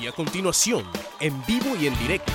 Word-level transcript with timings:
Y 0.00 0.06
a 0.06 0.12
continuación, 0.12 0.90
en 1.20 1.44
vivo 1.46 1.74
y 1.76 1.86
en 1.86 1.98
directo, 1.98 2.32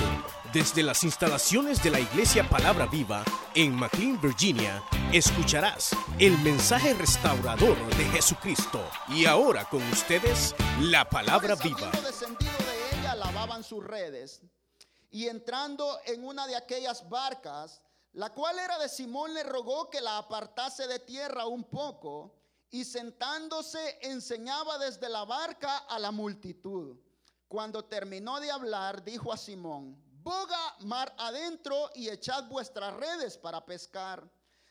desde 0.52 0.82
las 0.82 1.04
instalaciones 1.04 1.82
de 1.82 1.90
la 1.90 2.00
Iglesia 2.00 2.48
Palabra 2.48 2.86
Viva 2.86 3.24
en 3.54 3.74
McLean, 3.74 4.20
Virginia, 4.20 4.82
escucharás 5.12 5.90
el 6.18 6.36
mensaje 6.38 6.92
restaurador 6.94 7.76
de 7.96 8.04
Jesucristo. 8.06 8.84
Y 9.08 9.26
ahora 9.26 9.64
con 9.66 9.82
ustedes, 9.90 10.56
la 10.80 11.08
Palabra 11.08 11.54
Viva. 11.54 11.90
descendido 12.04 12.52
de 12.52 12.98
ella 12.98 13.14
lavaban 13.14 13.62
sus 13.62 13.84
redes 13.84 14.42
y 15.10 15.28
entrando 15.28 15.98
en 16.06 16.24
una 16.24 16.46
de 16.48 16.56
aquellas 16.56 17.08
barcas, 17.08 17.80
la 18.12 18.30
cual 18.30 18.58
era 18.58 18.78
de 18.78 18.88
Simón, 18.88 19.34
le 19.34 19.44
rogó 19.44 19.88
que 19.88 20.00
la 20.00 20.18
apartase 20.18 20.88
de 20.88 20.98
tierra 20.98 21.46
un 21.46 21.62
poco 21.64 22.34
y 22.70 22.84
sentándose 22.84 23.98
enseñaba 24.02 24.78
desde 24.78 25.08
la 25.08 25.24
barca 25.24 25.78
a 25.78 25.98
la 26.00 26.10
multitud. 26.10 26.96
Cuando 27.52 27.84
terminó 27.84 28.40
de 28.40 28.50
hablar, 28.50 29.04
dijo 29.04 29.30
a 29.30 29.36
Simón, 29.36 30.02
boga 30.22 30.74
mar 30.84 31.14
adentro 31.18 31.90
y 31.94 32.08
echad 32.08 32.44
vuestras 32.44 32.94
redes 32.94 33.36
para 33.36 33.62
pescar. 33.62 34.26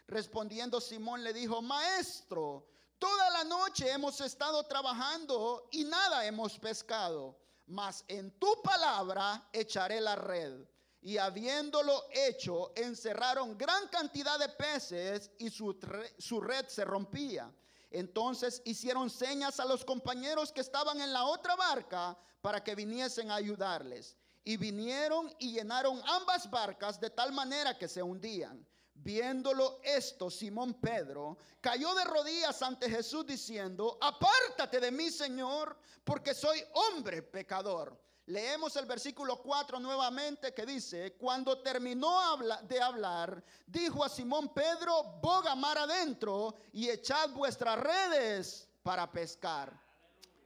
Respondiendo 0.08 0.82
Simón 0.82 1.24
le 1.24 1.32
dijo, 1.32 1.62
maestro, 1.62 2.68
toda 2.98 3.30
la 3.30 3.44
noche 3.44 3.92
hemos 3.92 4.20
estado 4.20 4.64
trabajando 4.64 5.70
y 5.72 5.84
nada 5.84 6.26
hemos 6.26 6.58
pescado, 6.58 7.38
mas 7.68 8.04
en 8.08 8.32
tu 8.40 8.52
palabra 8.64 9.48
echaré 9.54 10.02
la 10.02 10.16
red. 10.16 10.68
Y 11.04 11.20
habiéndolo 11.20 12.06
hecho, 12.12 12.72
encerraron 12.76 13.60
gran 13.60 13.90
cantidad 13.90 14.40
de 14.40 14.50
peces 14.50 15.30
y 15.38 15.52
su, 15.52 15.78
su 16.18 16.42
red 16.42 16.66
se 16.66 16.84
rompía. 16.84 17.54
Entonces 17.92 18.62
hicieron 18.64 19.10
señas 19.10 19.60
a 19.60 19.66
los 19.66 19.84
compañeros 19.84 20.52
que 20.52 20.62
estaban 20.62 21.00
en 21.02 21.12
la 21.12 21.26
otra 21.26 21.56
barca 21.56 22.18
para 22.42 22.64
que 22.64 22.74
viniesen 22.74 23.30
a 23.30 23.36
ayudarles. 23.36 24.18
Y 24.44 24.58
vinieron 24.58 25.32
y 25.38 25.52
llenaron 25.52 26.02
ambas 26.06 26.50
barcas 26.50 27.00
de 27.00 27.10
tal 27.10 27.32
manera 27.32 27.78
que 27.78 27.88
se 27.88 28.02
hundían. 28.02 28.66
Viéndolo 28.94 29.80
esto, 29.84 30.30
Simón 30.30 30.76
Pedro 30.76 31.38
cayó 31.60 31.94
de 31.94 32.06
rodillas 32.06 32.62
ante 32.62 32.90
Jesús 32.90 33.26
diciendo, 33.26 33.98
apártate 34.02 34.80
de 34.80 34.92
mí, 34.92 35.12
Señor, 35.12 35.78
porque 36.04 36.34
soy 36.34 36.64
hombre 36.74 37.22
pecador. 37.22 38.01
Leemos 38.28 38.76
el 38.76 38.86
versículo 38.86 39.42
4 39.42 39.80
nuevamente 39.80 40.54
que 40.54 40.66
dice, 40.66 41.14
cuando 41.14 41.62
terminó 41.62 42.38
de 42.64 42.82
hablar, 42.82 43.44
dijo 43.66 44.04
a 44.04 44.10
Simón 44.10 44.54
Pedro, 44.54 45.20
boga 45.22 45.56
mar 45.56 45.78
adentro 45.80 46.56
y 46.72 46.88
echad 46.88 47.32
vuestras 47.32 47.80
redes 47.80 48.70
para 48.84 49.12
pescar. 49.12 49.74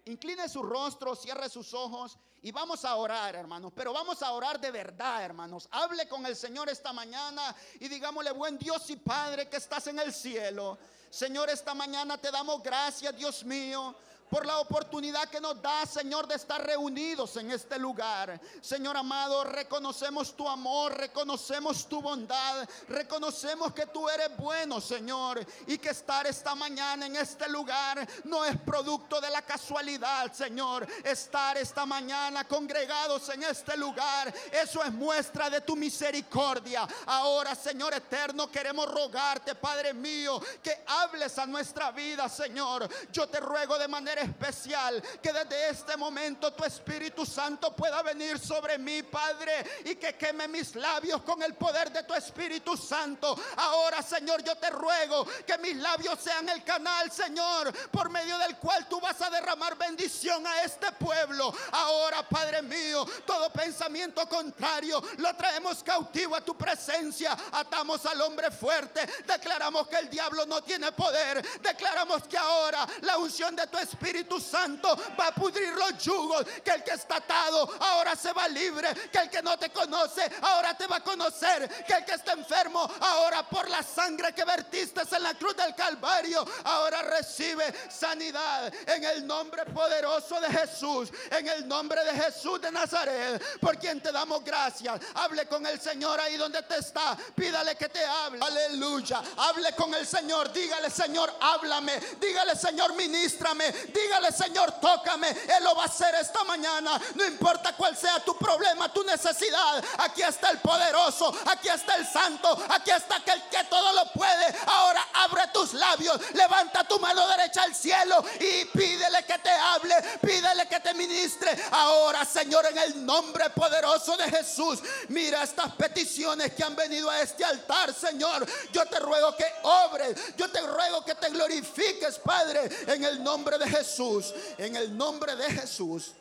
Incline 0.05 0.47
su 0.47 0.63
rostro, 0.63 1.15
cierre 1.15 1.49
sus 1.49 1.73
ojos 1.73 2.17
y 2.41 2.51
vamos 2.51 2.85
a 2.85 2.95
orar, 2.95 3.35
hermanos. 3.35 3.73
Pero 3.75 3.91
vamos 3.91 4.21
a 4.21 4.31
orar 4.31 4.59
de 4.59 4.71
verdad, 4.71 5.23
hermanos. 5.23 5.67
Hable 5.71 6.07
con 6.07 6.25
el 6.25 6.35
Señor 6.35 6.69
esta 6.69 6.93
mañana 6.93 7.53
y 7.79 7.89
digámosle, 7.89 8.31
buen 8.31 8.57
Dios 8.57 8.89
y 8.89 8.95
Padre 8.95 9.49
que 9.49 9.57
estás 9.57 9.87
en 9.87 9.99
el 9.99 10.13
cielo. 10.13 10.77
Señor, 11.09 11.49
esta 11.49 11.73
mañana 11.73 12.17
te 12.17 12.31
damos 12.31 12.63
gracias, 12.63 13.15
Dios 13.17 13.43
mío 13.43 13.95
por 14.29 14.45
la 14.45 14.59
oportunidad 14.59 15.29
que 15.29 15.39
nos 15.39 15.61
da, 15.61 15.85
Señor, 15.85 16.27
de 16.27 16.35
estar 16.35 16.65
reunidos 16.65 17.37
en 17.37 17.51
este 17.51 17.77
lugar. 17.77 18.39
Señor 18.61 18.97
amado, 18.97 19.43
reconocemos 19.43 20.35
tu 20.35 20.47
amor, 20.47 20.97
reconocemos 20.97 21.87
tu 21.87 22.01
bondad, 22.01 22.67
reconocemos 22.87 23.73
que 23.73 23.85
tú 23.87 24.09
eres 24.09 24.35
bueno, 24.37 24.81
Señor, 24.81 25.45
y 25.67 25.77
que 25.77 25.89
estar 25.89 26.25
esta 26.25 26.55
mañana 26.55 27.05
en 27.05 27.15
este 27.15 27.47
lugar 27.49 28.07
no 28.23 28.43
es 28.43 28.57
producto 28.61 29.21
de 29.21 29.29
la 29.29 29.43
casualidad, 29.43 30.31
Señor. 30.33 30.87
Estar 31.03 31.57
esta 31.57 31.85
mañana 31.85 32.47
congregados 32.47 33.29
en 33.29 33.43
este 33.43 33.77
lugar, 33.77 34.33
eso 34.51 34.83
es 34.83 34.91
muestra 34.91 35.49
de 35.49 35.61
tu 35.61 35.75
misericordia. 35.75 36.87
Ahora, 37.05 37.53
Señor 37.53 37.93
eterno, 37.93 38.49
queremos 38.49 38.91
rogarte, 38.91 39.55
Padre 39.55 39.93
mío, 39.93 40.41
que 40.63 40.83
hables 40.87 41.37
a 41.37 41.45
nuestra 41.45 41.91
vida, 41.91 42.27
Señor. 42.27 42.89
Yo 43.11 43.27
te 43.27 43.39
ruego 43.39 43.77
de 43.77 43.87
manera 43.87 44.14
especial. 44.19 45.01
Que 45.21 45.31
desde 45.31 45.69
este 45.69 45.97
momento 45.97 46.53
tu 46.53 46.63
Espíritu 46.63 47.25
Santo 47.25 47.75
pueda 47.75 48.01
venir 48.03 48.39
sobre 48.39 48.77
mí, 48.77 49.03
Padre, 49.03 49.81
y 49.85 49.95
que 49.95 50.15
queme 50.15 50.47
mis 50.47 50.75
labios 50.75 51.21
con 51.21 51.41
el 51.43 51.53
poder 51.55 51.91
de 51.91 52.03
tu 52.03 52.13
Espíritu 52.13 52.77
Santo. 52.77 53.37
Ahora, 53.57 54.01
Señor, 54.01 54.43
yo 54.43 54.55
te 54.55 54.69
ruego 54.69 55.25
que 55.45 55.57
mis 55.57 55.75
labios 55.77 56.19
sean 56.19 56.47
el 56.49 56.63
canal, 56.63 57.11
Señor, 57.11 57.73
por 57.89 58.09
medio 58.09 58.37
del 58.37 58.57
cual 58.57 58.87
tú 58.87 58.99
vas 58.99 59.21
a 59.21 59.29
derramar 59.29 59.77
bendición 59.77 60.45
a 60.45 60.63
este 60.63 60.91
pueblo. 60.93 61.53
Ahora, 61.71 62.27
Padre 62.27 62.61
mío, 62.61 63.05
todo 63.25 63.51
pensamiento 63.51 64.27
contrario 64.27 65.01
lo 65.17 65.35
traemos 65.35 65.83
cautivo 65.83 66.35
a 66.35 66.41
tu 66.41 66.57
presencia. 66.57 67.35
Atamos 67.51 68.05
al 68.05 68.21
hombre 68.21 68.51
fuerte. 68.51 69.01
Declaramos 69.25 69.87
que 69.87 69.97
el 69.97 70.09
diablo 70.09 70.45
no 70.45 70.61
tiene 70.61 70.91
poder. 70.91 71.43
Declaramos 71.61 72.23
que 72.23 72.37
ahora 72.37 72.87
la 73.01 73.17
unción 73.17 73.55
de 73.55 73.67
tu 73.67 73.77
Espíritu 73.77 74.04
Espíritu 74.05 74.39
Santo 74.39 74.95
va 75.19 75.27
a 75.27 75.31
pudrir 75.31 75.73
los 75.73 75.97
yugos. 76.03 76.45
Que 76.63 76.71
el 76.71 76.83
que 76.83 76.91
está 76.91 77.17
atado 77.17 77.69
ahora 77.79 78.15
se 78.15 78.31
va 78.33 78.47
libre. 78.47 78.93
Que 79.11 79.19
el 79.19 79.29
que 79.29 79.41
no 79.41 79.57
te 79.57 79.69
conoce 79.71 80.29
ahora 80.41 80.77
te 80.77 80.85
va 80.85 80.97
a 80.97 81.03
conocer. 81.03 81.67
Que 81.85 81.93
el 81.93 82.05
que 82.05 82.13
está 82.13 82.33
enfermo 82.33 82.87
ahora 83.01 83.47
por 83.49 83.67
la 83.67 83.81
sangre 83.81 84.33
que 84.33 84.45
vertiste 84.45 85.01
en 85.11 85.23
la 85.23 85.33
cruz 85.33 85.55
del 85.55 85.73
Calvario 85.75 86.45
ahora 86.63 87.01
recibe 87.01 87.73
sanidad 87.89 88.71
en 88.87 89.03
el 89.03 89.25
nombre 89.25 89.65
poderoso 89.65 90.39
de 90.39 90.49
Jesús. 90.49 91.09
En 91.31 91.47
el 91.47 91.67
nombre 91.67 92.03
de 92.03 92.11
Jesús 92.11 92.61
de 92.61 92.71
Nazaret. 92.71 93.59
Por 93.59 93.77
quien 93.79 94.01
te 94.01 94.11
damos 94.11 94.43
gracias. 94.43 95.01
Hable 95.15 95.47
con 95.47 95.65
el 95.65 95.79
Señor 95.79 96.19
ahí 96.19 96.37
donde 96.37 96.61
te 96.63 96.77
está. 96.77 97.17
Pídale 97.35 97.75
que 97.75 97.89
te 97.89 98.05
hable. 98.05 98.39
Aleluya. 98.45 99.21
Hable 99.37 99.73
con 99.73 99.93
el 99.95 100.05
Señor. 100.05 100.51
Dígale, 100.53 100.91
Señor, 100.91 101.33
háblame. 101.39 101.99
Dígale, 102.19 102.55
Señor, 102.55 102.93
ministrame. 102.93 103.73
Dígale, 103.95 104.29
Señor, 104.33 104.73
tócame. 104.81 105.29
Él 105.29 105.63
lo 105.63 105.73
va 105.73 105.83
a 105.83 105.85
hacer 105.85 106.13
esta 106.15 106.43
mañana. 106.43 106.99
No 107.13 107.25
importa 107.25 107.73
cuál 107.77 107.95
sea 107.95 108.19
tu 108.19 108.37
problema, 108.37 108.91
tu 108.91 109.03
necesidad. 109.03 109.81
Aquí 109.99 110.21
está 110.21 110.49
el 110.49 110.59
poderoso. 110.59 111.33
Aquí 111.45 111.69
está 111.69 111.95
el 111.95 112.05
santo. 112.05 112.61
Aquí 112.69 112.91
está 112.91 113.15
aquel 113.15 113.41
que 113.49 113.63
todo 113.69 113.93
lo 113.93 114.11
puede. 114.11 114.53
Ahora 114.67 115.07
abre 115.13 115.43
tus 115.53 115.73
labios. 115.73 116.19
Levanta 116.33 116.83
tu 116.83 116.99
mano 116.99 117.25
derecha 117.25 117.63
al 117.63 117.73
cielo 117.73 118.21
y 118.37 118.65
pídele 118.65 119.23
que 119.23 119.39
te 119.39 119.51
hable. 119.51 119.95
Pídele 120.21 120.67
que 120.67 120.81
te 120.81 120.93
ministre. 120.93 121.57
Ahora, 121.71 122.25
Señor, 122.25 122.65
en 122.65 122.77
el 122.77 123.05
nombre 123.05 123.49
poderoso 123.51 124.17
de 124.17 124.29
Jesús. 124.29 124.79
Mira 125.07 125.43
estas 125.43 125.73
peticiones 125.75 126.53
que 126.53 126.65
han 126.65 126.75
venido 126.75 127.09
a 127.09 127.21
este 127.21 127.45
altar, 127.45 127.93
Señor. 127.93 128.45
Yo 128.73 128.85
te 128.87 128.99
ruego 128.99 129.37
que 129.37 129.45
obres. 129.63 130.35
Yo 130.35 130.51
te 130.51 130.59
ruego 130.59 131.05
que 131.05 131.15
te 131.15 131.29
glorifiques, 131.29 132.19
Padre, 132.19 132.69
en 132.87 133.01
el 133.01 133.23
nombre 133.23 133.57
de 133.57 133.69
Jesús. 133.69 133.84
Jesús, 133.85 134.33
en 134.57 134.75
el 134.75 134.97
nombre 134.97 135.35
de 135.35 135.45
Jesús, 135.51 136.13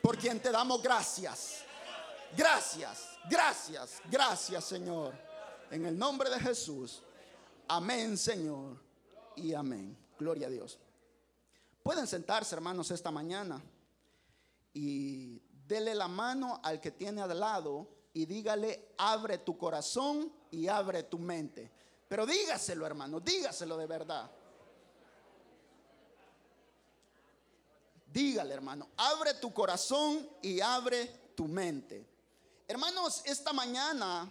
por 0.00 0.16
quien 0.16 0.40
te 0.40 0.50
damos 0.50 0.80
gracias. 0.80 1.64
Gracias, 2.36 3.18
gracias, 3.28 4.00
gracias 4.08 4.64
Señor. 4.64 5.12
En 5.70 5.84
el 5.86 5.98
nombre 5.98 6.30
de 6.30 6.38
Jesús. 6.38 7.02
Amén 7.66 8.16
Señor 8.16 8.80
y 9.34 9.54
amén. 9.54 9.96
Gloria 10.18 10.46
a 10.46 10.50
Dios. 10.50 10.78
Pueden 11.82 12.06
sentarse 12.06 12.54
hermanos 12.54 12.90
esta 12.92 13.10
mañana 13.10 13.60
y 14.72 15.42
dele 15.66 15.94
la 15.94 16.06
mano 16.06 16.60
al 16.62 16.80
que 16.80 16.92
tiene 16.92 17.22
al 17.22 17.40
lado 17.40 17.88
y 18.12 18.24
dígale, 18.24 18.94
abre 18.98 19.38
tu 19.38 19.58
corazón 19.58 20.32
y 20.52 20.68
abre 20.68 21.02
tu 21.04 21.18
mente. 21.18 21.72
Pero 22.06 22.24
dígaselo 22.24 22.86
hermano, 22.86 23.20
dígaselo 23.20 23.76
de 23.76 23.86
verdad. 23.86 24.30
Dígale, 28.18 28.52
hermano, 28.52 28.88
abre 28.96 29.34
tu 29.34 29.54
corazón 29.54 30.28
y 30.42 30.60
abre 30.60 31.06
tu 31.36 31.46
mente. 31.46 32.04
Hermanos, 32.66 33.22
esta 33.24 33.52
mañana 33.52 34.28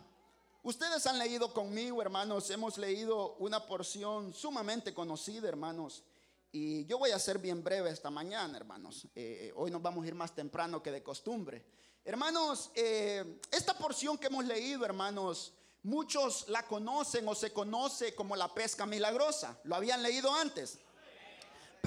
ustedes 0.61 1.07
han 1.07 1.17
leído 1.17 1.53
conmigo, 1.53 2.01
hermanos, 2.01 2.49
hemos 2.49 2.77
leído 2.77 3.35
una 3.35 3.65
porción 3.65 4.33
sumamente 4.33 4.93
conocida, 4.93 5.47
hermanos. 5.47 6.03
Y 6.51 6.83
yo 6.83 6.97
voy 6.97 7.11
a 7.11 7.19
ser 7.19 7.39
bien 7.39 7.63
breve 7.63 7.89
esta 7.89 8.09
mañana, 8.09 8.57
hermanos. 8.57 9.07
Eh, 9.15 9.53
hoy 9.55 9.71
nos 9.71 9.81
vamos 9.81 10.03
a 10.03 10.07
ir 10.09 10.15
más 10.15 10.35
temprano 10.35 10.83
que 10.83 10.91
de 10.91 11.01
costumbre. 11.01 11.63
Hermanos, 12.03 12.71
eh, 12.75 13.39
esta 13.51 13.77
porción 13.77 14.17
que 14.17 14.27
hemos 14.27 14.43
leído, 14.43 14.83
hermanos, 14.83 15.53
muchos 15.83 16.49
la 16.49 16.67
conocen 16.67 17.25
o 17.25 17.33
se 17.33 17.53
conoce 17.53 18.13
como 18.13 18.35
la 18.35 18.53
pesca 18.53 18.85
milagrosa. 18.85 19.57
¿Lo 19.63 19.77
habían 19.77 20.03
leído 20.03 20.33
antes? 20.35 20.77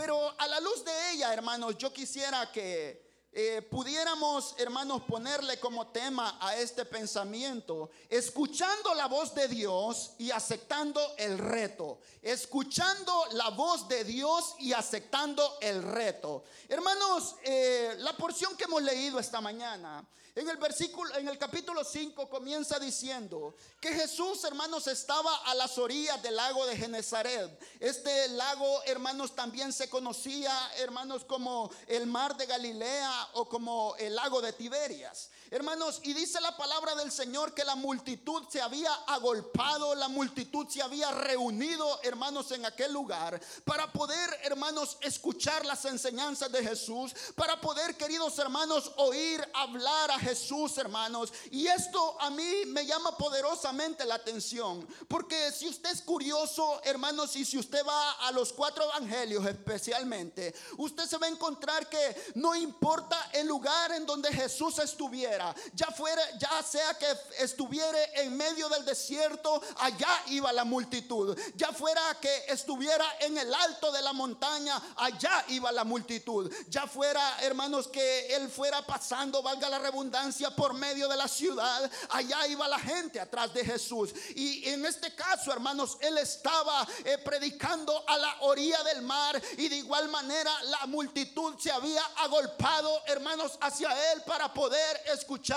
Pero 0.01 0.35
a 0.39 0.49
la 0.49 0.59
luz 0.61 0.83
de 0.83 1.11
ella, 1.13 1.31
hermanos, 1.31 1.77
yo 1.77 1.93
quisiera 1.93 2.51
que 2.51 3.27
eh, 3.31 3.61
pudiéramos, 3.61 4.55
hermanos, 4.57 5.03
ponerle 5.03 5.61
como 5.61 5.89
tema 5.89 6.39
a 6.41 6.57
este 6.57 6.87
pensamiento, 6.87 7.91
escuchando 8.09 8.95
la 8.95 9.09
voz 9.09 9.35
de 9.35 9.47
Dios 9.47 10.13
y 10.17 10.31
aceptando 10.31 11.03
el 11.19 11.37
reto. 11.37 11.99
Escuchando 12.23 13.27
la 13.33 13.51
voz 13.51 13.89
de 13.89 14.05
Dios 14.05 14.55
y 14.59 14.73
aceptando 14.73 15.59
el 15.61 15.83
reto. 15.83 16.45
Hermanos, 16.67 17.37
eh, 17.45 17.95
la 17.99 18.17
porción 18.17 18.57
que 18.57 18.65
hemos 18.65 18.83
leído 18.83 19.19
esta 19.19 19.43
mañana 19.43 20.09
en 20.35 20.49
el 20.49 20.57
versículo, 20.57 21.15
en 21.17 21.29
el 21.29 21.39
capítulo 21.39 21.85
5 21.85 22.29
comienza 22.29 22.79
diciendo 22.79 23.55
que 23.81 23.93
Jesús, 23.93 24.45
hermanos, 24.45 24.87
estaba 24.87 25.35
a 25.47 25.55
las 25.55 25.77
orillas 25.79 26.23
del 26.23 26.37
lago 26.37 26.67
de 26.67 26.77
Genezaret. 26.77 27.61
Este 27.81 28.29
lago, 28.29 28.83
hermanos, 28.85 29.35
también 29.35 29.73
se 29.73 29.89
conocía, 29.89 30.53
hermanos, 30.79 31.25
como 31.25 31.71
el 31.87 32.07
mar 32.07 32.37
de 32.37 32.47
Galilea 32.47 33.29
o 33.35 33.49
como 33.49 33.95
el 33.99 34.15
lago 34.15 34.41
de 34.41 34.53
Tiberias. 34.53 35.31
Hermanos, 35.51 36.01
y 36.05 36.13
dice 36.13 36.41
la 36.41 36.57
palabra 36.57 36.95
del 36.95 37.11
Señor 37.11 37.55
que 37.55 37.65
la 37.65 37.75
multitud 37.75 38.45
se 38.49 38.61
había 38.61 38.93
agolpado, 39.07 39.95
la 39.97 40.09
multitud 40.09 40.69
se 40.69 40.81
había 40.81 41.11
reunido, 41.11 42.01
hermanos, 42.03 42.53
en 42.53 42.65
aquel 42.65 42.93
lugar 42.93 43.41
para 43.65 43.93
poder, 43.93 44.31
hermanos, 44.43 44.97
escuchar 45.01 45.65
las 45.67 45.85
enseñanzas 45.85 46.51
de 46.53 46.63
Jesús, 46.63 47.13
para 47.35 47.61
poder, 47.61 47.97
queridos 47.97 48.39
hermanos, 48.39 48.93
oír 48.97 49.45
hablar 49.55 50.11
a 50.11 50.19
Jesús, 50.21 50.79
hermanos. 50.79 51.33
Y 51.51 51.67
esto 51.67 52.21
a 52.21 52.31
mí 52.31 52.65
me 52.67 52.87
llama 52.87 53.17
poderosamente 53.17 54.05
la 54.05 54.17
atención, 54.17 54.87
porque 55.09 55.51
si 55.53 55.69
usted 55.69 55.91
es 55.91 56.03
curioso, 56.03 56.81
hermanos, 56.85 57.35
y 57.37 57.45
si 57.45 57.59
usted 57.59 57.85
va 57.87 58.13
a 58.13 58.33
los 58.33 58.53
cuatro 58.53 58.85
evangelios 58.85 59.45
especialmente, 59.47 60.55
usted 60.77 61.07
se 61.07 61.19
va 61.19 61.27
a 61.27 61.31
encontrar 61.31 61.89
que 61.89 62.33
no 62.35 62.55
importa 62.55 63.31
el 63.33 63.47
lugar 63.47 63.93
en 63.93 64.07
donde 64.07 64.33
Jesús 64.33 64.79
estuviera, 64.79 65.55
ya 65.75 65.87
fuera, 65.87 66.23
ya 66.39 66.63
sea 66.63 66.95
que 66.95 67.07
estuviera 67.39 67.99
en 68.15 68.37
medio 68.37 68.69
del 68.69 68.85
desierto, 68.85 69.61
allá 69.79 70.09
iba 70.29 70.53
la 70.53 70.65
multitud. 70.65 71.39
Ya 71.55 71.73
fuera 71.73 72.01
que 72.21 72.45
estuviera 72.49 73.05
en 73.21 73.37
el 73.39 73.53
alto 73.53 73.91
de 73.93 74.03
la 74.03 74.13
montaña, 74.13 74.81
allá 74.97 75.45
iba 75.49 75.73
la 75.73 75.85
multitud. 75.85 76.53
Ya 76.69 76.87
fuera, 76.87 77.39
hermanos, 77.43 77.89
que 77.89 78.35
él 78.37 78.49
fuera 78.49 78.85
pasando, 78.87 79.43
valga 79.43 79.69
la 79.69 79.79
redundancia, 79.79 80.10
por 80.57 80.75
medio 80.75 81.09
de 81.09 81.17
la 81.17 81.29
ciudad, 81.29 81.91
allá 82.11 82.47
iba 82.47 82.67
la 82.69 82.79
gente 82.79 83.21
atrás 83.21 83.53
de 83.53 83.65
Jesús. 83.65 84.11
Y 84.35 84.69
en 84.69 84.85
este 84.85 85.15
caso, 85.15 85.53
hermanos, 85.53 85.99
él 86.01 86.19
estaba 86.19 86.87
eh, 87.05 87.19
predicando 87.19 88.05
a 88.09 88.17
la 88.17 88.37
orilla 88.41 88.83
del 88.85 89.03
mar 89.03 89.41
y 89.57 89.69
de 89.69 89.77
igual 89.77 90.09
manera 90.09 90.51
la 90.65 90.87
multitud 90.87 91.55
se 91.59 91.71
había 91.71 92.05
agolpado, 92.17 93.03
hermanos, 93.07 93.59
hacia 93.61 93.91
él 94.13 94.23
para 94.23 94.53
poder 94.53 95.03
escuchar 95.13 95.51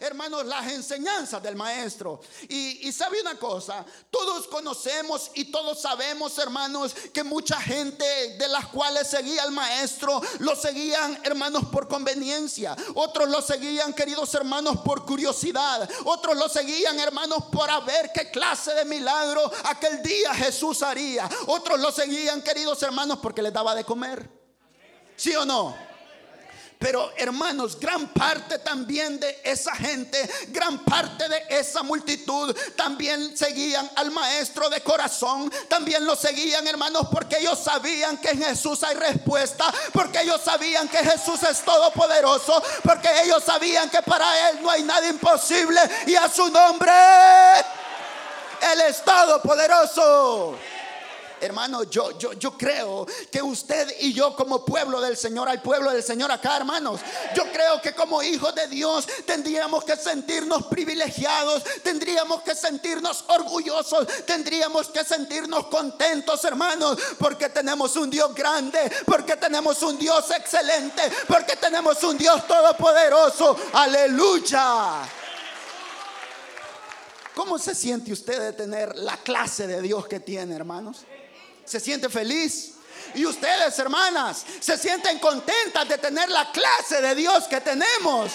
hermanos, 0.00 0.44
las 0.46 0.70
enseñanzas 0.72 1.42
del 1.42 1.56
maestro. 1.56 2.20
Y, 2.48 2.90
sabe 2.92 3.20
una 3.20 3.38
cosa, 3.38 3.84
todos 4.10 4.46
conocemos 4.48 5.30
y 5.34 5.46
todos 5.46 5.80
sabemos, 5.80 6.36
hermanos, 6.38 6.94
que 7.12 7.22
mucha 7.22 7.60
gente 7.60 8.04
de 8.38 8.48
las 8.48 8.66
cuales 8.68 9.08
seguía 9.08 9.42
al 9.42 9.52
maestro, 9.52 10.20
lo 10.40 10.56
seguían, 10.56 11.20
hermanos, 11.24 11.64
por 11.70 11.88
conveniencia. 11.88 12.76
Otros 12.94 13.28
lo 13.28 13.42
seguían, 13.42 13.92
queridos 13.98 14.32
hermanos, 14.34 14.78
por 14.84 15.04
curiosidad. 15.04 15.90
Otros 16.04 16.36
lo 16.36 16.48
seguían, 16.48 17.00
hermanos, 17.00 17.46
por 17.50 17.68
ver 17.84 18.12
qué 18.14 18.30
clase 18.30 18.72
de 18.72 18.84
milagro 18.84 19.50
aquel 19.64 20.00
día 20.00 20.32
Jesús 20.34 20.84
haría. 20.84 21.28
Otros 21.48 21.80
lo 21.80 21.90
seguían, 21.90 22.40
queridos 22.40 22.80
hermanos, 22.84 23.18
porque 23.20 23.42
les 23.42 23.52
daba 23.52 23.74
de 23.74 23.82
comer. 23.82 24.30
¿Sí 25.16 25.34
o 25.34 25.44
no? 25.44 25.87
Pero 26.78 27.12
hermanos, 27.16 27.78
gran 27.80 28.06
parte 28.12 28.60
también 28.60 29.18
de 29.18 29.40
esa 29.42 29.74
gente, 29.74 30.30
gran 30.48 30.84
parte 30.84 31.28
de 31.28 31.42
esa 31.48 31.82
multitud 31.82 32.56
también 32.76 33.36
seguían 33.36 33.90
al 33.96 34.12
maestro 34.12 34.70
de 34.70 34.80
corazón. 34.80 35.52
También 35.68 36.06
lo 36.06 36.14
seguían, 36.14 36.64
hermanos, 36.68 37.08
porque 37.10 37.38
ellos 37.38 37.58
sabían 37.58 38.18
que 38.18 38.30
en 38.30 38.44
Jesús 38.44 38.84
hay 38.84 38.94
respuesta. 38.94 39.64
Porque 39.92 40.20
ellos 40.20 40.40
sabían 40.44 40.88
que 40.88 40.98
Jesús 40.98 41.42
es 41.42 41.62
todopoderoso. 41.64 42.62
Porque 42.84 43.08
ellos 43.24 43.42
sabían 43.42 43.90
que 43.90 44.00
para 44.02 44.50
Él 44.50 44.62
no 44.62 44.70
hay 44.70 44.84
nada 44.84 45.08
imposible. 45.08 45.80
Y 46.06 46.14
a 46.14 46.28
su 46.28 46.48
nombre, 46.48 46.92
Él 48.72 48.80
es 48.88 49.02
todopoderoso. 49.02 50.56
Hermano, 51.40 51.84
yo, 51.84 52.18
yo, 52.18 52.32
yo 52.34 52.56
creo 52.56 53.06
que 53.30 53.40
usted 53.42 53.94
y 54.00 54.12
yo 54.12 54.34
como 54.34 54.64
pueblo 54.64 55.00
del 55.00 55.16
Señor, 55.16 55.48
al 55.48 55.62
pueblo 55.62 55.90
del 55.90 56.02
Señor 56.02 56.30
acá, 56.30 56.56
hermanos, 56.56 57.00
yo 57.34 57.44
creo 57.52 57.80
que 57.80 57.94
como 57.94 58.22
hijos 58.22 58.54
de 58.54 58.66
Dios 58.68 59.06
tendríamos 59.24 59.84
que 59.84 59.96
sentirnos 59.96 60.66
privilegiados, 60.66 61.62
tendríamos 61.82 62.42
que 62.42 62.54
sentirnos 62.54 63.24
orgullosos, 63.28 64.06
tendríamos 64.26 64.88
que 64.88 65.04
sentirnos 65.04 65.66
contentos, 65.66 66.44
hermanos, 66.44 66.98
porque 67.18 67.48
tenemos 67.48 67.96
un 67.96 68.10
Dios 68.10 68.34
grande, 68.34 68.90
porque 69.06 69.36
tenemos 69.36 69.82
un 69.82 69.98
Dios 69.98 70.30
excelente, 70.30 71.02
porque 71.26 71.56
tenemos 71.56 72.02
un 72.02 72.18
Dios 72.18 72.46
todopoderoso. 72.46 73.56
Aleluya. 73.72 75.08
¿Cómo 77.34 77.56
se 77.56 77.72
siente 77.74 78.12
usted 78.12 78.40
de 78.40 78.52
tener 78.52 78.96
la 78.96 79.16
clase 79.18 79.68
de 79.68 79.80
Dios 79.80 80.08
que 80.08 80.18
tiene, 80.18 80.56
hermanos? 80.56 81.04
Se 81.68 81.80
siente 81.80 82.08
feliz. 82.08 82.72
Y 83.14 83.24
ustedes, 83.24 83.78
hermanas, 83.78 84.44
se 84.60 84.76
sienten 84.76 85.18
contentas 85.18 85.88
de 85.88 85.98
tener 85.98 86.28
la 86.28 86.50
clase 86.52 87.00
de 87.00 87.14
Dios 87.14 87.44
que 87.44 87.60
tenemos. 87.60 88.32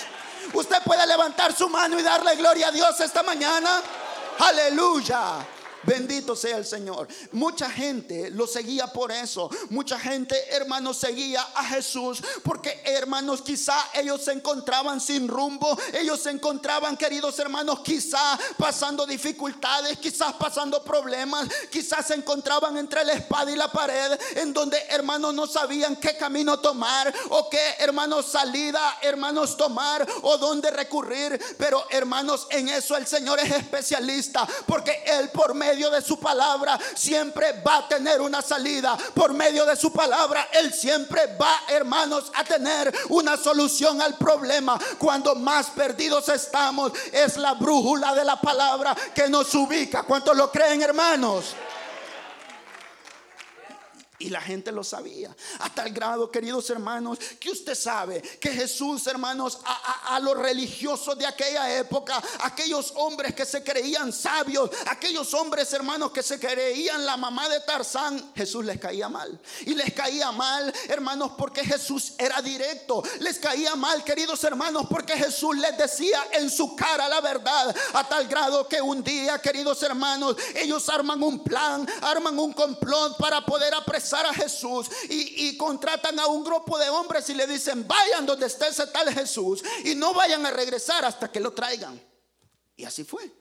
Usted 0.53 0.81
puede 0.83 1.06
levantar 1.06 1.56
su 1.56 1.69
mano 1.69 2.00
y 2.00 2.03
darle 2.03 2.35
gloria 2.35 2.68
a 2.68 2.71
Dios 2.71 3.00
esta 3.00 3.24
mañana. 3.24 3.81
Aleluya. 4.39 5.45
Bendito 5.83 6.35
sea 6.35 6.57
el 6.57 6.65
Señor. 6.65 7.07
Mucha 7.31 7.69
gente 7.69 8.30
lo 8.31 8.47
seguía 8.47 8.88
por 8.88 9.12
eso. 9.12 9.50
Mucha 9.69 10.00
gente, 10.00 10.35
hermanos, 10.51 10.97
seguía 10.97 11.41
a 11.56 11.65
Jesús 11.65 12.24
porque, 12.44 12.81
hermanos, 12.85 13.41
quizá 13.41 13.75
ellos 13.94 14.24
se 14.24 14.31
encontraban 14.31 15.01
sin 15.01 15.27
rumbo. 15.27 15.77
Ellos 15.94 16.21
se 16.21 16.31
encontraban, 16.31 16.95
queridos 16.95 17.38
hermanos, 17.39 17.81
quizá 17.81 18.39
pasando 18.57 19.06
dificultades, 19.06 19.97
quizás 19.97 20.33
pasando 20.33 20.83
problemas. 20.83 21.50
Quizás 21.69 22.07
se 22.07 22.15
encontraban 22.15 22.77
entre 22.77 23.03
la 23.03 23.13
espada 23.13 23.51
y 23.51 23.56
la 23.56 23.71
pared, 23.71 24.18
en 24.36 24.53
donde, 24.53 24.77
hermanos, 24.89 25.33
no 25.33 25.47
sabían 25.47 25.97
qué 25.97 26.15
camino 26.15 26.59
tomar 26.59 27.13
o 27.29 27.50
qué, 27.50 27.75
hermanos, 27.79 28.27
salida, 28.27 29.00
hermanos, 29.01 29.57
tomar 29.57 30.07
o 30.21 30.38
dónde 30.38 30.71
recurrir. 30.71 31.39
Pero, 31.57 31.86
hermanos, 31.89 32.47
en 32.51 32.69
eso 32.69 32.95
el 32.95 33.06
Señor 33.06 33.39
es 33.39 33.51
especialista 33.51 34.47
porque 34.65 35.03
Él 35.06 35.29
por 35.29 35.53
medio 35.53 35.72
medio 35.73 35.89
de 35.89 36.03
su 36.03 36.19
palabra 36.19 36.79
siempre 36.93 37.61
va 37.65 37.77
a 37.77 37.87
tener 37.87 38.21
una 38.21 38.43
salida. 38.43 38.95
Por 39.15 39.33
medio 39.33 39.65
de 39.65 39.75
su 39.75 39.91
palabra, 39.91 40.47
Él 40.53 40.71
siempre 40.71 41.35
va, 41.35 41.63
hermanos, 41.67 42.31
a 42.35 42.43
tener 42.43 42.93
una 43.09 43.37
solución 43.37 43.99
al 43.99 44.15
problema. 44.15 44.79
Cuando 44.99 45.33
más 45.33 45.71
perdidos 45.71 46.29
estamos, 46.29 46.91
es 47.12 47.38
la 47.38 47.53
brújula 47.53 48.13
de 48.13 48.24
la 48.24 48.39
palabra 48.39 48.95
que 49.15 49.27
nos 49.27 49.53
ubica. 49.55 50.03
¿Cuántos 50.03 50.38
lo 50.38 50.51
creen, 50.51 50.83
hermanos? 50.83 51.55
Y 54.24 54.30
la 54.30 54.39
gente 54.39 54.72
lo 54.72 54.86
sabía. 54.86 55.36
Hasta 55.60 55.84
el 55.84 55.94
grado, 55.94 56.32
queridos 56.32 56.70
hermanos, 56.70 57.20
que 57.42 57.51
usted 57.51 57.75
sabe 57.75 58.22
que 58.22 58.51
Jesús, 58.51 59.06
hermanos, 59.08 59.60
a, 59.65 60.18
los 60.22 60.38
religiosos 60.38 61.18
de 61.18 61.25
aquella 61.25 61.77
época, 61.77 62.24
aquellos 62.39 62.94
hombres 62.96 63.36
que 63.36 63.46
se 63.46 63.62
creían 63.62 64.13
sabios, 64.13 64.70
aquellos 64.86 65.34
hombres, 65.34 65.74
hermanos, 65.74 66.13
que 66.13 66.24
se 66.24 66.39
creían 66.39 67.06
la 67.06 67.18
mamá 67.18 67.50
de 67.50 67.60
Tarzán, 67.60 68.32
Jesús 68.34 68.63
les 68.63 68.80
caía 68.80 69.10
mal. 69.10 69.38
Y 69.65 69.75
les 69.75 69.92
caía 69.94 70.32
mal, 70.32 70.74
hermanos, 70.88 71.34
porque 71.38 71.65
Jesús 71.65 72.13
era 72.18 72.42
directo. 72.42 73.03
Les 73.20 73.39
caía 73.39 73.75
mal, 73.75 74.06
queridos 74.06 74.42
hermanos, 74.46 74.86
porque 74.89 75.18
Jesús 75.18 75.58
les 75.58 75.77
decía 75.77 76.24
en 76.32 76.50
su 76.50 76.77
cara 76.77 77.10
la 77.10 77.20
verdad. 77.20 77.75
A 77.92 78.08
tal 78.08 78.25
grado 78.30 78.70
que 78.70 78.82
un 78.82 79.03
día, 79.03 79.39
queridos 79.39 79.84
hermanos, 79.84 80.38
ellos 80.56 80.88
arman 80.88 81.22
un 81.22 81.44
plan, 81.44 81.86
arman 82.03 82.39
un 82.39 82.53
complot 82.53 83.18
para 83.18 83.46
poder 83.46 83.74
apresar 83.74 84.12
a 84.15 84.34
Jesús 84.34 84.88
y, 85.10 85.58
contratan 85.58 86.20
a 86.20 86.27
un 86.27 86.43
grupo 86.43 86.77
de 86.77 86.89
hombres 86.89 87.29
y 87.29 87.34
le 87.34 87.48
dicen, 87.48 87.88
vayan 87.88 88.25
donde 88.25 88.48
esté 88.48 88.67
ese 88.67 88.88
tal 88.88 89.13
Jesús 89.13 89.63
y 89.84 89.96
no 89.96 90.13
vayan 90.13 90.46
a 90.46 90.51
regresar 90.51 91.05
hasta 91.05 91.32
que 91.32 91.39
lo 91.39 91.53
traigan. 91.53 92.01
Y 92.75 92.86
así 92.86 93.03
fue. 93.03 93.32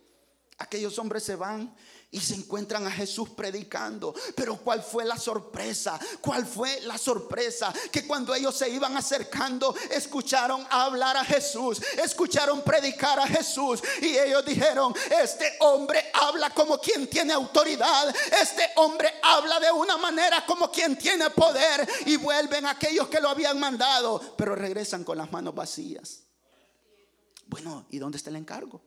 Aquellos 0.58 0.98
hombres 0.98 1.24
se 1.24 1.36
van 1.36 1.74
y 2.12 2.20
se 2.20 2.34
encuentran 2.34 2.86
a 2.86 2.90
Jesús 2.90 3.30
predicando. 3.30 4.14
Pero 4.36 4.58
¿cuál 4.58 4.82
fue 4.82 5.04
la 5.04 5.16
sorpresa? 5.16 5.98
¿Cuál 6.20 6.46
fue 6.46 6.80
la 6.82 6.98
sorpresa? 6.98 7.72
Que 7.90 8.06
cuando 8.06 8.34
ellos 8.34 8.54
se 8.54 8.68
iban 8.68 8.94
acercando, 8.96 9.74
escucharon 9.90 10.64
hablar 10.70 11.16
a 11.16 11.24
Jesús, 11.24 11.80
escucharon 11.96 12.60
predicar 12.62 13.18
a 13.18 13.26
Jesús. 13.26 13.82
Y 14.02 14.18
ellos 14.18 14.44
dijeron, 14.44 14.94
este 15.22 15.56
hombre 15.60 16.04
habla 16.12 16.50
como 16.50 16.78
quien 16.78 17.08
tiene 17.08 17.32
autoridad, 17.32 18.14
este 18.40 18.70
hombre 18.76 19.14
habla 19.22 19.58
de 19.58 19.72
una 19.72 19.96
manera 19.96 20.44
como 20.44 20.70
quien 20.70 20.98
tiene 20.98 21.30
poder. 21.30 21.88
Y 22.04 22.16
vuelven 22.16 22.66
aquellos 22.66 23.08
que 23.08 23.22
lo 23.22 23.30
habían 23.30 23.58
mandado, 23.58 24.34
pero 24.36 24.54
regresan 24.54 25.02
con 25.02 25.16
las 25.16 25.32
manos 25.32 25.54
vacías. 25.54 26.24
Bueno, 27.46 27.86
¿y 27.88 27.98
dónde 27.98 28.18
está 28.18 28.28
el 28.28 28.36
encargo? 28.36 28.82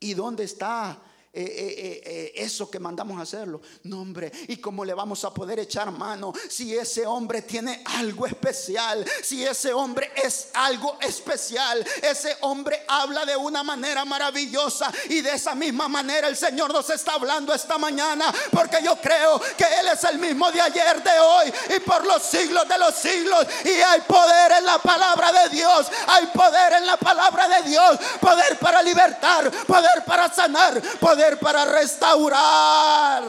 ¿Y 0.00 0.14
dónde 0.14 0.42
está 0.42 1.00
eh, 1.38 1.42
eh, 1.44 2.02
eh, 2.02 2.32
eso 2.34 2.70
que 2.70 2.80
mandamos 2.80 3.18
a 3.18 3.22
hacerlo. 3.24 3.60
No, 3.82 4.00
hombre, 4.00 4.32
¿y 4.48 4.56
cómo 4.56 4.86
le 4.86 4.94
vamos 4.94 5.22
a 5.22 5.34
poder 5.34 5.58
echar 5.58 5.90
mano 5.90 6.32
si 6.48 6.74
ese 6.74 7.04
hombre 7.04 7.42
tiene 7.42 7.82
algo 7.84 8.24
especial? 8.24 9.04
Si 9.22 9.44
ese 9.44 9.74
hombre 9.74 10.10
es 10.16 10.48
algo 10.54 10.96
especial, 10.98 11.86
ese 12.00 12.38
hombre 12.40 12.82
habla 12.88 13.26
de 13.26 13.36
una 13.36 13.62
manera 13.62 14.06
maravillosa 14.06 14.90
y 15.10 15.20
de 15.20 15.34
esa 15.34 15.54
misma 15.54 15.88
manera 15.88 16.26
el 16.26 16.38
Señor 16.38 16.72
nos 16.72 16.88
está 16.88 17.12
hablando 17.12 17.52
esta 17.52 17.76
mañana, 17.76 18.32
porque 18.50 18.78
yo 18.82 18.96
creo 18.96 19.38
que 19.58 19.64
Él 19.64 19.88
es 19.92 20.04
el 20.04 20.18
mismo 20.18 20.50
de 20.50 20.62
ayer, 20.62 21.02
de 21.02 21.20
hoy 21.20 21.52
y 21.76 21.80
por 21.80 22.06
los 22.06 22.22
siglos 22.22 22.66
de 22.66 22.78
los 22.78 22.94
siglos. 22.94 23.46
Y 23.62 23.68
hay 23.68 24.00
poder 24.08 24.52
en 24.52 24.64
la 24.64 24.78
palabra 24.78 25.32
de 25.32 25.50
Dios, 25.50 25.86
hay 26.06 26.28
poder 26.28 26.72
en 26.72 26.86
la 26.86 26.96
palabra 26.96 27.46
de 27.46 27.68
Dios, 27.68 27.98
poder 28.22 28.58
para 28.58 28.82
libertar, 28.82 29.50
poder 29.66 30.02
para 30.06 30.32
sanar, 30.32 30.80
poder 30.98 31.25
para 31.34 31.64
restaurar 31.64 33.24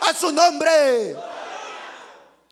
a 0.00 0.14
su 0.14 0.30
nombre. 0.32 1.16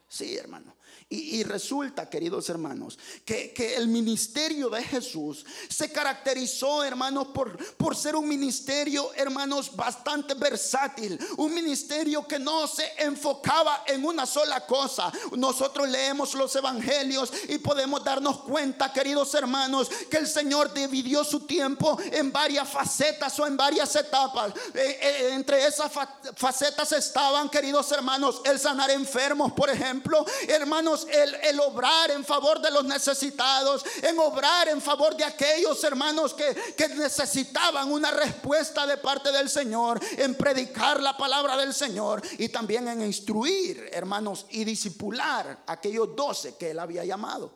Sí, 0.09 0.37
hermano. 0.37 0.68
Y, 1.11 1.43
resulta, 1.43 2.11
queridos 2.11 2.51
hermanos, 2.51 2.99
que, 3.25 3.55
el 3.79 3.89
ministerio 3.89 4.69
de 4.69 4.83
Jesús 4.83 5.43
se 5.71 5.91
caracterizó, 5.91 6.85
hermanos, 6.85 7.29
por, 7.29 7.57
por 7.77 7.97
ser 7.97 8.15
un 8.15 8.29
ministerio, 8.29 9.11
hermanos, 9.15 9.75
bastante 9.75 10.35
versátil. 10.35 11.19
Un 11.39 11.55
ministerio 11.55 12.27
que 12.27 12.39
no 12.39 12.67
se 12.67 12.85
enfocaba 12.99 13.85
en 13.87 14.05
una 14.05 14.27
sola 14.27 14.67
cosa. 14.67 15.11
Nosotros 15.35 15.89
leemos 15.89 16.35
los 16.35 16.55
evangelios 16.55 17.33
y 17.49 17.57
podemos 17.57 18.05
darnos 18.05 18.41
cuenta, 18.41 18.93
queridos 18.93 19.33
hermanos, 19.33 19.89
que 20.11 20.19
el 20.19 20.27
Señor 20.27 20.75
dividió 20.75 21.25
su 21.25 21.41
tiempo 21.41 21.99
en 22.13 22.31
varias 22.31 22.69
facetas 22.69 23.39
o 23.39 23.47
en 23.47 23.57
varias 23.57 23.97
etapas. 23.97 24.53
Eh, 24.75 24.99
eh, 25.01 25.29
entre 25.33 25.65
esas 25.65 25.91
facetas 26.37 26.93
estaban, 26.93 27.49
queridos 27.49 27.91
hermanos, 27.93 28.43
el 28.45 28.59
sanar 28.59 28.91
enfermos, 28.91 29.53
por 29.53 29.71
ejemplo, 29.71 30.27
hermanos 30.47 30.98
el, 31.07 31.61
obrar 31.61 32.11
en 32.11 32.25
favor 32.25 32.61
de 32.61 32.71
los 32.71 32.85
necesitados, 32.85 33.85
en 34.03 34.19
obrar 34.19 34.69
en 34.69 34.81
favor 34.81 35.17
de 35.17 35.25
aquellos 35.25 35.83
hermanos 35.85 36.35
que, 36.35 36.55
que 36.77 36.89
necesitaban 36.89 37.91
una 37.91 38.11
respuesta 38.11 38.87
de 38.87 38.97
parte 38.97 39.31
del 39.31 39.49
Señor, 39.49 40.01
en 40.17 40.35
predicar 40.35 41.01
la 41.01 41.17
palabra 41.17 41.57
del 41.57 41.75
Señor 41.75 42.23
y 42.39 42.49
también 42.49 42.89
en 42.89 43.03
instruir, 43.03 43.91
hermanos, 43.93 44.47
y 44.51 44.65
disipular 44.65 45.65
a 45.67 45.73
aquellos 45.73 46.15
doce 46.17 46.57
que 46.57 46.71
él 46.71 46.79
había 46.79 47.05
llamado. 47.05 47.53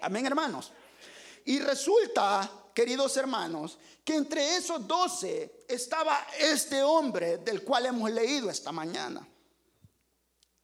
Amén, 0.00 0.26
hermanos. 0.26 0.72
Y 1.44 1.58
resulta, 1.60 2.50
queridos 2.74 3.16
hermanos, 3.16 3.78
que 4.04 4.16
entre 4.16 4.56
esos 4.56 4.86
doce 4.86 5.64
estaba 5.68 6.26
este 6.38 6.82
hombre 6.82 7.38
del 7.38 7.62
cual 7.62 7.86
hemos 7.86 8.10
leído 8.10 8.50
esta 8.50 8.72
mañana. 8.72 9.26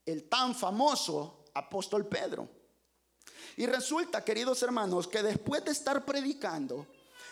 El 0.04 0.28
tan 0.28 0.54
famoso 0.54 1.37
apóstol 1.58 2.06
Pedro. 2.06 2.48
Y 3.56 3.66
resulta, 3.66 4.24
queridos 4.24 4.62
hermanos, 4.62 5.08
que 5.08 5.22
después 5.22 5.64
de 5.64 5.72
estar 5.72 6.04
predicando, 6.04 6.86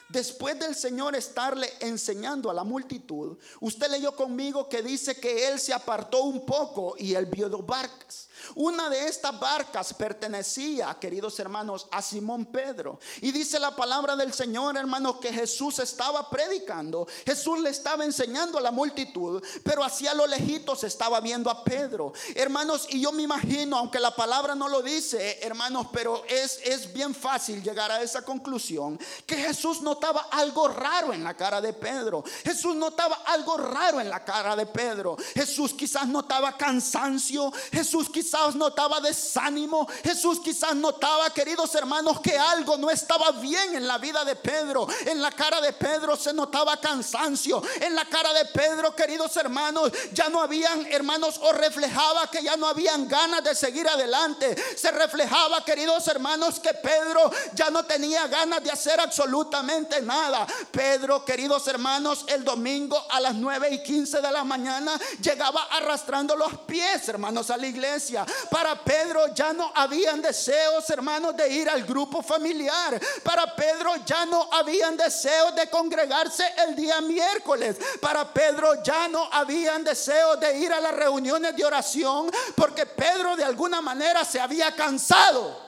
después 0.09 0.59
del 0.59 0.75
Señor 0.75 1.14
estarle 1.14 1.73
enseñando 1.80 2.50
a 2.50 2.54
la 2.54 2.64
multitud, 2.64 3.38
usted 3.61 3.88
leyó 3.90 4.14
conmigo 4.14 4.68
que 4.68 4.83
dice 4.83 5.18
que 5.21 5.49
él 5.49 5.61
se 5.61 5.73
apartó 5.73 6.25
un 6.25 6.45
poco 6.45 6.97
y 6.99 7.14
él 7.14 7.26
vio 7.26 7.49
dos 7.49 7.64
barcas. 7.64 8.25
Una 8.54 8.88
de 8.88 9.08
estas 9.08 9.38
barcas 9.38 9.92
pertenecía, 9.94 10.96
queridos 11.00 11.38
hermanos, 11.38 11.86
a 11.90 12.02
Simón 12.02 12.46
Pedro. 12.46 12.98
Y 13.20 13.32
dice 13.32 13.58
la 13.58 13.74
palabra 13.74 14.16
del 14.16 14.32
Señor, 14.32 14.76
hermanos, 14.76 15.16
que 15.20 15.32
Jesús 15.32 15.78
estaba 15.78 16.28
predicando. 16.30 17.06
Jesús 17.24 17.60
le 17.60 17.70
estaba 17.70 18.04
enseñando 18.04 18.58
a 18.58 18.60
la 18.60 18.70
multitud, 18.70 19.42
pero 19.62 19.84
hacia 19.84 20.14
lo 20.14 20.26
lejitos 20.26 20.84
estaba 20.84 21.20
viendo 21.20 21.50
a 21.50 21.64
Pedro. 21.64 22.12
Hermanos, 22.34 22.86
y 22.90 23.00
yo 23.00 23.12
me 23.12 23.22
imagino, 23.22 23.76
aunque 23.76 24.00
la 24.00 24.14
palabra 24.14 24.54
no 24.54 24.68
lo 24.68 24.82
dice, 24.82 25.38
hermanos, 25.42 25.88
pero 25.92 26.24
es, 26.28 26.60
es 26.64 26.92
bien 26.92 27.14
fácil 27.14 27.62
llegar 27.62 27.90
a 27.90 28.02
esa 28.02 28.22
conclusión, 28.22 28.98
que 29.26 29.36
Jesús 29.36 29.80
notaba 29.82 30.28
algo 30.30 30.68
raro 30.68 31.12
en 31.12 31.24
la 31.24 31.34
cara 31.34 31.60
de 31.60 31.72
Pedro. 31.72 32.24
Jesús 32.44 32.74
notaba 32.74 33.22
algo 33.26 33.56
raro 33.56 34.00
en 34.00 34.10
la 34.10 34.24
cara 34.24 34.56
de 34.56 34.66
Pedro. 34.66 35.16
Jesús 35.34 35.72
quizás 35.72 36.06
notaba 36.06 36.56
cansancio. 36.56 37.52
Jesús 37.72 38.08
quizás 38.10 38.35
notaba 38.54 39.00
desánimo. 39.00 39.86
Jesús 40.02 40.40
quizás 40.40 40.74
notaba, 40.74 41.30
queridos 41.30 41.74
hermanos, 41.74 42.20
que 42.20 42.38
algo 42.38 42.76
no 42.76 42.90
estaba 42.90 43.32
bien 43.32 43.74
en 43.74 43.86
la 43.86 43.98
vida 43.98 44.24
de 44.24 44.36
Pedro. 44.36 44.86
En 45.06 45.20
la 45.20 45.30
cara 45.32 45.60
de 45.60 45.72
Pedro 45.72 46.16
se 46.16 46.32
notaba 46.32 46.76
cansancio. 46.76 47.62
En 47.80 47.94
la 47.94 48.04
cara 48.04 48.32
de 48.32 48.44
Pedro, 48.46 48.94
queridos 48.94 49.36
hermanos, 49.36 49.90
ya 50.12 50.28
no 50.28 50.40
habían 50.40 50.86
hermanos 50.86 51.38
o 51.42 51.52
reflejaba 51.52 52.30
que 52.30 52.42
ya 52.42 52.56
no 52.56 52.66
habían 52.66 53.08
ganas 53.08 53.42
de 53.42 53.54
seguir 53.54 53.88
adelante. 53.88 54.54
Se 54.76 54.90
reflejaba, 54.90 55.64
queridos 55.64 56.06
hermanos, 56.08 56.60
que 56.60 56.74
Pedro 56.74 57.30
ya 57.54 57.70
no 57.70 57.84
tenía 57.84 58.26
ganas 58.26 58.62
de 58.62 58.70
hacer 58.70 59.00
absolutamente 59.00 60.00
nada. 60.02 60.46
Pedro, 60.70 61.24
queridos 61.24 61.66
hermanos, 61.68 62.24
el 62.28 62.44
domingo 62.44 63.02
a 63.10 63.20
las 63.20 63.34
9 63.34 63.70
y 63.72 63.82
15 63.82 64.20
de 64.20 64.30
la 64.30 64.44
mañana 64.44 64.98
llegaba 65.20 65.68
arrastrando 65.70 66.36
los 66.36 66.52
pies, 66.66 67.08
hermanos, 67.08 67.50
a 67.50 67.56
la 67.56 67.66
iglesia. 67.66 68.25
Para 68.50 68.83
Pedro 68.83 69.28
ya 69.35 69.52
no 69.52 69.71
habían 69.75 70.23
deseos, 70.23 70.88
hermanos, 70.90 71.37
de 71.37 71.49
ir 71.49 71.68
al 71.68 71.85
grupo 71.85 72.23
familiar. 72.23 73.00
Para 73.23 73.54
Pedro 73.54 73.97
ya 74.04 74.26
no 74.26 74.49
habían 74.52 74.97
deseos 74.97 75.54
de 75.54 75.68
congregarse 75.68 76.45
el 76.66 76.75
día 76.75 77.00
miércoles. 77.00 77.76
Para 78.00 78.33
Pedro 78.33 78.83
ya 78.83 79.09
no 79.09 79.28
habían 79.33 79.85
deseos 79.85 80.38
de 80.40 80.59
ir 80.59 80.73
a 80.73 80.80
las 80.80 80.95
reuniones 80.95 81.56
de 81.56 81.64
oración 81.64 82.30
porque 82.54 82.87
Pedro 82.87 83.37
de 83.37 83.45
alguna 83.45 83.80
manera 83.80 84.25
se 84.25 84.40
había 84.40 84.75
cansado. 84.75 85.65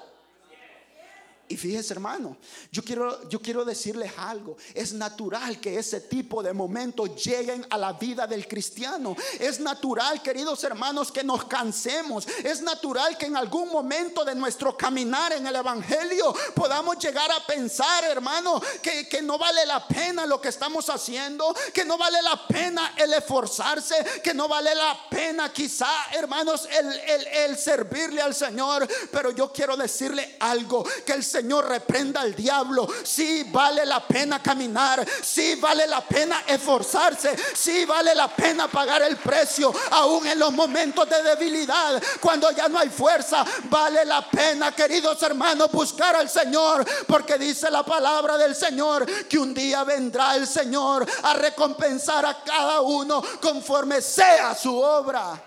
Y 1.50 1.56
fíjese 1.56 1.94
hermano, 1.94 2.36
yo 2.70 2.84
quiero, 2.84 3.26
yo 3.30 3.40
quiero 3.40 3.64
decirles 3.64 4.12
algo. 4.18 4.58
Es 4.74 4.92
natural 4.92 5.58
que 5.58 5.78
ese 5.78 6.02
tipo 6.02 6.42
de 6.42 6.52
momentos 6.52 7.24
lleguen 7.24 7.66
a 7.70 7.78
la 7.78 7.94
vida 7.94 8.26
del 8.26 8.46
cristiano. 8.46 9.16
Es 9.38 9.58
natural, 9.58 10.22
queridos 10.22 10.62
hermanos, 10.64 11.10
que 11.10 11.24
nos 11.24 11.46
cansemos. 11.46 12.26
Es 12.44 12.60
natural 12.60 13.16
que 13.16 13.26
en 13.26 13.36
algún 13.36 13.70
momento 13.70 14.26
de 14.26 14.34
nuestro 14.34 14.76
caminar 14.76 15.32
en 15.32 15.46
el 15.46 15.56
Evangelio 15.56 16.34
podamos 16.54 16.98
llegar 16.98 17.30
a 17.32 17.46
pensar, 17.46 18.04
hermano, 18.04 18.60
que, 18.82 19.08
que 19.08 19.22
no 19.22 19.38
vale 19.38 19.64
la 19.64 19.88
pena 19.88 20.26
lo 20.26 20.42
que 20.42 20.48
estamos 20.48 20.90
haciendo, 20.90 21.54
que 21.72 21.84
no 21.86 21.96
vale 21.96 22.20
la 22.20 22.46
pena 22.46 22.92
el 22.98 23.14
esforzarse, 23.14 23.94
que 24.22 24.34
no 24.34 24.48
vale 24.48 24.74
la 24.74 25.08
pena 25.08 25.50
quizá, 25.50 26.10
hermanos, 26.12 26.68
el, 26.70 26.92
el, 26.92 27.26
el 27.26 27.56
servirle 27.56 28.20
al 28.20 28.34
Señor. 28.34 28.86
Pero 29.10 29.30
yo 29.30 29.50
quiero 29.50 29.78
decirle 29.78 30.36
algo, 30.40 30.84
que 31.06 31.12
el 31.14 31.24
Señor 31.24 31.37
Señor 31.38 31.68
reprenda 31.68 32.22
al 32.22 32.34
diablo. 32.34 32.88
Si 33.04 33.44
vale 33.44 33.86
la 33.86 34.04
pena 34.04 34.42
caminar, 34.42 35.06
si 35.22 35.54
vale 35.54 35.86
la 35.86 36.00
pena 36.00 36.42
esforzarse, 36.44 37.36
si 37.54 37.84
vale 37.84 38.12
la 38.12 38.26
pena 38.26 38.66
pagar 38.66 39.02
el 39.02 39.16
precio, 39.18 39.72
aún 39.92 40.26
en 40.26 40.36
los 40.36 40.52
momentos 40.52 41.08
de 41.08 41.22
debilidad, 41.22 42.02
cuando 42.20 42.50
ya 42.50 42.66
no 42.68 42.80
hay 42.80 42.88
fuerza, 42.88 43.44
vale 43.70 44.04
la 44.04 44.28
pena, 44.28 44.72
queridos 44.72 45.22
hermanos, 45.22 45.70
buscar 45.70 46.16
al 46.16 46.28
Señor, 46.28 46.84
porque 47.06 47.38
dice 47.38 47.70
la 47.70 47.84
palabra 47.84 48.36
del 48.36 48.56
Señor 48.56 49.06
que 49.28 49.38
un 49.38 49.54
día 49.54 49.84
vendrá 49.84 50.34
el 50.34 50.46
Señor 50.46 51.06
a 51.22 51.34
recompensar 51.34 52.26
a 52.26 52.42
cada 52.42 52.80
uno 52.80 53.22
conforme 53.40 54.02
sea 54.02 54.56
su 54.56 54.76
obra. 54.76 55.40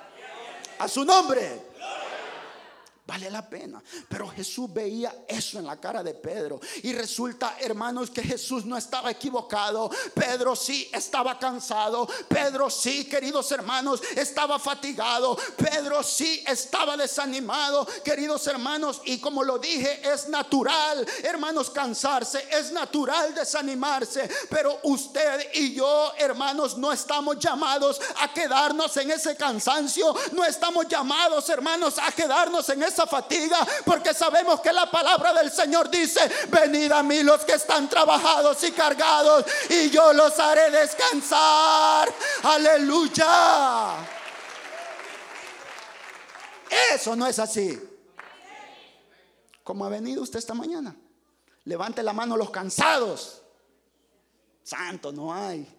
A 0.80 0.88
su 0.88 1.04
nombre. 1.04 1.71
Vale 3.12 3.30
la 3.30 3.42
pena. 3.42 3.84
Pero 4.08 4.30
Jesús 4.30 4.72
veía 4.74 5.26
eso 5.28 5.60
en 5.60 5.66
la 5.66 5.78
cara 5.78 6.02
de 6.02 6.14
Pedro. 6.14 6.62
Y 6.84 6.94
resulta, 6.94 7.58
hermanos, 7.60 8.10
que 8.10 8.24
Jesús 8.24 8.64
no 8.64 8.78
estaba 8.78 9.12
equivocado. 9.12 9.92
Pedro 10.14 10.56
sí 10.56 10.90
estaba 10.94 11.38
cansado. 11.38 12.08
Pedro 12.30 12.70
sí, 12.70 13.04
queridos 13.10 13.52
hermanos, 13.52 14.02
estaba 14.16 14.58
fatigado. 14.60 15.38
Pedro 15.58 16.02
sí 16.04 16.42
estaba 16.48 16.96
desanimado, 16.96 17.86
queridos 18.02 18.48
hermanos. 18.48 19.02
Y 19.04 19.18
como 19.20 19.44
lo 19.44 19.60
dije, 19.60 20.00
es 20.10 20.30
natural, 20.30 21.06
hermanos, 21.24 21.70
cansarse. 21.70 22.48
Es 22.50 22.72
natural 22.72 23.36
desanimarse. 23.36 24.30
Pero 24.50 24.80
usted 24.84 25.50
y 25.56 25.74
yo, 25.74 26.14
hermanos, 26.18 26.78
no 26.78 26.94
estamos 26.94 27.40
llamados 27.40 28.00
a 28.22 28.32
quedarnos 28.34 28.96
en 28.96 29.12
ese 29.12 29.36
cansancio. 29.36 30.16
No 30.32 30.46
estamos 30.46 30.88
llamados, 30.88 31.50
hermanos, 31.50 32.00
a 32.00 32.10
quedarnos 32.14 32.70
en 32.70 32.84
esa 32.84 33.01
fatiga, 33.08 33.66
porque 33.86 34.14
sabemos 34.14 34.60
que 34.62 34.72
la 34.74 34.90
palabra 34.90 35.34
del 35.34 35.52
Señor 35.52 35.90
dice, 35.90 36.20
venid 36.50 36.92
a 36.92 37.04
mí 37.04 37.24
los 37.24 37.44
que 37.46 37.54
están 37.54 37.90
trabajados 37.90 38.64
y 38.64 38.72
cargados, 38.72 39.46
y 39.70 39.90
yo 39.90 40.14
los 40.14 40.38
haré 40.40 40.72
descansar. 40.72 42.14
Aleluya. 42.44 43.96
Eso 46.94 47.16
no 47.16 47.28
es 47.28 47.40
así. 47.40 47.80
Como 49.64 49.86
ha 49.86 49.90
venido 49.90 50.24
usted 50.24 50.40
esta 50.40 50.54
mañana. 50.54 50.96
Levante 51.66 52.02
la 52.02 52.14
mano 52.14 52.36
los 52.36 52.50
cansados. 52.50 53.42
Santo, 54.64 55.12
no 55.12 55.34
hay. 55.34 55.78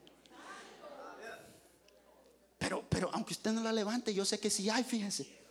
Pero, 2.59 2.85
pero 2.89 3.11
aunque 3.13 3.33
usted 3.33 3.51
no 3.51 3.61
la 3.61 3.73
levante, 3.73 4.15
yo 4.15 4.25
sé 4.25 4.39
que 4.39 4.49
sí 4.49 4.71
hay, 4.71 4.85
fíjese 4.85 5.42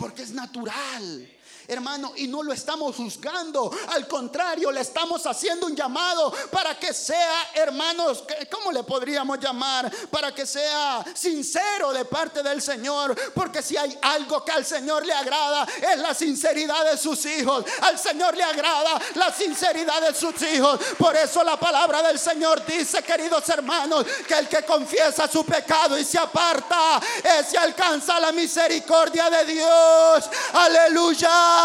porque 0.00 0.22
es 0.22 0.32
natural 0.32 1.28
hermano, 1.68 2.12
y 2.16 2.26
no 2.26 2.42
lo 2.42 2.52
estamos 2.52 2.96
juzgando. 2.96 3.70
Al 3.88 4.06
contrario, 4.06 4.70
le 4.70 4.80
estamos 4.80 5.26
haciendo 5.26 5.66
un 5.66 5.76
llamado 5.76 6.32
para 6.50 6.78
que 6.78 6.92
sea, 6.92 7.50
hermanos, 7.54 8.24
¿cómo 8.50 8.72
le 8.72 8.82
podríamos 8.82 9.38
llamar? 9.38 9.90
Para 10.10 10.34
que 10.34 10.46
sea 10.46 11.04
sincero 11.14 11.92
de 11.92 12.04
parte 12.04 12.42
del 12.42 12.60
Señor. 12.60 13.14
Porque 13.34 13.62
si 13.62 13.76
hay 13.76 13.96
algo 14.02 14.44
que 14.44 14.52
al 14.52 14.64
Señor 14.64 15.04
le 15.06 15.12
agrada, 15.12 15.66
es 15.92 15.98
la 15.98 16.14
sinceridad 16.14 16.90
de 16.90 16.96
sus 16.96 17.24
hijos. 17.26 17.64
Al 17.82 17.98
Señor 17.98 18.36
le 18.36 18.44
agrada 18.44 19.00
la 19.14 19.32
sinceridad 19.32 20.00
de 20.00 20.14
sus 20.14 20.40
hijos. 20.42 20.80
Por 20.98 21.16
eso 21.16 21.42
la 21.44 21.58
palabra 21.58 22.02
del 22.02 22.18
Señor 22.18 22.64
dice, 22.66 23.02
queridos 23.02 23.48
hermanos, 23.48 24.04
que 24.26 24.34
el 24.34 24.48
que 24.48 24.62
confiesa 24.64 25.28
su 25.28 25.44
pecado 25.44 25.98
y 25.98 26.04
se 26.04 26.18
aparta, 26.18 27.00
ese 27.38 27.58
alcanza 27.58 28.18
la 28.20 28.32
misericordia 28.32 29.30
de 29.30 29.44
Dios. 29.44 30.30
Aleluya. 30.52 31.59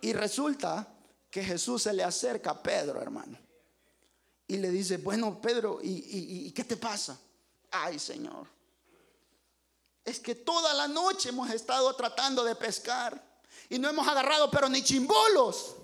Y 0.00 0.12
resulta 0.12 0.86
que 1.30 1.44
Jesús 1.44 1.82
se 1.82 1.92
le 1.92 2.02
acerca 2.02 2.50
a 2.50 2.62
Pedro, 2.62 3.00
hermano. 3.00 3.38
Y 4.46 4.56
le 4.56 4.70
dice, 4.70 4.96
bueno, 4.96 5.40
Pedro, 5.40 5.78
¿y, 5.82 6.50
qué 6.52 6.64
te 6.64 6.76
pasa? 6.76 7.18
Ay, 7.70 7.98
Señor. 7.98 8.46
Es 10.04 10.18
que 10.18 10.34
toda 10.34 10.74
la 10.74 10.88
noche 10.88 11.28
hemos 11.28 11.50
estado 11.50 11.94
tratando 11.94 12.42
de 12.42 12.56
pescar 12.56 13.22
y 13.68 13.78
no 13.78 13.88
hemos 13.88 14.08
agarrado, 14.08 14.50
pero 14.50 14.68
ni 14.68 14.82
chimbolos. 14.82 15.76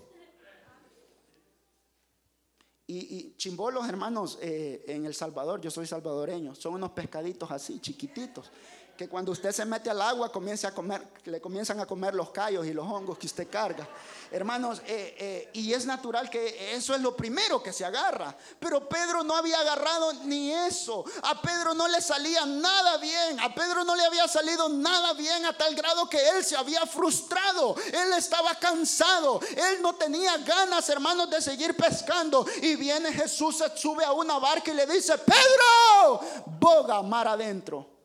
Y, 2.89 3.35
chimbolos, 3.35 3.87
hermanos, 3.87 4.37
eh, 4.41 4.83
en 4.87 5.05
El 5.05 5.13
Salvador, 5.13 5.59
yo 5.61 5.69
soy 5.69 5.85
salvadoreño, 5.85 6.55
son 6.55 6.75
unos 6.75 6.91
pescaditos 6.91 7.51
así, 7.51 7.79
chiquititos 7.81 8.49
que 8.97 9.07
cuando 9.07 9.31
usted 9.31 9.51
se 9.51 9.63
mete 9.63 9.91
al 9.91 10.01
agua 10.01 10.31
comience 10.31 10.65
a 10.65 10.73
comer, 10.73 11.07
le 11.25 11.39
comienzan 11.39 11.79
a 11.79 11.85
comer 11.85 12.15
los 12.15 12.31
callos 12.31 12.65
y 12.65 12.73
los 12.73 12.85
hongos 12.85 13.17
que 13.19 13.27
usted 13.27 13.47
carga. 13.47 13.87
Hermanos, 14.31 14.81
eh, 14.87 15.15
eh, 15.17 15.49
y 15.53 15.71
es 15.71 15.85
natural 15.85 16.29
que 16.29 16.75
eso 16.75 16.95
es 16.95 17.01
lo 17.01 17.15
primero 17.15 17.61
que 17.61 17.71
se 17.71 17.85
agarra. 17.85 18.35
Pero 18.59 18.89
Pedro 18.89 19.23
no 19.23 19.35
había 19.35 19.59
agarrado 19.59 20.13
ni 20.25 20.51
eso. 20.51 21.05
A 21.21 21.39
Pedro 21.41 21.75
no 21.75 21.87
le 21.87 22.01
salía 22.01 22.45
nada 22.45 22.97
bien. 22.97 23.39
A 23.39 23.53
Pedro 23.53 23.83
no 23.83 23.95
le 23.95 24.03
había 24.03 24.27
salido 24.27 24.67
nada 24.67 25.13
bien 25.13 25.45
a 25.45 25.55
tal 25.55 25.75
grado 25.75 26.09
que 26.09 26.29
él 26.29 26.43
se 26.43 26.57
había 26.57 26.85
frustrado. 26.87 27.75
Él 27.93 28.13
estaba 28.17 28.55
cansado. 28.55 29.39
Él 29.55 29.81
no 29.81 29.95
tenía 29.95 30.37
ganas, 30.37 30.89
hermanos, 30.89 31.29
de 31.29 31.41
seguir 31.41 31.77
pescando. 31.77 32.45
Y 32.61 32.75
viene 32.75 33.13
Jesús, 33.13 33.59
se 33.59 33.77
sube 33.77 34.03
a 34.03 34.11
una 34.11 34.39
barca 34.39 34.71
y 34.71 34.73
le 34.73 34.87
dice, 34.87 35.17
Pedro, 35.19 36.19
boga 36.59 37.03
mar 37.03 37.27
adentro. 37.27 37.96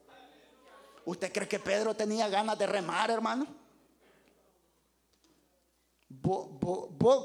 ¿Usted 1.05 1.31
cree 1.31 1.47
que 1.47 1.59
Pedro 1.59 1.95
tenía 1.95 2.27
ganas 2.29 2.57
de 2.57 2.67
remar, 2.67 3.11
hermano? 3.11 3.63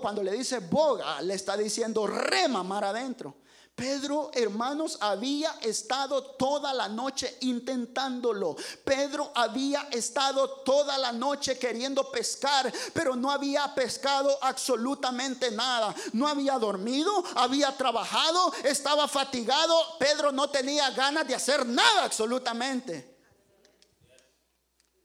cuando 0.00 0.22
le 0.22 0.32
dice 0.32 0.58
boga, 0.58 1.20
le 1.22 1.34
está 1.34 1.56
diciendo 1.56 2.06
rema 2.06 2.62
mar 2.62 2.84
adentro. 2.84 3.36
Pedro, 3.74 4.32
hermanos, 4.34 4.98
había 5.00 5.52
estado 5.62 6.34
toda 6.34 6.74
la 6.74 6.88
noche 6.88 7.38
intentándolo. 7.42 8.56
Pedro 8.82 9.30
había 9.36 9.82
estado 9.92 10.48
toda 10.64 10.98
la 10.98 11.12
noche 11.12 11.56
queriendo 11.60 12.10
pescar, 12.10 12.72
pero 12.92 13.14
no 13.14 13.30
había 13.30 13.72
pescado 13.76 14.36
absolutamente 14.42 15.52
nada. 15.52 15.94
No 16.12 16.26
había 16.26 16.58
dormido, 16.58 17.22
había 17.36 17.76
trabajado, 17.76 18.52
estaba 18.64 19.06
fatigado. 19.06 19.80
Pedro 20.00 20.32
no 20.32 20.50
tenía 20.50 20.90
ganas 20.90 21.28
de 21.28 21.36
hacer 21.36 21.64
nada 21.64 22.02
absolutamente. 22.02 23.17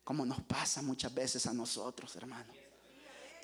Como 0.04 0.26
nos 0.26 0.42
pasa 0.42 0.82
muchas 0.82 1.14
veces 1.14 1.46
a 1.46 1.54
nosotros, 1.54 2.16
hermanos. 2.16 2.56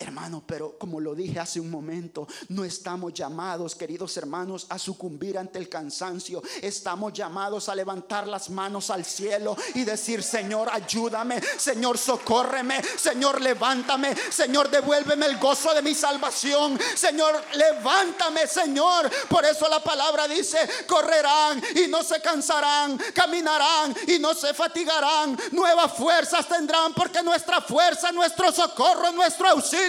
Hermano, 0.01 0.41
pero 0.47 0.77
como 0.77 1.01
lo 1.01 1.13
dije 1.13 1.41
hace 1.41 1.59
un 1.59 1.69
momento, 1.69 2.25
no 2.47 2.63
estamos 2.63 3.13
llamados, 3.13 3.75
queridos 3.75 4.15
hermanos, 4.15 4.65
a 4.69 4.79
sucumbir 4.79 5.38
ante 5.38 5.59
el 5.59 5.67
cansancio. 5.67 6.41
Estamos 6.62 7.12
llamados 7.12 7.67
a 7.67 7.75
levantar 7.75 8.25
las 8.25 8.49
manos 8.49 8.91
al 8.91 9.03
cielo 9.03 9.57
y 9.73 9.83
decir, 9.83 10.23
Señor, 10.23 10.69
ayúdame, 10.71 11.41
Señor, 11.57 11.97
socórreme, 11.97 12.81
Señor, 12.81 13.41
levántame, 13.41 14.15
Señor, 14.15 14.69
devuélveme 14.69 15.25
el 15.25 15.38
gozo 15.38 15.73
de 15.73 15.81
mi 15.81 15.93
salvación. 15.93 16.79
Señor, 16.95 17.35
levántame, 17.55 18.47
Señor. 18.47 19.09
Por 19.27 19.43
eso 19.43 19.67
la 19.67 19.83
palabra 19.83 20.29
dice, 20.29 20.59
correrán 20.88 21.62
y 21.75 21.89
no 21.89 22.03
se 22.03 22.21
cansarán, 22.21 22.97
caminarán 23.13 23.93
y 24.07 24.17
no 24.17 24.33
se 24.33 24.53
fatigarán. 24.53 25.38
Nuevas 25.51 25.91
fuerzas 25.91 26.47
tendrán 26.47 26.93
porque 26.93 27.21
nuestra 27.21 27.59
fuerza, 27.59 28.13
nuestro 28.13 28.53
socorro, 28.53 29.12
nuestro 29.12 29.49
auxilio 29.49 29.88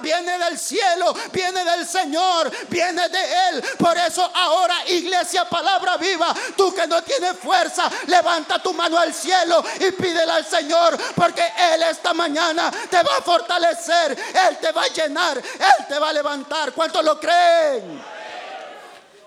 viene 0.00 0.38
del 0.38 0.58
cielo, 0.58 1.14
viene 1.32 1.64
del 1.64 1.86
Señor, 1.86 2.50
viene 2.68 3.08
de 3.08 3.48
Él. 3.48 3.64
Por 3.78 3.96
eso 3.96 4.30
ahora, 4.34 4.88
iglesia, 4.88 5.48
palabra 5.48 5.96
viva, 5.96 6.34
tú 6.56 6.74
que 6.74 6.86
no 6.86 7.02
tienes 7.02 7.38
fuerza, 7.38 7.90
levanta 8.06 8.62
tu 8.62 8.72
mano 8.72 8.98
al 8.98 9.12
cielo 9.12 9.62
y 9.80 9.92
pídele 9.92 10.32
al 10.32 10.46
Señor, 10.46 10.98
porque 11.14 11.42
Él 11.72 11.82
esta 11.82 12.14
mañana 12.14 12.70
te 12.90 12.96
va 12.96 13.18
a 13.18 13.22
fortalecer, 13.22 14.12
Él 14.12 14.58
te 14.60 14.72
va 14.72 14.82
a 14.84 14.88
llenar, 14.88 15.38
Él 15.38 15.86
te 15.88 15.98
va 15.98 16.10
a 16.10 16.12
levantar. 16.12 16.72
¿Cuántos 16.72 17.04
lo 17.04 17.18
creen? 17.18 18.02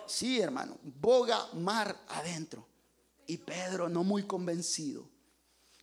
Sí, 0.06 0.39
hermano, 0.39 0.78
boga 0.82 1.48
mar 1.54 1.96
adentro. 2.10 2.65
Y 3.28 3.38
Pedro 3.38 3.89
no 3.89 4.04
muy 4.04 4.24
convencido. 4.24 5.10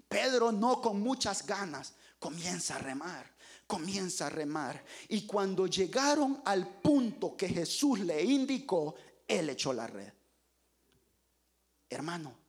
Pedro 0.08 0.50
no 0.50 0.80
con 0.80 1.00
muchas 1.00 1.44
ganas 1.44 1.92
comienza 2.18 2.76
a 2.76 2.78
remar 2.78 3.33
comienza 3.66 4.26
a 4.26 4.30
remar. 4.30 4.84
Y 5.08 5.26
cuando 5.26 5.66
llegaron 5.66 6.42
al 6.44 6.80
punto 6.80 7.36
que 7.36 7.48
Jesús 7.48 8.00
le 8.00 8.22
indicó, 8.22 8.94
él 9.26 9.50
echó 9.50 9.72
la 9.72 9.86
red. 9.86 10.12
Hermano, 11.88 12.43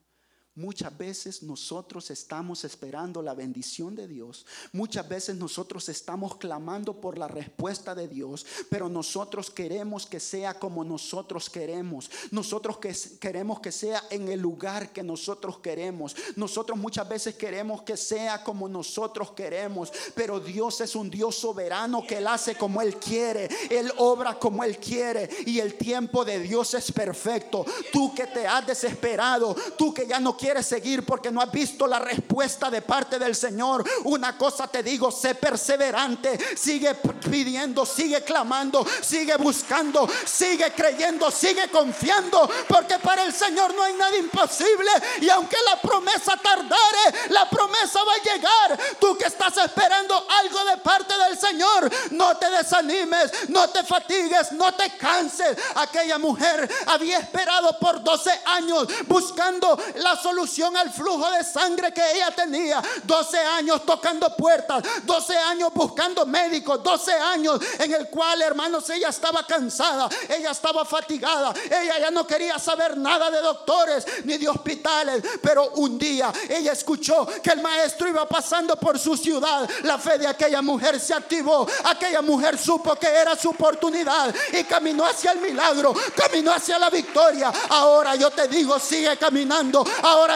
Muchas 0.58 0.98
veces 0.98 1.44
nosotros 1.44 2.10
estamos 2.12 2.63
esperando 2.63 3.22
la 3.22 3.34
bendición 3.34 3.94
de 3.94 4.08
Dios. 4.08 4.46
Muchas 4.72 5.06
veces 5.06 5.36
nosotros 5.36 5.89
estamos 5.89 6.38
clamando 6.38 7.02
por 7.02 7.18
la 7.18 7.28
respuesta 7.28 7.94
de 7.94 8.08
Dios. 8.08 8.46
Pero 8.70 8.88
nosotros 8.88 9.52
queremos 9.52 10.06
que 10.06 10.22
sea 10.22 10.58
como 10.58 10.86
nosotros 10.86 11.50
queremos. 11.50 12.10
Nosotros 12.32 12.78
que 12.78 12.96
queremos 13.20 13.60
que 13.60 13.74
sea 13.74 14.02
en 14.10 14.30
el 14.30 14.39
lugar 14.39 14.94
que 14.94 15.04
nosotros 15.04 15.60
queremos. 15.60 16.15
Nosotros 16.38 16.80
muchas 16.80 17.10
veces 17.10 17.36
queremos 17.36 17.82
que 17.82 17.98
sea 17.98 18.41
como 18.41 18.70
nosotros 18.70 19.32
queremos. 19.32 19.91
Pero 20.15 20.39
Dios 20.39 20.80
es 20.80 20.96
un 20.96 21.10
Dios 21.10 21.36
soberano 21.36 22.08
que 22.08 22.20
Él 22.20 22.28
hace 22.28 22.56
como 22.56 22.82
Él 22.82 22.96
quiere. 22.96 23.50
Él 23.70 23.91
obra 23.98 24.39
como 24.39 24.63
Él 24.63 24.78
quiere. 24.78 25.30
Y 25.46 25.60
el 25.60 25.74
tiempo 25.74 26.24
de 26.24 26.39
Dios 26.39 26.74
es 26.76 26.94
perfecto. 26.94 27.65
Tú 27.91 28.15
que 28.15 28.26
te 28.28 28.48
has 28.48 28.65
desesperado. 28.65 29.54
Tú 29.78 29.94
que 29.94 30.08
ya 30.08 30.18
no 30.22 30.38
quieres 30.38 30.45
quieres 30.46 30.68
seguir 30.68 31.04
porque 31.04 31.32
no 31.32 31.42
has 31.42 31.52
visto 31.52 31.88
la 31.88 31.98
respuesta 31.98 32.70
de 32.70 32.84
parte 32.84 33.18
del 33.18 33.36
Señor, 33.36 33.84
una 34.04 34.38
cosa 34.38 34.68
te 34.68 34.84
digo, 34.84 35.12
sé 35.12 35.34
perseverante, 35.34 36.38
sigue 36.56 36.94
pidiendo, 36.94 37.84
sigue 37.84 38.24
clamando, 38.24 38.86
sigue 39.02 39.38
buscando, 39.38 40.08
sigue 40.24 40.72
creyendo, 40.72 41.32
sigue 41.32 41.68
confiando, 41.70 42.48
porque 42.68 43.00
para 43.00 43.24
el 43.24 43.34
Señor 43.34 43.74
no 43.74 43.82
hay 43.82 43.96
nada 43.96 44.16
imposible. 44.18 44.92
Y 45.20 45.30
aunque 45.30 45.58
la 45.68 45.82
promesa 45.82 46.38
tardare, 46.38 47.30
la 47.30 47.50
promesa 47.50 48.02
va 48.04 48.14
a 48.14 48.36
llegar. 48.36 48.80
Tú 49.00 49.18
que 49.18 49.26
estás 49.26 49.58
esperando 49.58 50.28
algo 50.30 50.64
de 50.66 50.78
parte 50.78 51.16
del 51.28 51.40
Señor, 51.40 51.92
no 52.12 52.38
te 52.38 52.52
desanimes, 52.52 53.50
no 53.50 53.68
te 53.72 53.84
fatigues, 53.84 54.52
no 54.52 54.72
te 54.76 54.96
canses. 54.96 55.58
Aquella 55.74 56.20
mujer 56.20 56.70
había 56.86 57.18
esperado 57.18 57.80
por 57.80 58.04
12 58.04 58.30
años 58.46 58.88
buscando 59.08 59.76
la 59.96 60.16
solución 60.16 60.35
al 60.76 60.91
flujo 60.91 61.30
de 61.32 61.43
sangre 61.43 61.91
que 61.93 62.02
ella 62.13 62.32
tenía. 62.32 62.82
12 63.04 63.38
años 63.38 63.86
tocando 63.86 64.36
puertas, 64.36 64.84
12 65.04 65.38
años 65.38 65.71
buscando 65.74 66.26
médicos, 66.26 66.84
12 66.84 67.12
años 67.13 67.60
en 67.80 67.93
el 67.93 68.10
cual, 68.10 68.41
hermanos, 68.41 68.89
ella 68.89 69.10
estaba 69.10 69.45
cansada, 69.45 70.10
ella 70.30 70.52
estaba 70.52 70.86
fatigada, 70.86 71.54
ella 71.65 72.00
ya 72.00 72.12
no 72.12 72.26
quería 72.28 72.60
saber 72.60 72.98
nada 72.98 73.32
de 73.32 73.41
doctores 73.41 74.06
ni 74.26 74.38
de 74.38 74.48
hospitales, 74.48 75.24
pero 75.41 75.71
un 75.76 75.98
día 75.98 76.32
ella 76.50 76.74
escuchó 76.74 77.28
que 77.41 77.52
el 77.52 77.62
maestro 77.62 78.08
iba 78.08 78.28
pasando 78.28 78.76
por 78.76 79.00
su 79.00 79.15
ciudad. 79.15 79.69
La 79.84 79.98
fe 79.98 80.17
de 80.17 80.28
aquella 80.28 80.62
mujer 80.62 81.00
se 81.00 81.13
activó, 81.13 81.67
aquella 81.86 82.21
mujer 82.21 82.58
supo 82.58 82.95
que 82.95 83.08
era 83.08 83.36
su 83.36 83.50
oportunidad 83.50 84.34
y 84.52 84.63
caminó 84.63 85.06
hacia 85.06 85.32
el 85.32 85.39
milagro, 85.39 85.93
caminó 86.15 86.52
hacia 86.52 86.78
la 86.78 86.89
victoria. 86.89 87.52
Ahora 87.69 88.15
yo 88.15 88.30
te 88.32 88.48
digo, 88.48 88.80
sigue 88.80 89.17
caminando, 89.17 89.86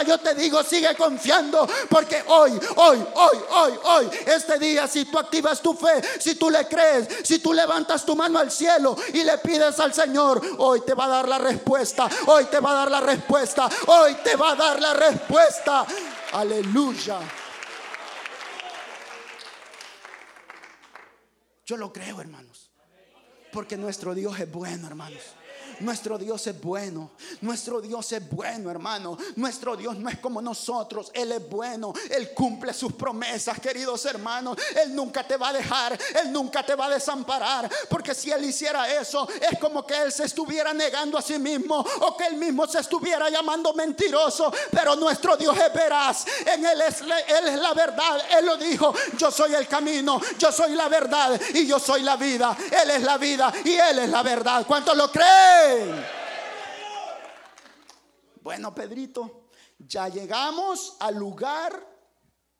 yo 0.02 0.18
te 0.18 0.34
digo, 0.34 0.62
sigue 0.62 0.94
confiando, 0.94 1.68
porque 1.88 2.22
hoy, 2.26 2.52
hoy, 2.76 3.04
hoy, 3.14 3.38
hoy, 3.50 3.72
hoy, 3.84 4.10
este 4.26 4.58
día, 4.58 4.86
si 4.86 5.04
tú 5.04 5.18
activas 5.18 5.60
tu 5.60 5.74
fe, 5.74 6.00
si 6.18 6.36
tú 6.36 6.50
le 6.50 6.66
crees, 6.66 7.08
si 7.24 7.38
tú 7.38 7.52
levantas 7.52 8.04
tu 8.04 8.16
mano 8.16 8.38
al 8.38 8.50
cielo 8.50 8.96
y 9.12 9.22
le 9.24 9.38
pides 9.38 9.78
al 9.80 9.92
Señor, 9.92 10.40
hoy 10.58 10.80
te 10.82 10.94
va 10.94 11.04
a 11.04 11.08
dar 11.08 11.28
la 11.28 11.38
respuesta, 11.38 12.08
hoy 12.26 12.44
te 12.46 12.60
va 12.60 12.70
a 12.70 12.74
dar 12.74 12.90
la 12.90 13.00
respuesta, 13.00 13.68
hoy 13.86 14.14
te 14.22 14.36
va 14.36 14.52
a 14.52 14.54
dar 14.56 14.80
la 14.80 14.94
respuesta. 14.94 15.86
Aleluya. 16.32 17.18
Yo 21.66 21.76
lo 21.76 21.92
creo, 21.92 22.20
hermanos. 22.20 22.70
Porque 23.52 23.76
nuestro 23.76 24.14
Dios 24.14 24.38
es 24.38 24.50
bueno, 24.50 24.86
hermanos. 24.86 25.22
Nuestro 25.80 26.18
Dios 26.18 26.46
es 26.46 26.60
bueno. 26.60 27.10
Nuestro 27.40 27.80
Dios 27.80 28.12
es 28.12 28.30
bueno, 28.30 28.70
hermano. 28.70 29.16
Nuestro 29.36 29.76
Dios 29.76 29.96
no 29.96 30.08
es 30.10 30.18
como 30.18 30.42
nosotros. 30.42 31.10
Él 31.14 31.32
es 31.32 31.48
bueno. 31.48 31.92
Él 32.10 32.32
cumple 32.34 32.74
sus 32.74 32.92
promesas, 32.92 33.58
queridos 33.58 34.04
hermanos. 34.04 34.58
Él 34.82 34.94
nunca 34.94 35.26
te 35.26 35.36
va 35.36 35.48
a 35.48 35.52
dejar. 35.52 35.98
Él 36.22 36.32
nunca 36.32 36.64
te 36.64 36.74
va 36.74 36.86
a 36.86 36.90
desamparar. 36.90 37.70
Porque 37.88 38.14
si 38.14 38.30
Él 38.30 38.44
hiciera 38.44 38.92
eso, 38.92 39.26
es 39.50 39.58
como 39.58 39.86
que 39.86 39.94
Él 40.02 40.12
se 40.12 40.24
estuviera 40.24 40.74
negando 40.74 41.16
a 41.16 41.22
sí 41.22 41.38
mismo 41.38 41.84
o 42.00 42.16
que 42.16 42.26
Él 42.26 42.36
mismo 42.36 42.66
se 42.66 42.80
estuviera 42.80 43.30
llamando 43.30 43.72
mentiroso. 43.72 44.52
Pero 44.70 44.96
nuestro 44.96 45.36
Dios 45.36 45.56
es 45.56 45.72
veraz. 45.72 46.26
En 46.46 46.64
Él 46.64 46.82
es, 46.82 47.00
Él 47.00 47.48
es 47.48 47.58
la 47.58 47.72
verdad. 47.72 48.20
Él 48.38 48.44
lo 48.44 48.56
dijo. 48.58 48.94
Yo 49.16 49.30
soy 49.30 49.54
el 49.54 49.66
camino. 49.66 50.20
Yo 50.38 50.52
soy 50.52 50.74
la 50.74 50.88
verdad. 50.88 51.40
Y 51.54 51.66
yo 51.66 51.78
soy 51.78 52.02
la 52.02 52.16
vida. 52.16 52.56
Él 52.82 52.90
es 52.90 53.02
la 53.02 53.16
vida. 53.16 53.52
Y 53.64 53.72
Él 53.72 54.00
es 54.00 54.10
la 54.10 54.22
verdad. 54.22 54.66
¿Cuántos 54.66 54.94
lo 54.94 55.10
creen? 55.10 55.69
Bueno, 58.42 58.74
Pedrito, 58.74 59.48
ya 59.78 60.08
llegamos 60.08 60.96
al 61.00 61.14
lugar 61.16 61.86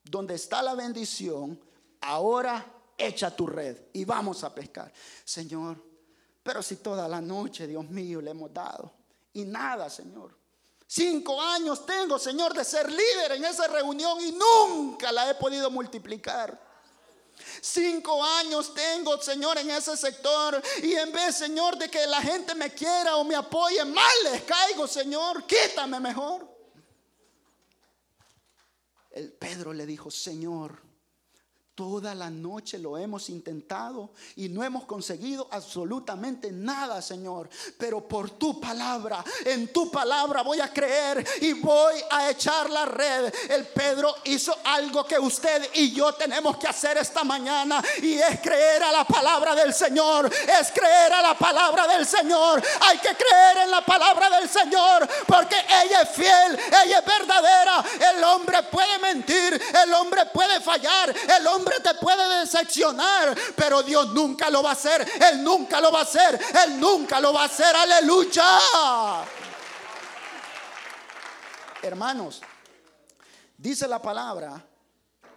donde 0.04 0.34
está 0.34 0.62
la 0.62 0.74
bendición. 0.74 1.60
Ahora 2.02 2.64
echa 2.96 3.34
tu 3.34 3.46
red 3.46 3.76
y 3.92 4.04
vamos 4.04 4.44
a 4.44 4.54
pescar. 4.54 4.92
Señor, 5.24 5.82
pero 6.42 6.62
si 6.62 6.76
toda 6.76 7.08
la 7.08 7.20
noche, 7.20 7.66
Dios 7.66 7.88
mío, 7.90 8.20
le 8.20 8.30
hemos 8.30 8.52
dado. 8.52 8.92
Y 9.32 9.44
nada, 9.44 9.88
Señor. 9.88 10.36
Cinco 10.86 11.40
años 11.40 11.86
tengo, 11.86 12.18
Señor, 12.18 12.52
de 12.52 12.64
ser 12.64 12.90
líder 12.90 13.32
en 13.32 13.44
esa 13.44 13.68
reunión 13.68 14.18
y 14.20 14.32
nunca 14.32 15.12
la 15.12 15.30
he 15.30 15.34
podido 15.36 15.70
multiplicar. 15.70 16.69
Cinco 17.60 18.24
años 18.24 18.72
tengo, 18.74 19.20
Señor, 19.20 19.58
en 19.58 19.70
ese 19.70 19.96
sector. 19.96 20.60
Y 20.82 20.92
en 20.94 21.12
vez, 21.12 21.36
Señor, 21.36 21.76
de 21.78 21.88
que 21.88 22.06
la 22.06 22.20
gente 22.20 22.54
me 22.54 22.72
quiera 22.72 23.16
o 23.16 23.24
me 23.24 23.34
apoye, 23.34 23.84
mal 23.84 24.12
les 24.24 24.42
caigo, 24.42 24.86
Señor. 24.86 25.44
Quítame 25.46 26.00
mejor. 26.00 26.48
El 29.10 29.32
Pedro 29.32 29.72
le 29.72 29.86
dijo, 29.86 30.10
Señor, 30.10 30.89
Toda 31.80 32.14
la 32.14 32.28
noche 32.28 32.78
lo 32.78 32.98
hemos 32.98 33.30
intentado 33.30 34.10
y 34.36 34.50
no 34.50 34.62
hemos 34.62 34.84
conseguido 34.84 35.48
absolutamente 35.50 36.52
nada, 36.52 37.00
Señor. 37.00 37.48
Pero 37.78 38.06
por 38.06 38.32
tu 38.32 38.60
palabra, 38.60 39.24
en 39.46 39.72
tu 39.72 39.90
palabra 39.90 40.42
voy 40.42 40.60
a 40.60 40.70
creer 40.70 41.26
y 41.40 41.54
voy 41.54 41.94
a 42.10 42.28
echar 42.28 42.68
la 42.68 42.84
red. 42.84 43.32
El 43.48 43.66
Pedro 43.68 44.14
hizo 44.24 44.54
algo 44.62 45.06
que 45.06 45.18
usted 45.18 45.70
y 45.72 45.92
yo 45.92 46.12
tenemos 46.12 46.58
que 46.58 46.66
hacer 46.68 46.98
esta 46.98 47.24
mañana 47.24 47.82
y 48.02 48.12
es 48.12 48.40
creer 48.42 48.82
a 48.82 48.92
la 48.92 49.06
palabra 49.06 49.54
del 49.54 49.72
Señor. 49.72 50.30
Es 50.60 50.70
creer 50.72 51.14
a 51.14 51.22
la 51.22 51.38
palabra 51.38 51.86
del 51.86 52.04
Señor. 52.04 52.62
Hay 52.82 52.98
que 52.98 53.16
creer 53.16 53.64
en 53.64 53.70
la 53.70 53.80
palabra 53.80 54.28
del 54.38 54.50
Señor 54.50 55.08
porque 55.26 55.56
ella 55.82 56.02
es 56.02 56.10
fiel, 56.10 56.60
ella 56.84 56.98
es 56.98 57.06
verdadera. 57.06 57.82
El 58.14 58.22
hombre 58.22 58.64
puede 58.64 58.98
mentir, 58.98 59.62
el 59.82 59.94
hombre 59.94 60.26
puede 60.26 60.60
fallar, 60.60 61.08
el 61.38 61.46
hombre 61.46 61.69
te 61.82 61.94
puede 61.94 62.40
decepcionar, 62.40 63.36
pero 63.54 63.82
Dios 63.82 64.12
nunca 64.12 64.50
lo 64.50 64.62
va 64.62 64.70
a 64.70 64.72
hacer. 64.72 65.06
Él 65.30 65.42
nunca 65.42 65.80
lo 65.80 65.92
va 65.92 66.00
a 66.00 66.02
hacer. 66.02 66.40
Él 66.66 66.80
nunca 66.80 67.20
lo 67.20 67.32
va 67.32 67.42
a 67.42 67.46
hacer. 67.46 67.74
Aleluya. 67.74 68.44
Hermanos, 71.82 72.42
dice 73.56 73.88
la 73.88 74.02
palabra 74.02 74.62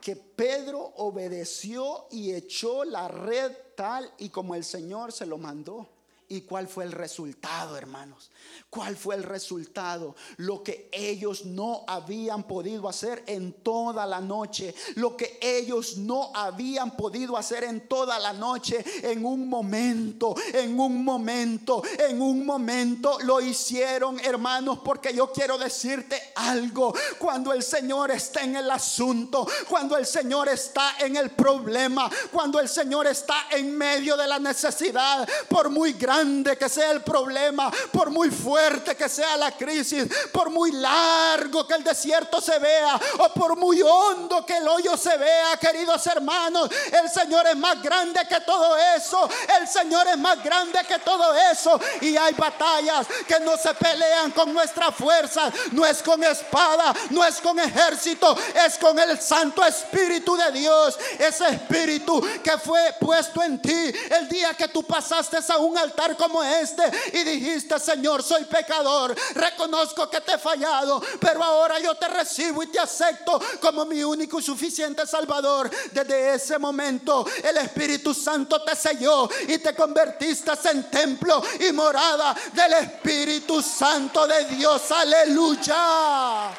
que 0.02 0.18
Pedro 0.18 0.80
obedeció 0.98 2.08
y 2.12 2.34
echó 2.34 2.84
la 2.84 3.08
red 3.08 3.52
tal 3.76 4.12
y 4.18 4.30
como 4.30 4.56
el 4.56 4.66
Señor 4.66 5.14
se 5.14 5.26
lo 5.26 5.38
mandó. 5.38 5.88
¿Y 6.28 6.42
cuál 6.42 6.68
fue 6.68 6.84
el 6.84 6.92
resultado, 6.92 7.78
hermanos? 7.78 8.32
¿Cuál 8.74 8.98
fue 8.98 9.14
el 9.14 9.22
resultado? 9.22 10.16
Lo 10.38 10.64
que 10.64 10.90
ellos 10.92 11.46
no 11.46 11.84
habían 11.86 12.42
podido 12.42 12.90
hacer 12.90 13.24
en 13.28 13.54
toda 13.62 14.08
la 14.08 14.20
noche. 14.20 14.74
Lo 14.96 15.16
que 15.16 15.38
ellos 15.40 15.98
no 15.98 16.32
habían 16.34 16.98
podido 16.98 17.38
hacer 17.38 17.66
en 17.66 17.88
toda 17.88 18.18
la 18.18 18.34
noche. 18.34 18.84
En 19.04 19.24
un 19.24 19.48
momento, 19.48 20.34
en 20.52 20.80
un 20.80 21.06
momento, 21.06 21.84
en 22.00 22.20
un 22.20 22.44
momento 22.48 23.20
lo 23.20 23.40
hicieron, 23.42 24.20
hermanos, 24.22 24.80
porque 24.84 25.14
yo 25.14 25.32
quiero 25.32 25.60
decirte 25.60 26.20
algo. 26.34 26.96
Cuando 27.20 27.54
el 27.54 27.62
Señor 27.62 28.10
está 28.10 28.42
en 28.42 28.56
el 28.56 28.72
asunto, 28.72 29.48
cuando 29.70 29.98
el 29.98 30.08
Señor 30.08 30.50
está 30.50 30.96
en 31.00 31.16
el 31.16 31.30
problema, 31.30 32.10
cuando 32.32 32.60
el 32.60 32.68
Señor 32.68 33.06
está 33.06 33.50
en 33.52 33.78
medio 33.78 34.18
de 34.18 34.26
la 34.26 34.40
necesidad, 34.40 35.30
por 35.48 35.70
muy 35.70 35.94
grande 35.94 36.58
que 36.58 36.70
sea 36.70 36.90
el 36.90 37.04
problema, 37.04 37.72
por 37.92 38.10
muy 38.10 38.32
fuerte 38.32 38.63
que 38.98 39.10
sea 39.10 39.36
la 39.38 39.52
crisis, 39.52 40.06
por 40.32 40.50
muy 40.50 40.72
largo 40.72 41.68
que 41.68 41.74
el 41.74 41.84
desierto 41.84 42.40
se 42.40 42.58
vea 42.60 43.00
o 43.20 43.30
por 43.34 43.58
muy 43.58 43.82
hondo 43.82 44.46
que 44.46 44.58
el 44.58 44.68
hoyo 44.68 44.96
se 44.96 45.18
vea, 45.18 45.58
queridos 45.58 46.06
hermanos, 46.08 46.70
el 46.92 47.10
Señor 47.10 47.46
es 47.48 47.58
más 47.58 47.82
grande 47.82 48.22
que 48.28 48.40
todo 48.42 48.78
eso. 48.96 49.30
El 49.60 49.68
Señor 49.68 50.08
es 50.08 50.18
más 50.18 50.42
grande 50.44 50.80
que 50.88 51.00
todo 51.00 51.34
eso. 51.52 51.80
Y 52.02 52.16
hay 52.16 52.34
batallas 52.34 53.08
que 53.28 53.40
no 53.42 53.58
se 53.58 53.74
pelean 53.74 54.32
con 54.32 54.54
nuestra 54.54 54.92
fuerza, 54.92 55.52
no 55.72 55.86
es 55.86 56.02
con 56.02 56.24
espada, 56.24 56.94
no 57.10 57.24
es 57.26 57.42
con 57.42 57.60
ejército, 57.60 58.36
es 58.66 58.78
con 58.78 58.98
el 58.98 59.20
Santo 59.20 59.64
Espíritu 59.66 60.36
de 60.36 60.52
Dios. 60.52 60.98
Ese 61.20 61.50
Espíritu 61.50 62.22
que 62.44 62.58
fue 62.58 62.96
puesto 63.00 63.44
en 63.44 63.62
ti 63.62 63.92
el 64.10 64.30
día 64.30 64.54
que 64.54 64.68
tú 64.70 64.84
pasaste 64.84 65.38
a 65.48 65.58
un 65.58 65.78
altar 65.78 66.16
como 66.16 66.44
este 66.44 66.84
y 67.14 67.24
dijiste, 67.24 67.80
Señor, 67.80 68.24
soy 68.24 68.46
pecador, 68.54 69.16
reconozco 69.34 70.08
que 70.10 70.22
te 70.22 70.34
he 70.34 70.38
fallado, 70.38 71.02
pero 71.20 71.44
ahora 71.44 71.80
yo 71.80 71.96
te 71.96 72.08
recibo 72.08 72.62
y 72.62 72.68
te 72.68 72.80
acepto 72.80 73.42
como 73.60 73.84
mi 73.86 74.04
único 74.04 74.40
y 74.40 74.44
suficiente 74.44 75.08
Salvador. 75.08 75.72
Desde 75.92 76.36
ese 76.36 76.60
momento 76.60 77.26
el 77.44 77.58
Espíritu 77.58 78.14
Santo 78.14 78.64
te 78.64 78.76
selló 78.76 79.28
y 79.48 79.58
te 79.58 79.74
convertiste 79.74 80.52
en 80.72 80.90
templo 80.90 81.42
y 81.68 81.72
morada 81.72 82.36
del 82.54 82.74
Espíritu 82.74 83.62
Santo 83.62 84.28
de 84.28 84.46
Dios. 84.46 84.92
Aleluya. 84.92 86.52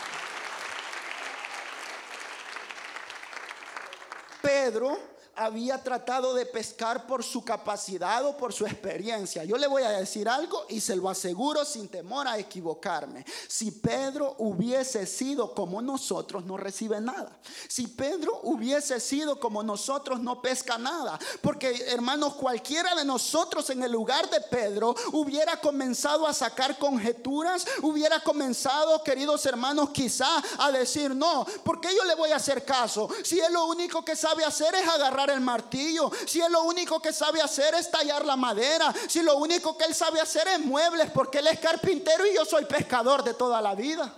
Pedro 4.43 5.14
había 5.37 5.83
tratado 5.83 6.35
de 6.35 6.47
pescar 6.47 7.07
por 7.07 7.23
su 7.23 7.45
capacidad 7.45 8.25
o 8.27 8.37
por 8.37 8.53
su 8.53 8.67
experiencia. 8.67 9.45
Yo 9.45 9.57
le 9.57 9.67
voy 9.67 9.83
a 9.83 9.91
decir 9.91 10.29
algo 10.29 10.65
y 10.69 10.81
se 10.81 10.97
lo 10.97 11.09
aseguro 11.09 11.65
sin 11.65 11.89
temor 11.89 12.27
a 12.29 12.39
equivocarme. 12.39 13.25
Si 13.49 13.71
Pedro 13.71 14.37
hubiese 14.39 15.07
sido 15.07 15.55
como 15.55 15.83
nosotros, 15.83 16.45
no 16.45 16.57
recibe 16.57 17.01
nada. 17.01 17.39
Si 17.69 17.87
Pedro 17.87 18.41
hubiese 18.45 19.01
sido 19.01 19.41
como 19.41 19.63
nosotros, 19.63 20.21
no 20.21 20.41
pesca 20.41 20.79
nada. 20.79 21.19
Porque 21.41 21.85
hermanos, 21.89 22.35
cualquiera 22.35 22.95
de 22.95 23.05
nosotros 23.05 23.71
en 23.71 23.83
el 23.83 23.93
lugar 23.93 24.29
de 24.31 24.41
Pedro 24.41 24.95
hubiera 25.13 25.61
comenzado 25.61 26.27
a 26.27 26.35
sacar 26.35 26.79
conjeturas, 26.79 27.67
hubiera 27.83 28.21
comenzado, 28.21 29.03
queridos 29.03 29.45
hermanos, 29.47 29.91
quizá 29.91 30.43
a 30.59 30.71
decir, 30.73 31.15
no, 31.15 31.47
¿por 31.65 31.81
qué 31.81 31.89
yo 31.95 32.05
le 32.05 32.15
voy 32.15 32.31
a 32.31 32.37
hacer 32.37 32.65
caso? 32.65 33.09
Si 33.23 33.41
él 33.41 33.53
lo 33.53 33.67
único 33.67 34.05
que 34.05 34.17
sabe 34.17 34.45
hacer 34.45 34.75
es 34.75 34.89
agarrar 34.89 35.24
el 35.31 35.41
martillo, 35.41 36.11
si 36.27 36.41
él 36.41 36.53
lo 36.53 36.65
único 36.65 37.01
que 37.01 37.13
sabe 37.13 37.41
hacer 37.41 37.75
es 37.75 37.91
tallar 37.91 38.25
la 38.25 38.37
madera, 38.37 38.93
si 39.09 39.23
lo 39.23 39.37
único 39.39 39.77
que 39.77 39.85
él 39.85 39.95
sabe 39.95 40.21
hacer 40.21 40.49
es 40.49 40.61
muebles, 40.61 41.11
porque 41.11 41.39
él 41.39 41.47
es 41.47 41.59
carpintero 41.59 42.27
y 42.27 42.35
yo 42.35 42.45
soy 42.45 42.65
pescador 42.65 43.23
de 43.25 43.35
toda 43.35 43.61
la 43.61 43.75
vida. 43.75 44.15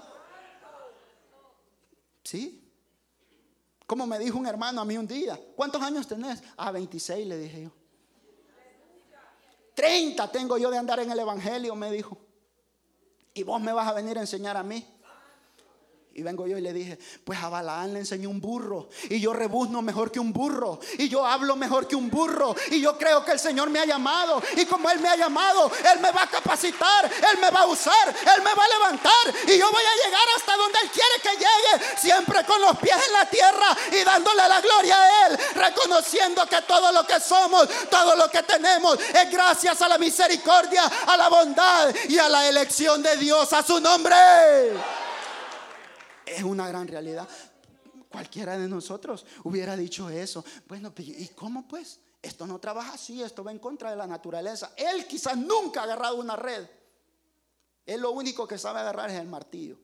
¿Sí? 2.25 2.63
Como 3.87 4.07
me 4.07 4.19
dijo 4.19 4.37
un 4.39 4.47
hermano 4.47 4.81
a 4.81 4.85
mí 4.85 4.99
un 4.99 5.07
día, 5.07 5.41
¿cuántos 5.55 5.81
años 5.81 6.07
tenés? 6.09 6.43
Ah, 6.57 6.73
26 6.73 7.27
le 7.27 7.39
dije 7.39 7.63
yo. 7.63 7.71
30 9.75 10.33
tengo 10.33 10.57
yo 10.59 10.71
de 10.71 10.79
andar 10.79 11.01
en 11.01 11.11
el 11.11 11.19
Evangelio, 11.19 11.75
me 11.77 11.93
dijo. 11.93 12.19
Y 13.35 13.43
vos 13.43 13.61
me 13.61 13.73
vas 13.73 13.87
a 13.87 13.93
venir 13.93 14.17
a 14.17 14.23
enseñar 14.23 14.57
a 14.57 14.63
mí. 14.63 14.85
Y 16.17 16.23
vengo 16.23 16.47
yo 16.47 16.57
y 16.57 16.63
le 16.63 16.73
dije, 16.73 16.99
pues 17.25 17.39
a 17.43 17.51
Balaán 17.51 17.93
le 17.93 17.99
enseñó 17.99 18.31
un 18.31 18.41
burro. 18.41 18.89
Y 19.11 19.21
yo 19.21 19.35
rebuzno 19.35 19.83
mejor 19.83 20.11
que 20.11 20.19
un 20.19 20.33
burro. 20.33 20.81
Y 20.97 21.11
yo 21.11 21.27
hablo 21.27 21.57
mejor 21.57 21.87
que 21.87 21.95
un 21.95 22.09
burro. 22.09 22.57
Y 22.71 22.81
yo 22.81 22.97
creo 22.97 23.23
que 23.23 23.33
el 23.33 23.39
Señor 23.39 23.69
me 23.69 23.81
ha 23.81 23.85
llamado. 23.85 24.43
Y 24.57 24.65
como 24.65 24.89
Él 24.89 24.99
me 25.01 25.11
ha 25.11 25.17
llamado, 25.17 25.71
Él 25.93 26.01
me 26.01 26.11
va 26.13 26.23
a 26.23 26.27
capacitar. 26.27 27.05
Él 27.05 27.39
me 27.39 27.51
va 27.51 27.61
a 27.61 27.67
usar. 27.67 28.09
Él 28.09 28.43
me 28.43 28.55
va 28.55 28.65
a 28.65 28.69
levantar. 28.79 29.13
Y 29.47 29.59
yo 29.59 29.71
voy 29.71 29.83
a 29.83 30.07
llegar 30.07 30.23
hasta 30.39 30.57
donde 30.57 30.79
Él 30.85 30.91
quiere 30.91 31.21
que 31.23 31.33
llegue. 31.37 31.99
Siempre 32.01 32.45
con 32.47 32.63
los 32.63 32.79
pies 32.79 32.97
en 33.09 33.13
la 33.13 33.29
tierra 33.29 33.77
y 33.93 34.03
dándole 34.03 34.49
la 34.49 34.61
gloria 34.63 34.97
a 34.97 35.27
Él. 35.27 35.39
Reconociendo 35.55 36.47
que 36.47 36.63
todo 36.63 36.93
lo 36.93 37.07
que 37.07 37.21
somos, 37.21 37.69
todo 37.91 38.17
lo 38.17 38.31
que 38.31 38.43
tenemos 38.43 38.99
es 38.99 39.31
gracias 39.31 39.83
a 39.83 39.89
la 39.89 39.99
misericordia, 39.99 40.91
a 41.09 41.15
la 41.19 41.29
bondad 41.29 41.95
y 42.09 42.17
a 42.17 42.27
la 42.31 42.49
elección 42.49 43.03
de 43.03 43.19
Dios. 43.19 43.53
A 43.53 43.63
su 43.63 43.79
nombre 43.81 44.17
es 46.27 46.43
una 46.43 46.69
gran 46.69 46.89
realidad. 46.89 47.29
Cualquiera 48.11 48.59
de 48.59 48.69
nosotros 48.69 49.25
hubiera 49.45 49.77
dicho 49.77 50.11
eso. 50.11 50.45
Bueno, 50.69 50.93
¿y 50.99 51.29
cómo 51.29 51.67
pues? 51.67 52.01
Esto 52.21 52.47
no 52.47 52.59
trabaja 52.59 52.95
así, 52.95 53.23
esto 53.23 53.45
va 53.45 53.53
en 53.53 53.59
contra 53.59 53.91
de 53.91 53.97
la 53.97 54.07
naturaleza. 54.07 54.73
Él 54.77 55.07
quizás 55.07 55.37
nunca 55.37 55.81
ha 55.81 55.85
agarrado 55.85 56.17
una 56.17 56.35
red. 56.35 56.67
Él 57.85 58.01
lo 58.01 58.11
único 58.11 58.49
que 58.49 58.59
sabe 58.59 58.81
agarrar 58.81 59.11
es 59.11 59.21
el 59.21 59.29
martillo. 59.29 59.79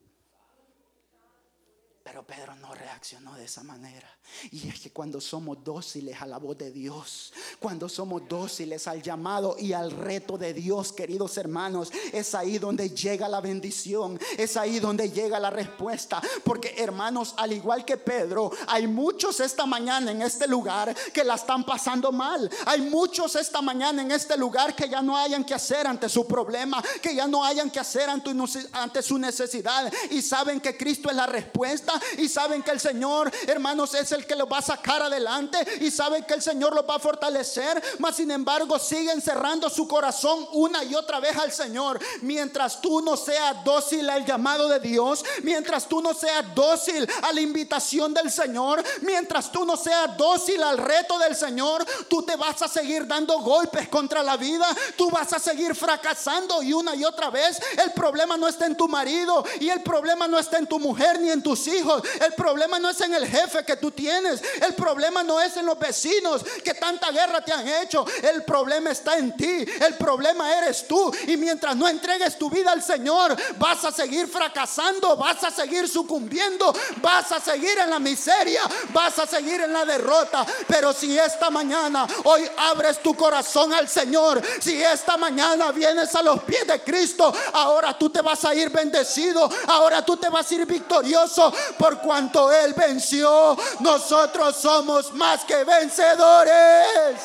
Pero 2.12 2.26
Pedro 2.26 2.54
no 2.56 2.74
reaccionó 2.74 3.34
de 3.36 3.46
esa 3.46 3.62
manera. 3.62 4.06
Y 4.50 4.68
es 4.68 4.80
que 4.80 4.90
cuando 4.90 5.18
somos 5.18 5.64
dóciles 5.64 6.20
a 6.20 6.26
la 6.26 6.36
voz 6.36 6.58
de 6.58 6.70
Dios, 6.70 7.32
cuando 7.58 7.88
somos 7.88 8.28
dóciles 8.28 8.86
al 8.86 9.00
llamado 9.00 9.56
y 9.58 9.72
al 9.72 9.90
reto 9.90 10.36
de 10.36 10.52
Dios, 10.52 10.92
queridos 10.92 11.38
hermanos, 11.38 11.90
es 12.12 12.34
ahí 12.34 12.58
donde 12.58 12.90
llega 12.90 13.30
la 13.30 13.40
bendición, 13.40 14.20
es 14.36 14.58
ahí 14.58 14.78
donde 14.78 15.10
llega 15.10 15.40
la 15.40 15.48
respuesta. 15.48 16.20
Porque 16.44 16.74
hermanos, 16.76 17.32
al 17.38 17.54
igual 17.54 17.82
que 17.86 17.96
Pedro, 17.96 18.50
hay 18.66 18.86
muchos 18.86 19.40
esta 19.40 19.64
mañana 19.64 20.10
en 20.10 20.20
este 20.20 20.46
lugar 20.46 20.94
que 21.14 21.24
la 21.24 21.36
están 21.36 21.64
pasando 21.64 22.12
mal. 22.12 22.50
Hay 22.66 22.82
muchos 22.82 23.36
esta 23.36 23.62
mañana 23.62 24.02
en 24.02 24.10
este 24.10 24.36
lugar 24.36 24.76
que 24.76 24.86
ya 24.86 25.00
no 25.00 25.16
hayan 25.16 25.46
que 25.46 25.54
hacer 25.54 25.86
ante 25.86 26.10
su 26.10 26.26
problema, 26.26 26.82
que 27.00 27.14
ya 27.14 27.26
no 27.26 27.42
hayan 27.42 27.70
que 27.70 27.80
hacer 27.80 28.10
ante, 28.10 28.32
ante 28.72 29.00
su 29.00 29.16
necesidad. 29.16 29.90
Y 30.10 30.20
saben 30.20 30.60
que 30.60 30.76
Cristo 30.76 31.08
es 31.08 31.16
la 31.16 31.26
respuesta 31.26 32.01
y 32.18 32.28
saben 32.28 32.62
que 32.62 32.70
el 32.70 32.80
Señor, 32.80 33.30
hermanos, 33.46 33.94
es 33.94 34.12
el 34.12 34.26
que 34.26 34.36
los 34.36 34.50
va 34.50 34.58
a 34.58 34.62
sacar 34.62 35.02
adelante 35.02 35.58
y 35.80 35.90
saben 35.90 36.24
que 36.24 36.34
el 36.34 36.42
Señor 36.42 36.74
los 36.74 36.88
va 36.88 36.96
a 36.96 36.98
fortalecer, 36.98 37.82
mas 37.98 38.16
sin 38.16 38.30
embargo 38.30 38.78
siguen 38.78 39.20
cerrando 39.20 39.68
su 39.70 39.86
corazón 39.86 40.46
una 40.52 40.84
y 40.84 40.94
otra 40.94 41.20
vez 41.20 41.36
al 41.36 41.52
Señor. 41.52 42.00
Mientras 42.22 42.80
tú 42.80 43.00
no 43.00 43.16
seas 43.16 43.64
dócil 43.64 44.08
al 44.10 44.24
llamado 44.24 44.68
de 44.68 44.80
Dios, 44.80 45.24
mientras 45.42 45.88
tú 45.88 46.00
no 46.00 46.14
seas 46.14 46.54
dócil 46.54 47.08
a 47.22 47.32
la 47.32 47.40
invitación 47.40 48.14
del 48.14 48.30
Señor, 48.30 48.82
mientras 49.02 49.50
tú 49.50 49.64
no 49.64 49.76
seas 49.76 50.16
dócil 50.16 50.62
al 50.62 50.78
reto 50.78 51.18
del 51.18 51.36
Señor, 51.36 51.84
tú 52.08 52.22
te 52.22 52.36
vas 52.36 52.60
a 52.62 52.68
seguir 52.68 53.06
dando 53.06 53.40
golpes 53.40 53.88
contra 53.88 54.22
la 54.22 54.36
vida, 54.36 54.66
tú 54.96 55.10
vas 55.10 55.32
a 55.32 55.38
seguir 55.38 55.74
fracasando 55.74 56.62
y 56.62 56.72
una 56.72 56.94
y 56.94 57.04
otra 57.04 57.30
vez. 57.30 57.60
El 57.82 57.92
problema 57.92 58.36
no 58.36 58.48
está 58.48 58.66
en 58.66 58.76
tu 58.76 58.88
marido 58.88 59.44
y 59.60 59.68
el 59.68 59.82
problema 59.82 60.28
no 60.28 60.38
está 60.38 60.58
en 60.58 60.66
tu 60.66 60.78
mujer 60.78 61.20
ni 61.20 61.30
en 61.30 61.42
tus 61.42 61.66
hijos, 61.66 61.81
el 62.20 62.34
problema 62.34 62.78
no 62.78 62.90
es 62.90 63.00
en 63.00 63.14
el 63.14 63.26
jefe 63.26 63.64
que 63.64 63.76
tú 63.76 63.90
tienes 63.90 64.42
el 64.60 64.74
problema 64.74 65.22
no 65.22 65.40
es 65.40 65.56
en 65.56 65.66
los 65.66 65.78
vecinos 65.78 66.42
que 66.64 66.74
tanta 66.74 67.10
guerra 67.10 67.40
te 67.40 67.52
han 67.52 67.66
hecho. 67.66 68.04
El 68.22 68.44
problema 68.44 68.90
está 68.90 69.16
en 69.16 69.36
ti. 69.36 69.64
El 69.80 69.94
problema 69.94 70.52
eres 70.58 70.86
tú. 70.86 71.12
Y 71.26 71.36
mientras 71.36 71.76
no 71.76 71.88
entregues 71.88 72.38
tu 72.38 72.50
vida 72.50 72.72
al 72.72 72.82
Señor, 72.82 73.36
vas 73.58 73.84
a 73.84 73.92
seguir 73.92 74.28
fracasando, 74.28 75.16
vas 75.16 75.42
a 75.44 75.50
seguir 75.50 75.88
sucumbiendo, 75.88 76.74
vas 76.96 77.32
a 77.32 77.40
seguir 77.40 77.78
en 77.78 77.90
la 77.90 77.98
miseria, 77.98 78.62
vas 78.92 79.18
a 79.18 79.26
seguir 79.26 79.60
en 79.60 79.72
la 79.72 79.84
derrota. 79.84 80.46
Pero 80.68 80.92
si 80.92 81.18
esta 81.18 81.50
mañana, 81.50 82.06
hoy 82.24 82.48
abres 82.56 83.02
tu 83.02 83.14
corazón 83.14 83.72
al 83.72 83.88
Señor, 83.88 84.42
si 84.60 84.82
esta 84.82 85.16
mañana 85.16 85.72
vienes 85.72 86.14
a 86.14 86.22
los 86.22 86.42
pies 86.42 86.66
de 86.66 86.80
Cristo, 86.82 87.32
ahora 87.52 87.96
tú 87.98 88.10
te 88.10 88.20
vas 88.20 88.44
a 88.44 88.54
ir 88.54 88.70
bendecido, 88.70 89.48
ahora 89.68 90.04
tú 90.04 90.16
te 90.16 90.28
vas 90.28 90.50
a 90.50 90.54
ir 90.54 90.66
victorioso 90.66 91.52
por 91.78 91.98
cuanto 91.98 92.52
Él 92.52 92.74
venció. 92.74 93.56
Nosotros 93.80 94.56
somos 94.56 95.12
más 95.14 95.44
que 95.44 95.64
vencedores. 95.64 97.20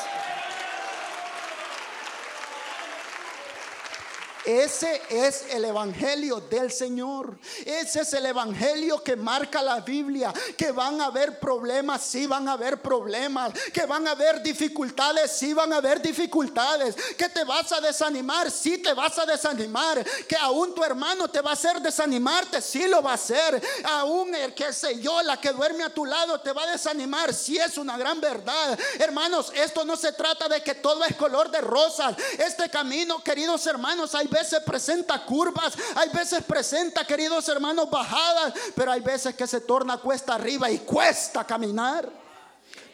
Ese 4.47 5.01
es 5.09 5.43
el 5.49 5.65
Evangelio 5.65 6.39
del 6.39 6.71
Señor. 6.71 7.37
Ese 7.65 7.99
es 7.99 8.13
el 8.13 8.27
Evangelio 8.27 9.03
que 9.03 9.17
marca 9.17 9.61
la 9.61 9.81
Biblia. 9.81 10.33
Que 10.57 10.71
van 10.71 11.01
a 11.01 11.07
haber 11.07 11.37
problemas, 11.37 12.01
sí 12.01 12.25
van 12.27 12.47
a 12.47 12.53
haber 12.53 12.81
problemas. 12.81 13.51
Que 13.73 13.85
van 13.85 14.07
a 14.07 14.11
haber 14.11 14.41
dificultades, 14.41 15.33
sí 15.33 15.53
van 15.53 15.73
a 15.73 15.77
haber 15.77 16.01
dificultades. 16.01 16.95
Que 17.17 17.27
te 17.27 17.43
vas 17.43 17.73
a 17.73 17.81
desanimar, 17.81 18.49
sí 18.49 18.77
te 18.77 18.93
vas 18.93 19.19
a 19.19 19.25
desanimar. 19.25 20.01
Que 20.25 20.37
aún 20.37 20.73
tu 20.73 20.81
hermano 20.81 21.27
te 21.27 21.41
va 21.41 21.49
a 21.49 21.53
hacer 21.53 21.81
desanimarte, 21.81 22.61
sí 22.61 22.87
lo 22.87 23.01
va 23.01 23.11
a 23.11 23.15
hacer. 23.15 23.61
Aún 23.83 24.33
el 24.33 24.53
que 24.53 24.71
sé 24.71 24.97
yo, 25.01 25.21
la 25.23 25.41
que 25.41 25.51
duerme 25.51 25.83
a 25.83 25.93
tu 25.93 26.05
lado 26.05 26.39
te 26.39 26.53
va 26.53 26.63
a 26.63 26.71
desanimar, 26.71 27.33
sí 27.33 27.57
es 27.57 27.77
una 27.77 27.97
gran 27.97 28.21
verdad. 28.21 28.79
Hermanos, 28.97 29.51
esto 29.53 29.83
no 29.83 29.97
se 29.97 30.13
trata 30.13 30.47
de 30.47 30.63
que 30.63 30.75
todo 30.75 31.03
es 31.03 31.17
color 31.17 31.51
de 31.51 31.59
rosas. 31.59 32.15
Este 32.37 32.69
camino, 32.69 33.21
queridos 33.21 33.67
hermanos, 33.67 34.15
hay 34.15 34.36
veces 34.37 34.59
presenta 34.63 35.25
curvas, 35.25 35.73
hay 35.95 36.09
veces 36.09 36.43
presenta, 36.43 37.05
queridos 37.05 37.47
hermanos, 37.49 37.89
bajadas, 37.89 38.53
pero 38.75 38.91
hay 38.91 39.01
veces 39.01 39.35
que 39.35 39.47
se 39.47 39.61
torna 39.61 39.97
cuesta 39.97 40.35
arriba 40.35 40.69
y 40.69 40.79
cuesta 40.79 41.43
caminar. 41.43 42.09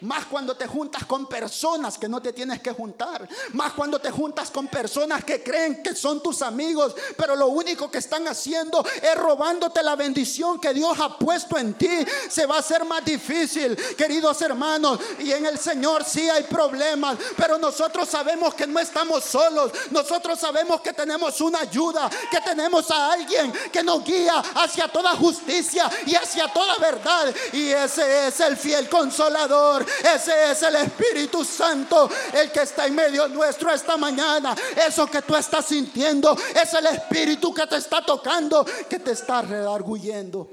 Más 0.03 0.25
cuando 0.25 0.55
te 0.55 0.67
juntas 0.67 1.05
con 1.05 1.27
personas 1.27 1.97
que 1.97 2.09
no 2.09 2.21
te 2.21 2.33
tienes 2.33 2.61
que 2.61 2.71
juntar. 2.71 3.27
Más 3.53 3.71
cuando 3.71 3.99
te 3.99 4.11
juntas 4.11 4.51
con 4.51 4.67
personas 4.67 5.23
que 5.23 5.41
creen 5.41 5.81
que 5.81 5.95
son 5.95 6.21
tus 6.21 6.41
amigos, 6.41 6.93
pero 7.15 7.37
lo 7.37 7.47
único 7.47 7.89
que 7.89 7.99
están 7.99 8.27
haciendo 8.27 8.85
es 9.01 9.15
robándote 9.15 9.81
la 9.81 9.95
bendición 9.95 10.59
que 10.59 10.73
Dios 10.73 10.99
ha 10.99 11.17
puesto 11.17 11.57
en 11.57 11.73
ti. 11.75 12.05
Se 12.29 12.45
va 12.45 12.57
a 12.57 12.59
hacer 12.59 12.83
más 12.83 13.05
difícil, 13.05 13.77
queridos 13.95 14.41
hermanos. 14.41 14.99
Y 15.19 15.31
en 15.31 15.45
el 15.45 15.57
Señor 15.57 16.03
sí 16.03 16.29
hay 16.29 16.43
problemas, 16.43 17.17
pero 17.37 17.57
nosotros 17.57 18.09
sabemos 18.09 18.53
que 18.55 18.67
no 18.67 18.79
estamos 18.81 19.23
solos. 19.23 19.71
Nosotros 19.91 20.37
sabemos 20.37 20.81
que 20.81 20.91
tenemos 20.91 21.39
una 21.39 21.61
ayuda, 21.61 22.09
que 22.29 22.41
tenemos 22.41 22.91
a 22.91 23.13
alguien 23.13 23.53
que 23.71 23.81
nos 23.81 24.03
guía 24.03 24.43
hacia 24.55 24.89
toda 24.89 25.15
justicia 25.15 25.89
y 26.05 26.13
hacia 26.15 26.51
toda 26.51 26.75
verdad. 26.77 27.33
Y 27.53 27.69
ese 27.69 28.27
es 28.27 28.39
el 28.41 28.57
fiel 28.57 28.89
consolador 28.89 29.92
ese 29.99 30.51
es 30.51 30.63
el 30.63 30.75
Espíritu 30.75 31.43
Santo, 31.43 32.09
el 32.33 32.51
que 32.51 32.61
está 32.61 32.87
en 32.87 32.95
medio 32.95 33.27
nuestro 33.27 33.71
esta 33.71 33.97
mañana. 33.97 34.55
Eso 34.75 35.07
que 35.07 35.21
tú 35.21 35.35
estás 35.35 35.65
sintiendo 35.65 36.35
es 36.55 36.73
el 36.73 36.85
Espíritu 36.87 37.53
que 37.53 37.67
te 37.67 37.77
está 37.77 38.03
tocando, 38.05 38.65
que 38.89 38.99
te 38.99 39.11
está 39.11 39.41
redarguyendo. 39.41 40.49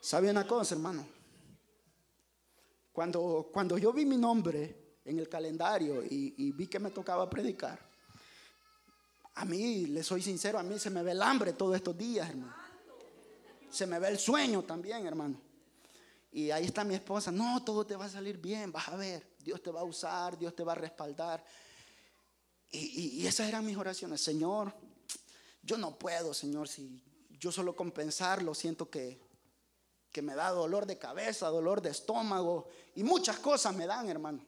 ¿Sabe 0.00 0.30
una 0.30 0.46
cosa, 0.46 0.74
hermano? 0.74 1.06
Cuando, 2.92 3.48
cuando 3.52 3.78
yo 3.78 3.92
vi 3.92 4.04
mi 4.04 4.16
nombre 4.16 4.98
en 5.04 5.18
el 5.18 5.28
calendario 5.28 6.02
y, 6.02 6.34
y 6.38 6.52
vi 6.52 6.66
que 6.66 6.78
me 6.78 6.90
tocaba 6.90 7.28
predicar, 7.28 7.78
a 9.34 9.44
mí, 9.44 9.86
le 9.86 10.02
soy 10.02 10.22
sincero, 10.22 10.58
a 10.58 10.62
mí 10.62 10.78
se 10.78 10.90
me 10.90 11.02
ve 11.02 11.12
el 11.12 11.22
hambre 11.22 11.52
todos 11.52 11.76
estos 11.76 11.96
días, 11.96 12.28
hermano. 12.28 12.54
Se 13.70 13.86
me 13.86 13.98
ve 13.98 14.08
el 14.08 14.18
sueño 14.18 14.62
también, 14.62 15.06
hermano. 15.06 15.40
Y 16.32 16.50
ahí 16.50 16.66
está 16.66 16.84
mi 16.84 16.94
esposa, 16.94 17.32
no, 17.32 17.62
todo 17.64 17.84
te 17.84 17.96
va 17.96 18.04
a 18.04 18.08
salir 18.08 18.38
bien, 18.38 18.70
vas 18.70 18.88
a 18.88 18.96
ver, 18.96 19.34
Dios 19.40 19.62
te 19.62 19.70
va 19.70 19.80
a 19.80 19.84
usar, 19.84 20.38
Dios 20.38 20.54
te 20.54 20.62
va 20.62 20.72
a 20.72 20.76
respaldar. 20.76 21.44
Y, 22.70 23.20
y 23.20 23.26
esas 23.26 23.48
eran 23.48 23.66
mis 23.66 23.76
oraciones, 23.76 24.20
Señor, 24.20 24.72
yo 25.62 25.76
no 25.76 25.98
puedo, 25.98 26.32
Señor, 26.32 26.68
si 26.68 27.02
yo 27.40 27.50
solo 27.50 27.74
con 27.74 27.90
pensarlo 27.90 28.54
siento 28.54 28.88
que, 28.88 29.18
que 30.12 30.22
me 30.22 30.34
da 30.34 30.50
dolor 30.50 30.86
de 30.86 30.98
cabeza, 30.98 31.48
dolor 31.48 31.80
de 31.80 31.90
estómago 31.90 32.68
y 32.94 33.02
muchas 33.02 33.38
cosas 33.38 33.74
me 33.74 33.86
dan, 33.86 34.08
hermano. 34.08 34.44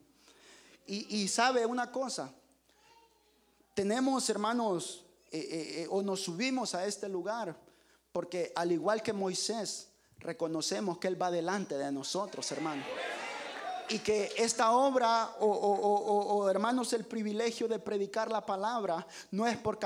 Y, 0.84 1.28
sabe 1.28 1.64
una 1.64 1.90
cosa, 1.90 2.34
tenemos, 3.72 4.28
hermanos, 4.28 5.04
eh, 5.30 5.38
eh, 5.38 5.82
eh, 5.82 5.86
o 5.88 6.02
nos 6.02 6.20
subimos 6.20 6.74
a 6.74 6.84
este 6.84 7.08
lugar, 7.08 7.56
porque 8.10 8.52
al 8.56 8.72
igual 8.72 9.00
que 9.00 9.12
Moisés, 9.12 9.88
reconocemos 10.22 10.98
que 10.98 11.08
Él 11.08 11.20
va 11.20 11.30
delante 11.30 11.76
de 11.76 11.90
nosotros, 11.92 12.50
hermano 12.52 12.82
y 13.92 13.98
que 13.98 14.32
esta 14.38 14.72
obra 14.72 15.36
o, 15.40 16.48
hermanos 16.48 16.92
el 16.94 17.04
privilegio 17.04 17.68
de 17.68 17.78
predicar 17.78 18.30
la 18.30 18.44
palabra 18.44 19.06
no 19.30 19.46
es 19.46 19.56
por 19.58 19.78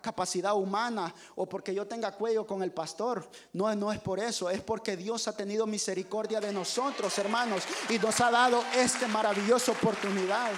capacidad 0.00 0.54
humana 0.54 1.14
o 1.36 1.46
porque 1.46 1.74
yo 1.74 1.86
tenga 1.86 2.12
cuello 2.12 2.46
con 2.46 2.62
el 2.62 2.72
pastor, 2.72 3.28
no, 3.52 3.74
no 3.74 3.92
es 3.92 4.00
por 4.00 4.18
eso, 4.18 4.48
es 4.48 4.62
porque 4.62 4.96
Dios 4.96 5.28
ha 5.28 5.36
tenido 5.36 5.66
misericordia 5.66 6.40
de 6.40 6.52
nosotros 6.52 7.16
hermanos 7.18 7.62
y 7.88 7.98
nos 7.98 8.20
ha 8.20 8.30
dado 8.30 8.64
esta 8.74 9.06
maravillosa 9.08 9.72
oportunidad. 9.72 10.50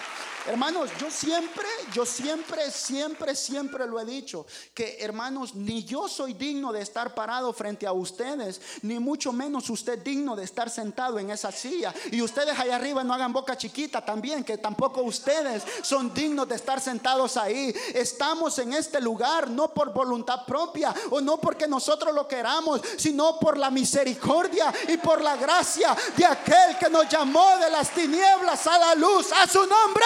Hermanos, 0.44 0.90
yo 0.98 1.08
siempre, 1.08 1.66
yo 1.94 2.04
siempre, 2.04 2.68
siempre, 2.72 3.36
siempre 3.36 3.86
lo 3.86 4.00
he 4.00 4.04
dicho, 4.04 4.44
que 4.74 4.96
hermanos, 4.98 5.54
ni 5.54 5.84
yo 5.84 6.08
soy 6.08 6.34
digno 6.34 6.72
de 6.72 6.82
estar 6.82 7.14
parado 7.14 7.52
frente 7.52 7.86
a 7.86 7.92
ustedes, 7.92 8.60
ni 8.82 8.98
mucho 8.98 9.32
menos 9.32 9.70
usted 9.70 10.02
digno 10.02 10.34
de 10.34 10.42
estar 10.42 10.68
sentado 10.68 11.20
en 11.20 11.30
esa 11.30 11.52
silla. 11.52 11.94
Y 12.10 12.22
ustedes 12.22 12.51
allá 12.58 12.76
arriba 12.76 13.04
no 13.04 13.14
hagan 13.14 13.32
boca 13.32 13.56
chiquita 13.56 14.04
también, 14.04 14.44
que 14.44 14.58
tampoco 14.58 15.02
ustedes 15.02 15.62
son 15.82 16.12
dignos 16.12 16.48
de 16.48 16.56
estar 16.56 16.80
sentados 16.80 17.36
ahí. 17.36 17.74
Estamos 17.94 18.58
en 18.58 18.72
este 18.72 19.00
lugar 19.00 19.50
no 19.50 19.68
por 19.68 19.92
voluntad 19.92 20.44
propia 20.46 20.94
o 21.10 21.20
no 21.20 21.38
porque 21.38 21.66
nosotros 21.66 22.14
lo 22.14 22.26
queramos, 22.26 22.80
sino 22.96 23.38
por 23.38 23.58
la 23.58 23.70
misericordia 23.70 24.72
y 24.88 24.96
por 24.96 25.20
la 25.20 25.36
gracia 25.36 25.96
de 26.16 26.24
aquel 26.24 26.78
que 26.78 26.88
nos 26.88 27.08
llamó 27.08 27.58
de 27.58 27.70
las 27.70 27.90
tinieblas 27.90 28.66
a 28.66 28.78
la 28.78 28.94
luz, 28.94 29.30
a 29.32 29.46
su 29.46 29.60
nombre. 29.60 30.04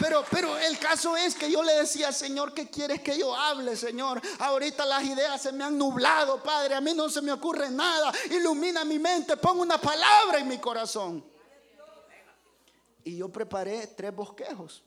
Pero, 0.00 0.24
pero 0.30 0.56
el 0.58 0.78
caso 0.78 1.14
es 1.14 1.34
que 1.34 1.50
yo 1.50 1.62
le 1.62 1.74
decía, 1.74 2.10
Señor, 2.10 2.54
¿qué 2.54 2.70
quieres 2.70 3.02
que 3.02 3.18
yo 3.18 3.34
hable, 3.34 3.76
Señor? 3.76 4.20
Ahorita 4.38 4.86
las 4.86 5.04
ideas 5.04 5.42
se 5.42 5.52
me 5.52 5.62
han 5.62 5.76
nublado, 5.76 6.42
Padre. 6.42 6.74
A 6.74 6.80
mí 6.80 6.94
no 6.94 7.10
se 7.10 7.20
me 7.20 7.30
ocurre 7.30 7.70
nada. 7.70 8.10
Ilumina 8.30 8.82
mi 8.84 8.98
mente, 8.98 9.36
pongo 9.36 9.60
una 9.60 9.78
palabra 9.78 10.38
en 10.38 10.48
mi 10.48 10.58
corazón. 10.58 11.22
Y 13.04 13.18
yo 13.18 13.28
preparé 13.28 13.88
tres 13.88 14.14
bosquejos. 14.14 14.82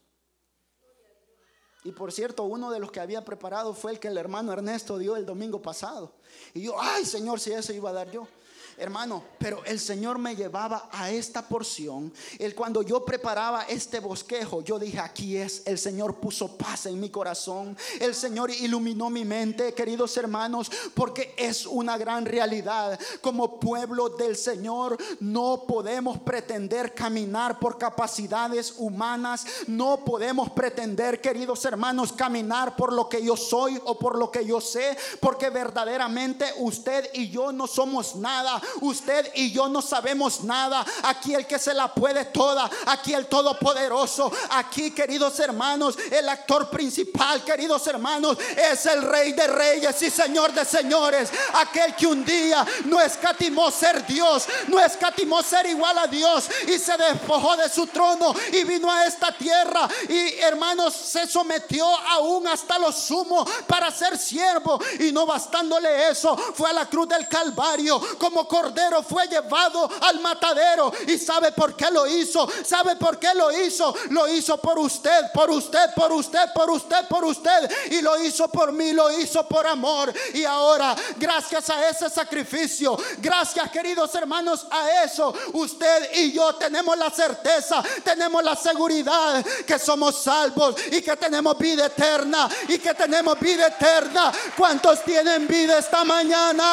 Y 1.83 1.91
por 1.91 2.11
cierto, 2.11 2.43
uno 2.43 2.71
de 2.71 2.79
los 2.79 2.91
que 2.91 2.99
había 2.99 3.23
preparado 3.23 3.73
fue 3.73 3.91
el 3.91 3.99
que 3.99 4.07
el 4.07 4.17
hermano 4.17 4.51
Ernesto 4.51 4.97
dio 4.97 5.15
el 5.15 5.25
domingo 5.25 5.61
pasado. 5.61 6.15
Y 6.53 6.63
yo, 6.63 6.75
ay 6.79 7.05
Señor, 7.05 7.39
si 7.39 7.51
ese 7.51 7.75
iba 7.75 7.91
a 7.91 7.93
dar 7.93 8.09
yo 8.09 8.27
hermano, 8.77 9.23
pero 9.37 9.63
el 9.65 9.79
Señor 9.79 10.17
me 10.17 10.35
llevaba 10.35 10.89
a 10.91 11.11
esta 11.11 11.47
porción. 11.47 12.13
El 12.39 12.55
cuando 12.55 12.81
yo 12.81 13.03
preparaba 13.03 13.63
este 13.63 13.99
bosquejo, 13.99 14.61
yo 14.61 14.79
dije, 14.79 14.99
aquí 14.99 15.37
es, 15.37 15.63
el 15.65 15.77
Señor 15.77 16.15
puso 16.15 16.57
paz 16.57 16.85
en 16.85 16.99
mi 16.99 17.09
corazón. 17.09 17.77
El 17.99 18.15
Señor 18.15 18.51
iluminó 18.51 19.09
mi 19.09 19.25
mente, 19.25 19.73
queridos 19.73 20.15
hermanos, 20.17 20.71
porque 20.93 21.33
es 21.37 21.65
una 21.65 21.97
gran 21.97 22.25
realidad. 22.25 22.99
Como 23.21 23.59
pueblo 23.59 24.09
del 24.09 24.35
Señor, 24.35 24.97
no 25.19 25.63
podemos 25.67 26.19
pretender 26.19 26.93
caminar 26.93 27.59
por 27.59 27.77
capacidades 27.77 28.75
humanas. 28.77 29.45
No 29.67 30.03
podemos 30.03 30.49
pretender, 30.51 31.21
queridos 31.21 31.65
hermanos, 31.65 32.13
caminar 32.13 32.75
por 32.75 32.93
lo 32.93 33.09
que 33.09 33.23
yo 33.23 33.35
soy 33.35 33.79
o 33.85 33.97
por 33.97 34.17
lo 34.17 34.31
que 34.31 34.45
yo 34.45 34.61
sé, 34.61 34.97
porque 35.19 35.49
verdaderamente 35.49 36.45
usted 36.57 37.09
y 37.13 37.29
yo 37.29 37.51
no 37.51 37.67
somos 37.67 38.15
nada. 38.15 38.61
Usted 38.81 39.31
y 39.35 39.51
yo 39.51 39.69
no 39.69 39.81
sabemos 39.81 40.43
nada. 40.43 40.85
Aquí 41.03 41.33
el 41.33 41.45
que 41.45 41.59
se 41.59 41.73
la 41.73 41.93
puede 41.93 42.25
toda. 42.25 42.69
Aquí 42.87 43.13
el 43.13 43.27
todopoderoso. 43.27 44.31
Aquí, 44.51 44.91
queridos 44.91 45.39
hermanos, 45.39 45.97
el 46.11 46.27
actor 46.29 46.69
principal, 46.69 47.43
queridos 47.43 47.85
hermanos, 47.87 48.37
es 48.55 48.85
el 48.85 49.01
rey 49.01 49.33
de 49.33 49.47
reyes 49.47 50.01
y 50.01 50.09
señor 50.09 50.53
de 50.53 50.65
señores. 50.65 51.29
Aquel 51.53 51.95
que 51.95 52.07
un 52.07 52.23
día 52.23 52.65
no 52.85 52.99
escatimó 52.99 53.71
ser 53.71 54.05
Dios, 54.05 54.45
no 54.67 54.79
escatimó 54.79 55.41
ser 55.41 55.65
igual 55.67 55.97
a 55.97 56.07
Dios 56.07 56.45
y 56.67 56.77
se 56.77 56.97
despojó 56.97 57.55
de 57.57 57.69
su 57.69 57.87
trono 57.87 58.33
y 58.51 58.63
vino 58.63 58.91
a 58.91 59.05
esta 59.05 59.31
tierra 59.31 59.87
y 60.09 60.39
hermanos 60.39 60.93
se 60.93 61.27
sometió 61.27 61.85
aún 61.85 62.47
hasta 62.47 62.77
lo 62.79 62.91
sumo 62.91 63.45
para 63.67 63.91
ser 63.91 64.17
siervo 64.17 64.79
y 64.99 65.11
no 65.11 65.25
bastándole 65.25 66.09
eso, 66.09 66.35
fue 66.37 66.69
a 66.69 66.73
la 66.73 66.89
cruz 66.89 67.07
del 67.07 67.27
Calvario 67.27 68.01
como 68.17 68.47
cordero 68.53 69.01
fue 69.01 69.27
llevado 69.27 69.89
al 70.01 70.19
matadero. 70.19 70.93
¿Y 71.07 71.17
sabe 71.17 71.51
por 71.53 71.75
qué 71.75 71.89
lo 71.89 72.05
hizo? 72.05 72.47
¿Sabe 72.63 72.95
por 72.97 73.17
qué 73.17 73.33
lo 73.33 73.51
hizo? 73.51 73.95
Lo 74.11 74.27
hizo 74.27 74.57
por 74.57 74.77
usted, 74.77 75.31
por 75.33 75.49
usted, 75.49 75.91
por 75.95 76.11
usted, 76.11 76.53
por 76.53 76.69
usted, 76.69 77.07
por 77.07 77.25
usted. 77.25 77.71
Y 77.89 78.01
lo 78.01 78.23
hizo 78.23 78.47
por 78.49 78.71
mí, 78.71 78.93
lo 78.93 79.11
hizo 79.19 79.47
por 79.47 79.65
amor. 79.65 80.13
Y 80.35 80.45
ahora, 80.45 80.95
gracias 81.17 81.67
a 81.71 81.89
ese 81.89 82.11
sacrificio, 82.11 82.95
gracias 83.17 83.71
queridos 83.71 84.13
hermanos 84.13 84.67
a 84.69 85.03
eso, 85.03 85.33
usted 85.53 86.11
y 86.13 86.31
yo 86.33 86.53
tenemos 86.53 86.95
la 86.95 87.09
certeza, 87.09 87.81
tenemos 88.03 88.43
la 88.43 88.55
seguridad 88.55 89.43
que 89.65 89.79
somos 89.79 90.21
salvos 90.21 90.75
y 90.91 91.01
que 91.01 91.17
tenemos 91.17 91.57
vida 91.57 91.87
eterna 91.87 92.47
y 92.67 92.77
que 92.77 92.93
tenemos 92.93 93.39
vida 93.39 93.65
eterna. 93.65 94.31
¿Cuántos 94.55 95.03
tienen 95.03 95.47
vida 95.47 95.79
esta 95.79 96.03
mañana? 96.03 96.63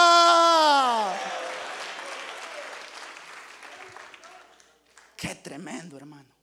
Qué 5.20 5.35
tremendo, 5.35 5.98
hermano. 5.98 6.35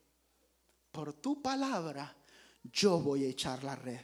Por 0.91 1.13
tu 1.13 1.41
palabra 1.41 2.15
yo 2.61 2.99
voy 2.99 3.25
a 3.25 3.29
echar 3.29 3.63
la 3.63 3.75
red. 3.75 4.01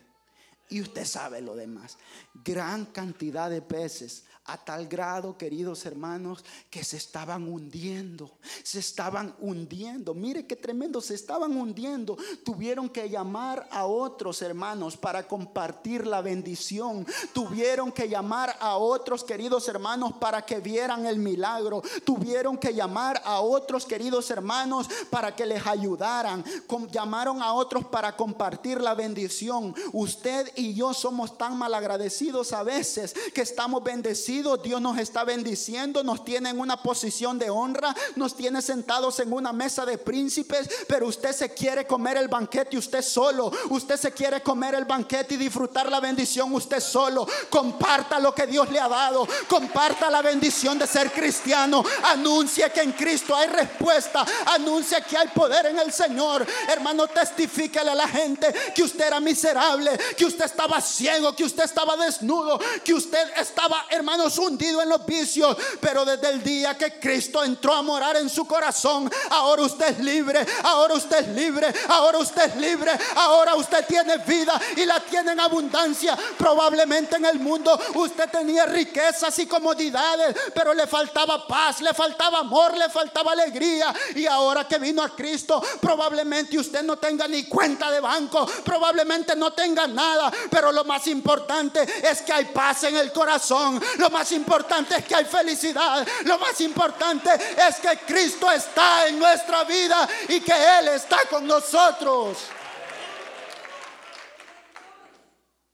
Y 0.69 0.81
usted 0.81 1.05
sabe 1.05 1.41
lo 1.41 1.55
demás. 1.55 1.99
Gran 2.33 2.87
cantidad 2.87 3.51
de 3.51 3.61
peces 3.61 4.25
a 4.45 4.57
tal 4.57 4.87
grado, 4.87 5.37
queridos 5.37 5.85
hermanos, 5.85 6.43
que 6.69 6.83
se 6.83 6.97
estaban 6.97 7.47
hundiendo, 7.47 8.29
se 8.61 8.79
estaban 8.79 9.33
hundiendo. 9.39 10.13
Mire 10.13 10.45
qué 10.45 10.57
tremendo, 10.57 10.99
se 10.99 11.15
estaban 11.15 11.55
hundiendo. 11.55 12.17
Tuvieron 12.43 12.89
que 12.89 13.09
llamar 13.09 13.67
a 13.71 13.85
otros 13.85 14.41
hermanos 14.41 14.97
para 14.97 15.27
compartir 15.27 16.05
la 16.05 16.21
bendición. 16.21 17.05
Tuvieron 17.31 17.91
que 17.91 18.09
llamar 18.09 18.57
a 18.59 18.75
otros 18.75 19.23
queridos 19.23 19.67
hermanos 19.69 20.13
para 20.19 20.41
que 20.41 20.59
vieran 20.59 21.05
el 21.05 21.19
milagro. 21.19 21.81
Tuvieron 22.03 22.57
que 22.57 22.73
llamar 22.73 23.21
a 23.23 23.39
otros 23.39 23.85
queridos 23.85 24.29
hermanos 24.29 24.89
para 25.09 25.33
que 25.33 25.45
les 25.45 25.65
ayudaran. 25.65 26.43
Llamaron 26.91 27.41
a 27.41 27.53
otros 27.53 27.85
para 27.85 28.17
compartir 28.17 28.81
la 28.81 28.93
bendición. 28.93 29.73
Usted 29.93 30.51
y 30.57 30.73
yo 30.73 30.93
somos 30.93 31.37
tan 31.37 31.57
malagradecidos 31.57 32.51
a 32.51 32.63
veces 32.63 33.13
que 33.33 33.41
estamos 33.41 33.81
bendecidos 33.83 34.32
Dios 34.41 34.81
nos 34.81 34.97
está 34.97 35.23
bendiciendo, 35.23 36.03
nos 36.03 36.25
tiene 36.25 36.49
en 36.49 36.59
una 36.59 36.81
posición 36.81 37.37
de 37.37 37.49
honra, 37.49 37.95
nos 38.15 38.35
tiene 38.35 38.61
sentados 38.61 39.19
en 39.19 39.31
una 39.31 39.53
mesa 39.53 39.85
de 39.85 39.97
príncipes, 39.97 40.69
pero 40.87 41.07
usted 41.07 41.33
se 41.33 41.53
quiere 41.53 41.85
comer 41.85 42.17
el 42.17 42.27
banquete 42.27 42.77
usted 42.77 43.03
solo, 43.03 43.51
usted 43.69 43.97
se 43.97 44.11
quiere 44.11 44.41
comer 44.41 44.75
el 44.75 44.85
banquete 44.85 45.35
y 45.35 45.37
disfrutar 45.37 45.89
la 45.89 45.99
bendición 45.99 46.53
usted 46.53 46.79
solo. 46.79 47.27
Comparta 47.49 48.19
lo 48.19 48.33
que 48.33 48.47
Dios 48.47 48.69
le 48.71 48.79
ha 48.79 48.87
dado, 48.87 49.27
comparta 49.47 50.09
la 50.09 50.21
bendición 50.21 50.79
de 50.79 50.87
ser 50.87 51.11
cristiano, 51.11 51.83
anuncie 52.05 52.69
que 52.71 52.81
en 52.81 52.93
Cristo 52.93 53.35
hay 53.35 53.47
respuesta, 53.47 54.25
anuncie 54.47 54.97
que 55.07 55.17
hay 55.17 55.27
poder 55.27 55.67
en 55.67 55.79
el 55.79 55.91
Señor. 55.91 56.45
Hermano, 56.69 57.07
testifíquele 57.07 57.91
a 57.91 57.95
la 57.95 58.07
gente 58.07 58.53
que 58.73 58.83
usted 58.83 59.05
era 59.05 59.19
miserable, 59.19 59.91
que 60.17 60.25
usted 60.25 60.45
estaba 60.45 60.81
ciego, 60.81 61.35
que 61.35 61.43
usted 61.43 61.63
estaba 61.63 61.95
desnudo, 61.97 62.59
que 62.83 62.93
usted 62.93 63.31
estaba, 63.37 63.85
hermano, 63.89 64.22
hundido 64.37 64.81
en 64.81 64.89
los 64.89 65.05
vicios, 65.05 65.55
pero 65.79 66.05
desde 66.05 66.29
el 66.29 66.43
día 66.43 66.77
que 66.77 66.99
Cristo 66.99 67.43
entró 67.43 67.73
a 67.73 67.81
morar 67.81 68.15
en 68.17 68.29
su 68.29 68.45
corazón, 68.45 69.11
ahora 69.29 69.63
usted 69.63 69.91
es 69.91 69.99
libre, 69.99 70.45
ahora 70.63 70.95
usted 70.95 71.19
es 71.19 71.27
libre, 71.29 71.73
ahora 71.89 72.17
usted 72.19 72.43
es 72.43 72.55
libre, 72.55 72.91
ahora 73.15 73.55
usted 73.55 73.85
tiene 73.85 74.17
vida 74.19 74.59
y 74.77 74.85
la 74.85 74.99
tiene 74.99 75.33
en 75.33 75.39
abundancia. 75.39 76.17
Probablemente 76.37 77.17
en 77.17 77.25
el 77.25 77.39
mundo 77.39 77.79
usted 77.95 78.29
tenía 78.29 78.65
riquezas 78.65 79.37
y 79.39 79.47
comodidades, 79.47 80.35
pero 80.53 80.73
le 80.73 80.87
faltaba 80.87 81.45
paz, 81.47 81.81
le 81.81 81.93
faltaba 81.93 82.39
amor, 82.39 82.75
le 82.77 82.89
faltaba 82.89 83.31
alegría. 83.31 83.93
Y 84.15 84.25
ahora 84.25 84.67
que 84.67 84.77
vino 84.77 85.03
a 85.03 85.15
Cristo, 85.15 85.61
probablemente 85.79 86.57
usted 86.57 86.83
no 86.83 86.97
tenga 86.97 87.27
ni 87.27 87.43
cuenta 87.45 87.91
de 87.91 87.99
banco, 87.99 88.45
probablemente 88.63 89.35
no 89.35 89.51
tenga 89.53 89.87
nada, 89.87 90.31
pero 90.49 90.71
lo 90.71 90.83
más 90.83 91.07
importante 91.07 91.85
es 92.09 92.21
que 92.21 92.33
hay 92.33 92.45
paz 92.45 92.83
en 92.83 92.97
el 92.97 93.11
corazón. 93.11 93.81
Más 94.13 94.31
importante 94.31 94.95
es 94.95 95.05
que 95.05 95.15
hay 95.15 95.25
felicidad. 95.25 96.07
Lo 96.25 96.39
más 96.39 96.61
importante 96.61 97.29
es 97.33 97.75
que 97.77 97.97
Cristo 98.05 98.49
está 98.49 99.07
en 99.07 99.19
nuestra 99.19 99.65
vida 99.65 100.07
y 100.29 100.39
que 100.39 100.53
Él 100.53 100.87
está 100.89 101.17
con 101.29 101.45
nosotros. 101.45 102.37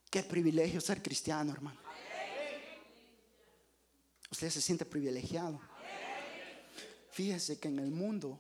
Qué 0.10 0.23
privilegio 0.23 0.82
ser 0.82 1.04
cristiano, 1.04 1.54
hermano. 1.54 1.80
Usted 4.32 4.49
se 4.49 4.62
siente 4.62 4.86
privilegiado. 4.86 5.60
Fíjese 7.12 7.60
que 7.60 7.67
en 7.67 7.80
el 7.80 7.91
mundo 7.91 8.39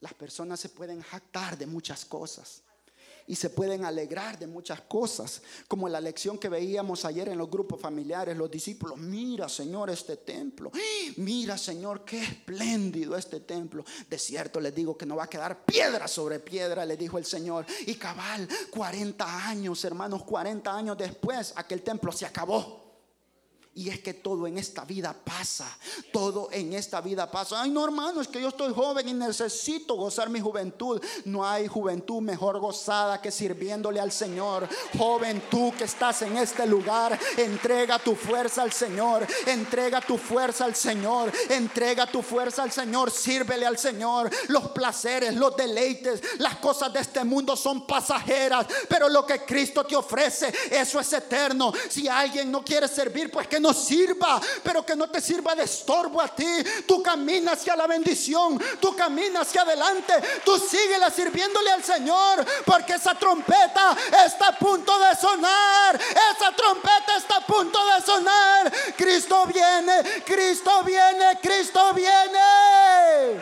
las 0.00 0.14
personas 0.14 0.60
se 0.60 0.68
pueden 0.68 1.02
jactar 1.02 1.56
de 1.58 1.66
muchas 1.66 2.04
cosas 2.04 2.62
y 3.26 3.36
se 3.36 3.50
pueden 3.50 3.84
alegrar 3.84 4.38
de 4.38 4.46
muchas 4.46 4.80
cosas, 4.82 5.42
como 5.68 5.88
la 5.88 6.00
lección 6.00 6.38
que 6.38 6.48
veíamos 6.48 7.04
ayer 7.04 7.28
en 7.28 7.38
los 7.38 7.50
grupos 7.50 7.80
familiares, 7.80 8.36
los 8.36 8.50
discípulos, 8.50 8.98
mira 8.98 9.48
Señor 9.48 9.90
este 9.90 10.16
templo, 10.16 10.70
mira 11.16 11.56
Señor 11.56 12.04
qué 12.04 12.22
espléndido 12.22 13.16
este 13.16 13.40
templo. 13.40 13.84
De 14.08 14.18
cierto 14.18 14.60
les 14.60 14.74
digo 14.74 14.96
que 14.96 15.06
no 15.06 15.16
va 15.16 15.24
a 15.24 15.28
quedar 15.28 15.64
piedra 15.64 16.08
sobre 16.08 16.40
piedra, 16.40 16.84
le 16.84 16.96
dijo 16.96 17.18
el 17.18 17.24
Señor. 17.24 17.66
Y 17.86 17.94
cabal, 17.94 18.48
40 18.70 19.48
años, 19.48 19.84
hermanos, 19.84 20.24
40 20.24 20.74
años 20.74 20.98
después, 20.98 21.52
aquel 21.56 21.82
templo 21.82 22.12
se 22.12 22.26
acabó. 22.26 22.79
Y 23.72 23.88
es 23.88 24.00
que 24.00 24.14
todo 24.14 24.48
en 24.48 24.58
esta 24.58 24.84
vida 24.84 25.14
pasa. 25.24 25.66
Todo 26.12 26.48
en 26.50 26.72
esta 26.72 27.00
vida 27.00 27.30
pasa. 27.30 27.62
Ay, 27.62 27.70
no, 27.70 27.84
hermano, 27.84 28.20
es 28.20 28.26
que 28.26 28.40
yo 28.40 28.48
estoy 28.48 28.74
joven 28.74 29.08
y 29.08 29.12
necesito 29.12 29.94
gozar 29.94 30.28
mi 30.28 30.40
juventud. 30.40 31.00
No 31.24 31.46
hay 31.46 31.68
juventud 31.68 32.20
mejor 32.20 32.58
gozada 32.58 33.22
que 33.22 33.30
sirviéndole 33.30 34.00
al 34.00 34.10
Señor. 34.10 34.68
Joven, 34.98 35.40
tú 35.48 35.72
que 35.78 35.84
estás 35.84 36.22
en 36.22 36.36
este 36.36 36.66
lugar, 36.66 37.16
entrega 37.36 38.00
tu 38.00 38.16
fuerza 38.16 38.62
al 38.62 38.72
Señor. 38.72 39.24
Entrega 39.46 40.00
tu 40.00 40.18
fuerza 40.18 40.64
al 40.64 40.74
Señor. 40.74 41.32
Entrega 41.48 42.06
tu 42.06 42.22
fuerza 42.22 42.64
al 42.64 42.72
Señor. 42.72 43.12
Sírvele 43.12 43.66
al 43.66 43.78
Señor. 43.78 44.30
Los 44.48 44.72
placeres, 44.72 45.36
los 45.36 45.56
deleites, 45.56 46.20
las 46.38 46.56
cosas 46.56 46.92
de 46.92 47.00
este 47.00 47.22
mundo 47.22 47.54
son 47.54 47.86
pasajeras. 47.86 48.66
Pero 48.88 49.08
lo 49.08 49.24
que 49.24 49.44
Cristo 49.44 49.84
te 49.84 49.94
ofrece, 49.94 50.52
eso 50.72 50.98
es 50.98 51.12
eterno. 51.12 51.72
Si 51.88 52.08
alguien 52.08 52.50
no 52.50 52.64
quiere 52.64 52.88
servir, 52.88 53.30
pues 53.30 53.46
que 53.46 53.59
no 53.60 53.72
sirva, 53.72 54.40
pero 54.62 54.84
que 54.84 54.96
no 54.96 55.08
te 55.08 55.20
sirva 55.20 55.54
de 55.54 55.64
estorbo 55.64 56.20
a 56.20 56.28
ti. 56.28 56.46
Tú 56.86 57.02
caminas 57.02 57.58
hacia 57.58 57.76
la 57.76 57.86
bendición, 57.86 58.60
tú 58.80 58.94
caminas 58.96 59.46
hacia 59.46 59.62
adelante, 59.62 60.14
tú 60.44 60.58
síguela 60.58 61.10
sirviéndole 61.10 61.70
al 61.70 61.84
Señor, 61.84 62.44
porque 62.64 62.94
esa 62.94 63.14
trompeta 63.14 63.96
está 64.24 64.48
a 64.48 64.58
punto 64.58 64.98
de 64.98 65.14
sonar, 65.16 65.96
esa 65.96 66.52
trompeta 66.56 67.16
está 67.16 67.36
a 67.36 67.46
punto 67.46 67.78
de 67.86 68.02
sonar. 68.02 68.72
Cristo 68.96 69.46
viene, 69.46 70.22
Cristo 70.24 70.82
viene, 70.84 71.38
Cristo 71.40 71.94
viene. 71.94 73.40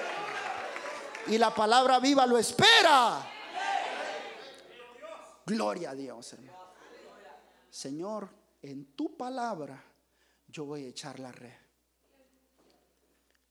Y 1.28 1.38
la 1.38 1.54
palabra 1.54 1.98
viva 1.98 2.26
lo 2.26 2.38
espera. 2.38 3.26
Gloria 5.44 5.90
a 5.90 5.94
Dios, 5.94 6.32
hermano. 6.32 6.58
Señor, 7.70 8.28
en 8.62 8.86
tu 8.96 9.16
palabra 9.16 9.82
yo 10.58 10.64
voy 10.64 10.86
a 10.86 10.88
echar 10.88 11.20
la 11.20 11.30
red. 11.30 11.54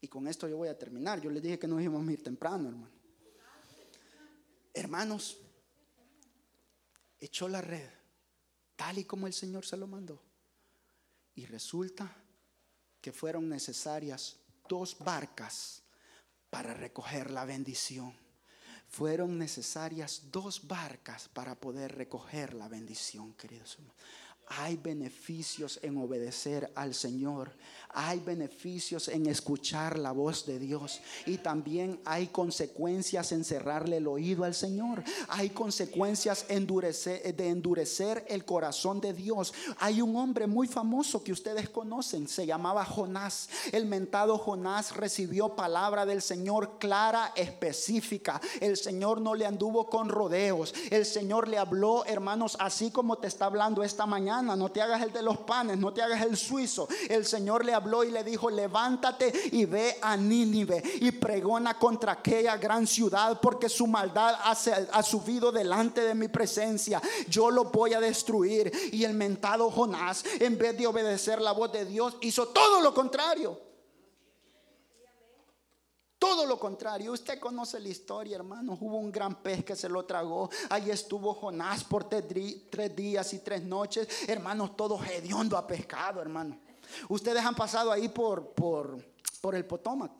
Y 0.01 0.09
con 0.09 0.27
esto 0.27 0.45
yo 0.49 0.57
voy 0.57 0.67
a 0.67 0.77
terminar. 0.77 1.21
Yo 1.21 1.29
les 1.29 1.41
dije 1.41 1.57
que 1.57 1.65
nos 1.65 1.81
íbamos 1.81 2.05
a 2.05 2.11
ir 2.11 2.21
temprano, 2.21 2.67
hermano. 2.67 2.91
Hermanos, 4.73 5.37
echó 7.17 7.47
la 7.47 7.61
red 7.61 7.89
tal 8.75 8.97
y 8.97 9.05
como 9.05 9.25
el 9.25 9.31
Señor 9.31 9.65
se 9.65 9.77
lo 9.77 9.87
mandó. 9.87 10.21
Y 11.33 11.45
resulta 11.45 12.13
que 12.99 13.13
fueron 13.13 13.47
necesarias 13.47 14.41
dos 14.67 14.97
barcas 14.99 15.83
para 16.49 16.73
recoger 16.73 17.31
la 17.31 17.45
bendición. 17.45 18.13
Fueron 18.89 19.37
necesarias 19.37 20.23
dos 20.29 20.67
barcas 20.67 21.29
para 21.29 21.55
poder 21.55 21.95
recoger 21.95 22.53
la 22.53 22.67
bendición, 22.67 23.33
queridos 23.33 23.75
hermanos. 23.75 23.95
Hay 24.49 24.77
beneficios 24.77 25.77
en 25.81 25.97
obedecer 25.97 26.71
al 26.73 26.93
Señor. 26.93 27.51
Hay 27.89 28.19
beneficios 28.19 29.09
en 29.09 29.25
escuchar 29.25 29.99
la 29.99 30.11
voz 30.13 30.45
de 30.45 30.57
Dios. 30.57 31.01
Y 31.25 31.37
también 31.39 31.99
hay 32.05 32.27
consecuencias 32.27 33.33
en 33.33 33.43
cerrarle 33.43 33.97
el 33.97 34.07
oído 34.07 34.45
al 34.45 34.53
Señor. 34.53 35.03
Hay 35.27 35.49
consecuencias 35.49 36.45
de 36.47 37.49
endurecer 37.49 38.25
el 38.29 38.45
corazón 38.45 39.01
de 39.01 39.13
Dios. 39.13 39.53
Hay 39.79 40.01
un 40.01 40.15
hombre 40.15 40.47
muy 40.47 40.67
famoso 40.67 41.23
que 41.23 41.33
ustedes 41.33 41.69
conocen. 41.69 42.29
Se 42.29 42.45
llamaba 42.45 42.85
Jonás. 42.85 43.49
El 43.73 43.85
mentado 43.85 44.37
Jonás 44.37 44.95
recibió 44.95 45.55
palabra 45.57 46.05
del 46.05 46.21
Señor 46.21 46.79
clara, 46.79 47.33
específica. 47.35 48.39
El 48.61 48.77
Señor 48.77 49.19
no 49.19 49.35
le 49.35 49.45
anduvo 49.45 49.89
con 49.89 50.07
rodeos. 50.07 50.73
El 50.89 51.05
Señor 51.05 51.49
le 51.49 51.57
habló, 51.57 52.05
hermanos, 52.05 52.55
así 52.59 52.91
como 52.91 53.17
te 53.17 53.27
está 53.27 53.45
hablando 53.45 53.83
esta 53.83 54.05
mañana 54.05 54.36
no 54.41 54.69
te 54.69 54.81
hagas 54.81 55.01
el 55.01 55.11
de 55.11 55.21
los 55.21 55.39
panes, 55.39 55.77
no 55.77 55.93
te 55.93 56.01
hagas 56.01 56.21
el 56.21 56.37
suizo. 56.37 56.87
El 57.09 57.25
Señor 57.25 57.65
le 57.65 57.73
habló 57.73 58.03
y 58.03 58.11
le 58.11 58.23
dijo, 58.23 58.49
levántate 58.49 59.33
y 59.51 59.65
ve 59.65 59.97
a 60.01 60.15
Nínive 60.17 60.81
y 61.01 61.11
pregona 61.11 61.77
contra 61.77 62.13
aquella 62.13 62.57
gran 62.57 62.87
ciudad 62.87 63.39
porque 63.41 63.69
su 63.69 63.87
maldad 63.87 64.35
ha, 64.43 65.03
subido 65.03 65.51
delante 65.51 66.01
de 66.01 66.15
mi 66.15 66.27
presencia. 66.27 67.01
Yo 67.27 67.49
lo 67.51 67.65
voy 67.65 67.93
a 67.93 67.99
destruir. 67.99 68.71
Y 68.91 69.03
el 69.03 69.13
mentado 69.13 69.69
Jonás, 69.71 70.23
en 70.39 70.57
vez 70.57 70.77
de 70.77 70.87
obedecer 70.87 71.41
la 71.41 71.51
voz 71.51 71.71
de 71.71 71.85
Dios, 71.85 72.15
hizo 72.21 72.47
todo 72.49 72.81
lo 72.81 72.93
contrario. 72.93 73.66
Todo 76.27 76.45
lo 76.45 76.59
contrario, 76.59 77.13
usted 77.13 77.39
conoce 77.39 77.79
la 77.79 77.87
historia, 77.87 78.35
hermano. 78.35 78.77
Hubo 78.81 78.97
un 78.97 79.13
gran 79.13 79.41
pez 79.41 79.63
que 79.63 79.77
se 79.77 79.87
lo 79.87 80.03
tragó. 80.03 80.49
Ahí 80.69 80.91
estuvo 80.91 81.33
Jonás 81.33 81.85
por 81.85 82.09
tres 82.09 82.93
días 82.93 83.33
y 83.33 83.39
tres 83.39 83.63
noches. 83.63 84.09
Hermanos, 84.27 84.75
todo 84.75 85.01
hediondo 85.05 85.57
a 85.57 85.65
pescado, 85.65 86.21
hermano. 86.21 86.59
Ustedes 87.07 87.41
han 87.45 87.55
pasado 87.55 87.93
ahí 87.93 88.09
por, 88.09 88.49
por, 88.49 89.01
por 89.39 89.55
el 89.55 89.63
Potomac. 89.63 90.11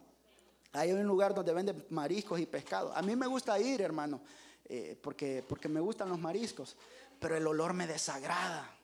Hay 0.71 0.93
un 0.93 1.03
lugar 1.03 1.35
donde 1.35 1.51
venden 1.51 1.85
mariscos 1.89 2.39
y 2.39 2.45
pescado. 2.45 2.95
A 2.95 3.01
mí 3.01 3.13
me 3.17 3.27
gusta 3.27 3.59
ir, 3.59 3.81
hermano, 3.81 4.21
eh, 4.63 4.97
porque, 5.03 5.43
porque 5.45 5.67
me 5.67 5.81
gustan 5.81 6.07
los 6.07 6.19
mariscos. 6.19 6.77
Pero 7.19 7.35
el 7.35 7.45
olor 7.45 7.73
me 7.73 7.85
desagrada. 7.85 8.76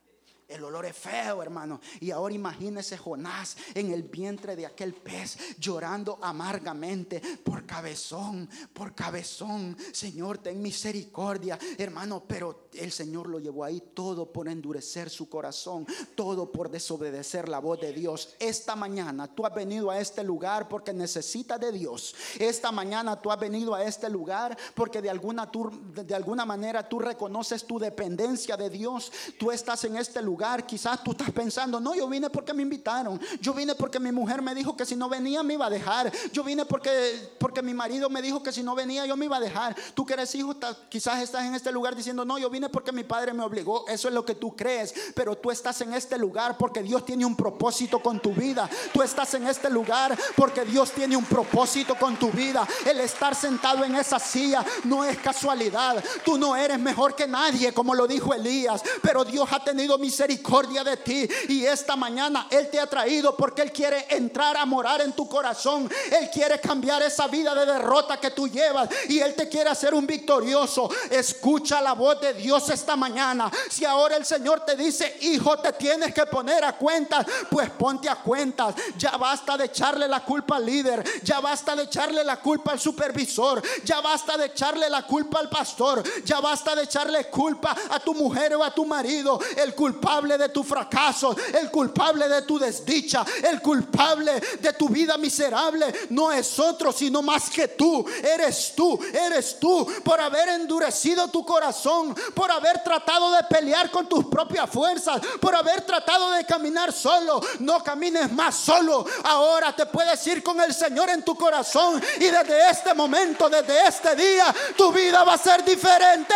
El 0.48 0.64
olor 0.64 0.86
es 0.86 0.96
feo, 0.96 1.42
hermano. 1.42 1.80
Y 2.00 2.12
ahora 2.12 2.36
imagínese 2.36 2.98
Jonás 2.98 3.58
en 3.74 3.92
el 3.92 4.04
vientre 4.04 4.56
de 4.56 4.66
aquel 4.66 4.94
pez 4.94 5.58
llorando 5.58 6.20
amargamente 6.22 7.22
por 7.44 7.66
cabezón, 7.66 8.50
por 8.74 8.94
cabezón. 8.94 9.78
Señor, 9.92 10.40
ten 10.40 10.62
misericordia, 10.62 11.58
hermano. 11.78 12.24
Pero 12.28 12.68
el 12.74 12.92
Señor 12.92 13.28
lo 13.30 13.40
llevó 13.40 13.64
ahí 13.64 13.82
todo 13.94 14.32
por 14.32 14.48
endurecer 14.48 15.10
su 15.10 15.30
corazón, 15.30 15.88
todo 16.16 16.52
por 16.52 16.70
desobedecer 16.70 17.50
la 17.50 17.60
voz 17.60 17.80
de 17.80 17.94
Dios. 17.94 18.36
Esta 18.40 18.76
mañana 18.76 19.34
tú 19.34 19.46
has 19.46 19.56
venido 19.56 19.90
a 19.90 20.00
este 20.00 20.24
lugar 20.24 20.68
porque 20.68 20.94
necesitas 20.94 21.60
de 21.60 21.72
Dios. 21.72 22.16
Esta 22.38 22.72
mañana 22.72 23.20
tú 23.20 23.32
has 23.32 23.40
venido 23.40 23.74
a 23.74 23.84
este 23.84 24.10
lugar 24.10 24.58
porque 24.76 25.02
de 25.02 25.10
alguna, 25.10 25.50
de 25.96 26.16
alguna 26.16 26.46
manera 26.46 26.88
tú 26.88 27.00
reconoces 27.00 27.66
tu 27.66 27.80
dependencia 27.80 28.58
de 28.58 28.70
Dios. 28.70 29.12
Tú 29.40 29.52
estás 29.52 29.84
en 29.86 29.98
este 29.98 30.22
lugar 30.22 30.43
quizás 30.66 31.04
tú 31.04 31.12
estás 31.12 31.32
pensando, 31.32 31.80
no, 31.80 31.96
yo 31.96 32.08
vine 32.08 32.30
porque 32.30 32.54
me 32.54 32.64
invitaron, 32.64 33.20
yo 33.40 33.54
vine 33.54 33.76
porque 33.76 34.00
mi 34.00 34.12
mujer 34.12 34.42
me 34.42 34.54
dijo 34.54 34.76
que 34.76 34.86
si 34.86 34.96
no 34.96 35.08
venía 35.08 35.42
me 35.42 35.54
iba 35.54 35.66
a 35.66 35.70
dejar, 35.70 36.12
yo 36.32 36.44
vine 36.44 36.66
porque, 36.66 37.34
porque 37.40 37.62
mi 37.62 37.74
marido 37.74 38.10
me 38.10 38.22
dijo 38.22 38.44
que 38.44 38.52
si 38.52 38.62
no 38.62 38.76
venía 38.76 39.06
yo 39.06 39.16
me 39.16 39.26
iba 39.26 39.38
a 39.38 39.40
dejar. 39.40 39.76
Tú 39.94 40.06
que 40.06 40.14
eres 40.14 40.36
hijo, 40.36 40.56
quizás 40.90 41.22
estás 41.22 41.46
en 41.46 41.56
este 41.56 41.72
lugar 41.72 41.96
diciendo, 41.96 42.26
no, 42.26 42.38
yo 42.38 42.50
vine 42.50 42.68
porque 42.70 42.92
mi 42.92 43.04
padre 43.04 43.34
me 43.34 43.44
obligó, 43.44 43.88
eso 43.88 44.08
es 44.08 44.14
lo 44.14 44.26
que 44.26 44.36
tú 44.36 44.56
crees, 44.56 44.94
pero 45.16 45.38
tú 45.38 45.50
estás 45.50 45.80
en 45.82 45.94
este 45.94 46.18
lugar 46.18 46.58
porque 46.58 46.84
Dios 46.84 47.06
tiene 47.06 47.26
un 47.26 47.36
propósito 47.36 48.02
con 48.02 48.20
tu 48.20 48.34
vida, 48.34 48.70
tú 48.92 49.02
estás 49.02 49.34
en 49.36 49.48
este 49.48 49.70
lugar 49.70 50.18
porque 50.36 50.66
Dios 50.66 50.92
tiene 50.92 51.16
un 51.16 51.26
propósito 51.26 51.96
con 51.96 52.18
tu 52.18 52.32
vida, 52.32 52.68
el 52.86 53.00
estar 53.00 53.34
sentado 53.34 53.86
en 53.86 53.96
esa 53.96 54.20
silla 54.20 54.66
no 54.84 55.06
es 55.06 55.18
casualidad, 55.20 56.04
tú 56.26 56.38
no 56.38 56.56
eres 56.56 56.80
mejor 56.80 57.16
que 57.16 57.28
nadie, 57.28 57.74
como 57.74 57.96
lo 57.96 58.08
dijo 58.08 58.34
Elías, 58.34 58.84
pero 59.02 59.24
Dios 59.24 59.48
ha 59.52 59.64
tenido 59.64 59.98
misericordia 59.98 60.23
misericordia 60.24 60.84
de 60.84 60.98
ti. 60.98 61.28
Y 61.50 61.66
esta 61.66 61.96
mañana 61.96 62.48
Él 62.50 62.70
te 62.70 62.80
ha 62.80 62.88
traído 62.88 63.36
porque 63.36 63.62
Él 63.62 63.72
quiere 63.72 64.06
entrar 64.10 64.58
a 64.58 64.66
morar 64.66 65.02
en 65.02 65.14
tu 65.14 65.28
corazón. 65.28 65.90
Él 66.12 66.30
quiere 66.32 66.60
cambiar 66.60 67.02
esa 67.02 67.28
vida 67.28 67.54
de 67.54 67.66
derrota 67.66 68.18
que 68.18 68.32
tú 68.32 68.48
llevas. 68.48 68.90
Y 69.10 69.20
Él 69.20 69.36
te 69.36 69.48
quiere 69.50 69.70
hacer 69.70 69.94
un 69.94 70.08
victorioso. 70.08 70.90
Escucha 71.10 71.82
la 71.82 71.94
voz 71.94 72.20
de 72.22 72.34
Dios 72.34 72.70
esta 72.70 72.96
mañana. 72.96 73.52
Si 73.70 73.86
ahora 73.86 74.16
el 74.16 74.26
Señor 74.26 74.62
te 74.66 74.76
dice, 74.76 75.18
hijo, 75.22 75.58
te 75.58 75.74
tienes 75.74 76.14
que 76.14 76.26
poner 76.26 76.64
a 76.64 76.78
cuentas, 76.78 77.26
pues 77.50 77.70
ponte 77.72 78.10
a 78.10 78.16
cuentas. 78.16 78.76
Ya 78.98 79.18
basta 79.18 79.58
de 79.58 79.66
echarle 79.66 80.08
la 80.08 80.24
culpa 80.24 80.58
al 80.58 80.66
líder. 80.66 81.04
Ya 81.24 81.40
basta 81.40 81.76
de 81.76 81.84
echarle 81.84 82.24
la 82.24 82.38
culpa 82.38 82.72
al 82.72 82.80
supervisor. 82.80 83.62
Ya 83.84 84.02
basta 84.02 84.38
de 84.38 84.46
echarle 84.46 84.90
la 84.90 85.06
culpa 85.06 85.40
al 85.40 85.50
pastor. 85.50 86.04
Ya 86.24 86.40
basta 86.40 86.76
de 86.76 86.84
echarle 86.84 87.30
culpa 87.30 87.76
a 87.90 88.00
tu 88.00 88.14
mujer 88.14 88.56
o 88.56 88.64
a 88.64 88.74
tu 88.74 88.86
marido. 88.86 89.40
El 89.58 89.74
culpable 89.76 90.13
de 90.22 90.50
tu 90.50 90.64
fracaso. 90.64 91.36
El 91.54 91.72
culpable 91.72 92.30
de 92.30 92.44
tu 92.44 92.60
desdicha. 92.60 93.26
El 93.42 93.62
culpable 93.62 94.40
de 94.60 94.74
tu 94.74 94.90
vida 94.90 95.18
miserable. 95.18 95.92
No 96.10 96.32
es 96.32 96.60
otro, 96.60 96.92
sino 96.92 97.22
más 97.22 97.50
que 97.50 97.70
tú. 97.70 98.06
Eres 98.22 98.74
tú. 98.76 99.00
Eres 99.12 99.60
tú. 99.60 99.92
Por 100.04 100.20
haber 100.20 100.50
endurecido 100.50 101.28
tu 101.30 101.44
corazón. 101.44 102.16
Por 102.36 102.52
haber 102.52 102.84
tratado 102.84 103.32
de 103.32 103.44
pelear 103.50 103.90
con 103.90 104.08
tus 104.08 104.26
propias 104.26 104.70
fuerzas. 104.70 105.20
Por 105.42 105.56
haber 105.56 105.82
tratado 105.82 106.32
de 106.32 106.46
caminar 106.46 106.94
solo. 106.94 107.42
No 107.60 107.84
camines 107.84 108.32
más 108.32 108.56
solo. 108.56 109.06
Ahora 109.24 109.76
te 109.76 109.88
puedes 109.88 110.26
ir 110.28 110.44
con 110.44 110.62
el 110.62 110.74
Señor 110.74 111.10
en 111.10 111.24
tu 111.24 111.36
corazón. 111.36 112.02
Y 112.18 112.26
desde 112.26 112.70
este 112.70 112.94
momento, 112.94 113.50
desde 113.50 113.88
este 113.88 114.16
día, 114.16 114.54
tu 114.78 114.92
vida 114.92 115.24
va 115.24 115.34
a 115.34 115.38
ser 115.38 115.64
diferente. 115.66 116.36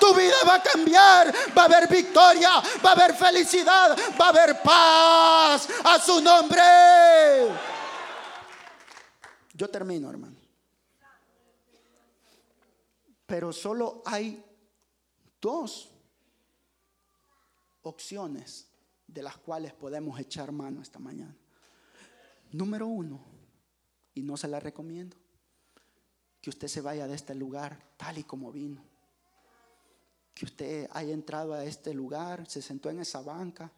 Tu 0.00 0.12
vida 0.14 0.34
va 0.48 0.56
a 0.56 0.62
cambiar. 0.62 1.32
Va 1.56 1.62
a 1.62 1.64
haber 1.66 1.88
victoria. 1.88 2.50
Va 2.84 2.90
a 2.90 2.92
felicidad. 3.12 3.98
Va 4.18 4.26
a 4.26 4.28
haber 4.30 4.62
paz. 4.62 5.68
A 5.84 5.98
su 5.98 6.20
nombre. 6.22 6.62
Yo 9.52 9.68
termino, 9.68 10.08
hermano. 10.08 10.36
Pero 13.26 13.52
solo 13.52 14.02
hay 14.06 14.42
dos 15.40 15.90
opciones 17.82 18.68
de 19.06 19.22
las 19.22 19.36
cuales 19.36 19.72
podemos 19.72 20.18
echar 20.18 20.52
mano 20.52 20.80
esta 20.80 20.98
mañana. 20.98 21.36
Número 22.52 22.86
uno, 22.86 23.20
y 24.14 24.22
no 24.22 24.36
se 24.36 24.48
la 24.48 24.60
recomiendo, 24.60 25.16
que 26.40 26.50
usted 26.50 26.68
se 26.68 26.80
vaya 26.80 27.06
de 27.06 27.14
este 27.14 27.34
lugar 27.34 27.78
tal 27.96 28.18
y 28.18 28.24
como 28.24 28.52
vino. 28.52 28.93
Que 30.34 30.44
usted 30.44 30.88
haya 30.90 31.14
entrado 31.14 31.54
a 31.54 31.64
este 31.64 31.94
lugar, 31.94 32.48
se 32.48 32.60
sentó 32.60 32.90
en 32.90 32.98
esa 33.00 33.22
banca, 33.22 33.70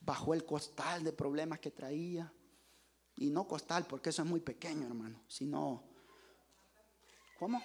bajó 0.00 0.34
el 0.34 0.44
costal 0.44 1.02
de 1.02 1.12
problemas 1.12 1.58
que 1.58 1.70
traía. 1.70 2.30
Y 3.16 3.30
no 3.30 3.46
costal, 3.46 3.86
porque 3.86 4.10
eso 4.10 4.22
es 4.22 4.28
muy 4.28 4.40
pequeño, 4.40 4.86
hermano, 4.86 5.20
sino, 5.28 5.82
¿cómo? 7.38 7.62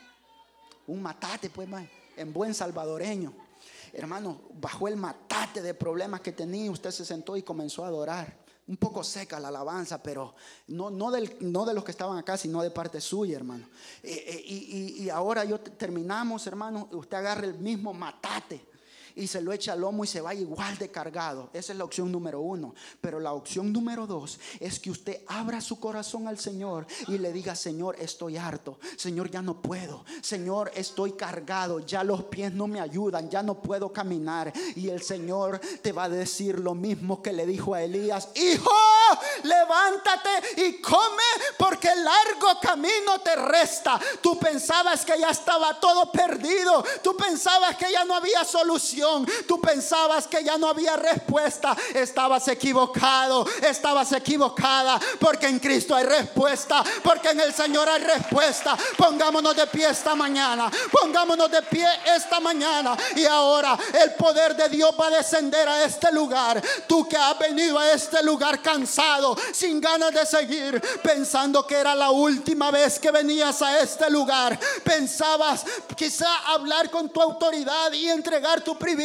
Un 0.88 1.02
matate, 1.02 1.50
pues, 1.50 1.70
en 2.16 2.34
buen 2.34 2.54
salvadoreño. 2.54 3.34
Hermano, 3.93 4.41
bajó 4.54 4.88
el 4.88 4.98
matate 4.98 5.62
de 5.62 5.74
problemas 5.74 6.22
que 6.22 6.32
tenía, 6.32 6.70
usted 6.72 6.91
se 6.91 7.06
sentó 7.06 7.36
y 7.38 7.43
comenzó 7.43 7.84
a 7.84 7.88
adorar 7.88 8.47
un 8.68 8.78
poco 8.78 9.03
seca 9.03 9.39
la 9.39 9.47
alabanza, 9.47 10.01
pero 10.01 10.36
no, 10.68 10.89
no, 10.89 11.09
del, 11.11 11.38
no, 11.39 11.65
de 11.65 11.74
los 11.74 11.84
que 11.84 11.91
estaban 11.91 12.18
acá, 12.18 12.38
sino 12.38 12.61
de 12.61 12.72
parte 12.72 12.99
suya, 12.99 13.38
hermano. 13.38 13.65
Eh, 14.03 14.26
eh, 14.28 14.43
y, 14.45 15.03
y, 15.03 15.09
ahora 15.09 15.45
yo 15.45 15.59
terminamos, 15.59 16.45
hermano, 16.47 16.89
usted 16.91 17.18
agarra 17.18 17.45
el 17.45 17.57
mismo 17.59 17.93
matate 17.93 18.76
y 19.18 19.28
se 19.28 19.41
lo 19.41 19.51
echa 19.51 19.74
al 19.74 19.82
lomo 19.82 20.03
y 20.03 20.07
se 20.07 20.22
va 20.22 20.34
igual 20.34 20.78
de 20.78 20.89
cargado. 20.89 21.49
Esa 21.53 21.74
es 21.74 21.78
la 21.78 21.84
opción 21.84 22.11
número 22.11 22.39
uno. 22.39 22.76
Pero 23.01 23.20
la 23.20 23.34
opción 23.34 23.74
número 23.74 24.05
dos 24.05 24.39
es 24.59 24.80
que 24.80 24.91
usted 24.91 25.24
abra 25.28 25.59
su 25.59 25.80
corazón 25.80 26.28
al 26.28 26.38
Señor 26.38 26.86
y 27.07 27.18
le 27.18 27.34
diga, 27.34 27.55
Señor, 27.55 27.95
estoy 27.99 28.38
harto. 28.38 28.80
Señor, 28.95 29.32
ya 29.32 29.41
no 29.41 29.61
puedo. 29.61 30.05
Señor, 30.22 30.72
estoy 30.76 31.13
cargado. 31.13 31.80
Ya 31.80 32.03
los 32.03 32.26
pies 32.26 32.53
no 32.53 32.68
me 32.68 32.80
ayudan. 32.80 33.30
Ya 33.30 33.41
no 33.41 33.61
puedo 33.61 33.91
caminar. 33.91 34.53
Y 34.76 34.89
el 34.89 35.01
Señor 35.01 35.59
te 35.82 35.91
va 35.91 36.05
a 36.05 36.09
decir 36.09 36.59
lo 36.59 36.76
mismo 36.76 37.22
que 37.22 37.34
le 37.34 37.45
dijo 37.45 37.74
a 37.74 37.82
Elías. 37.82 38.30
Hijo, 38.36 38.72
levántate 39.43 40.61
y 40.68 40.80
come 40.80 41.24
porque 41.57 41.89
el 41.89 42.03
largo 42.03 42.59
camino 42.61 43.20
te 43.24 43.36
resta. 43.36 43.99
Tú 44.22 44.38
pensabas 44.38 45.03
que 45.03 45.20
ya 45.20 45.32
estaba 45.32 45.80
todo 45.80 46.11
perdido. 46.11 46.84
Tú 47.01 47.18
pensabas 47.18 47.76
que 47.78 47.91
ya 47.91 48.05
no 48.05 48.13
había 48.13 48.43
solución 48.45 49.07
tú 49.47 49.60
pensabas 49.62 50.28
que 50.28 50.43
ya 50.43 50.58
no 50.58 50.68
había 50.68 50.95
respuesta, 50.95 51.76
estabas 51.93 52.47
equivocado, 52.47 53.45
estabas 53.62 54.12
equivocada, 54.12 54.99
porque 55.20 55.47
en 55.47 55.60
Cristo 55.60 55.95
hay 55.95 56.05
respuesta, 56.05 56.84
porque 57.03 57.30
en 57.30 57.39
el 57.39 57.53
Señor 57.53 57.88
hay 57.89 58.03
respuesta. 58.03 58.78
Pongámonos 58.97 59.55
de 59.55 59.68
pie 59.68 59.89
esta 59.89 60.16
mañana, 60.16 60.70
pongámonos 60.91 61.49
de 61.49 61.62
pie 61.64 61.88
esta 62.16 62.39
mañana 62.39 62.97
y 63.16 63.26
ahora 63.26 63.78
el 64.01 64.14
poder 64.16 64.55
de 64.55 64.70
Dios 64.70 64.93
va 64.99 65.08
a 65.08 65.12
descender 65.12 65.68
a 65.68 65.84
este 65.84 66.12
lugar. 66.12 66.62
Tú 66.88 67.08
que 67.08 67.18
has 67.18 67.38
venido 67.39 67.80
a 67.80 67.91
este 67.91 68.22
lugar 68.24 68.62
cansado, 68.62 69.38
sin 69.53 69.80
ganas 69.80 70.14
de 70.14 70.26
seguir, 70.26 70.82
pensando 71.01 71.66
que 71.66 71.76
era 71.76 71.95
la 71.95 72.12
última 72.12 72.72
vez 72.72 72.99
que 72.99 73.12
venías 73.12 73.62
a 73.62 73.80
este 73.80 74.10
lugar, 74.10 74.60
pensabas 74.84 75.66
quizá 75.95 76.28
hablar 76.47 76.89
con 76.89 77.10
tu 77.10 77.22
autoridad 77.22 77.91
y 77.93 78.10
entregar 78.10 78.62
tu 78.62 78.78
privilegio 78.78 78.97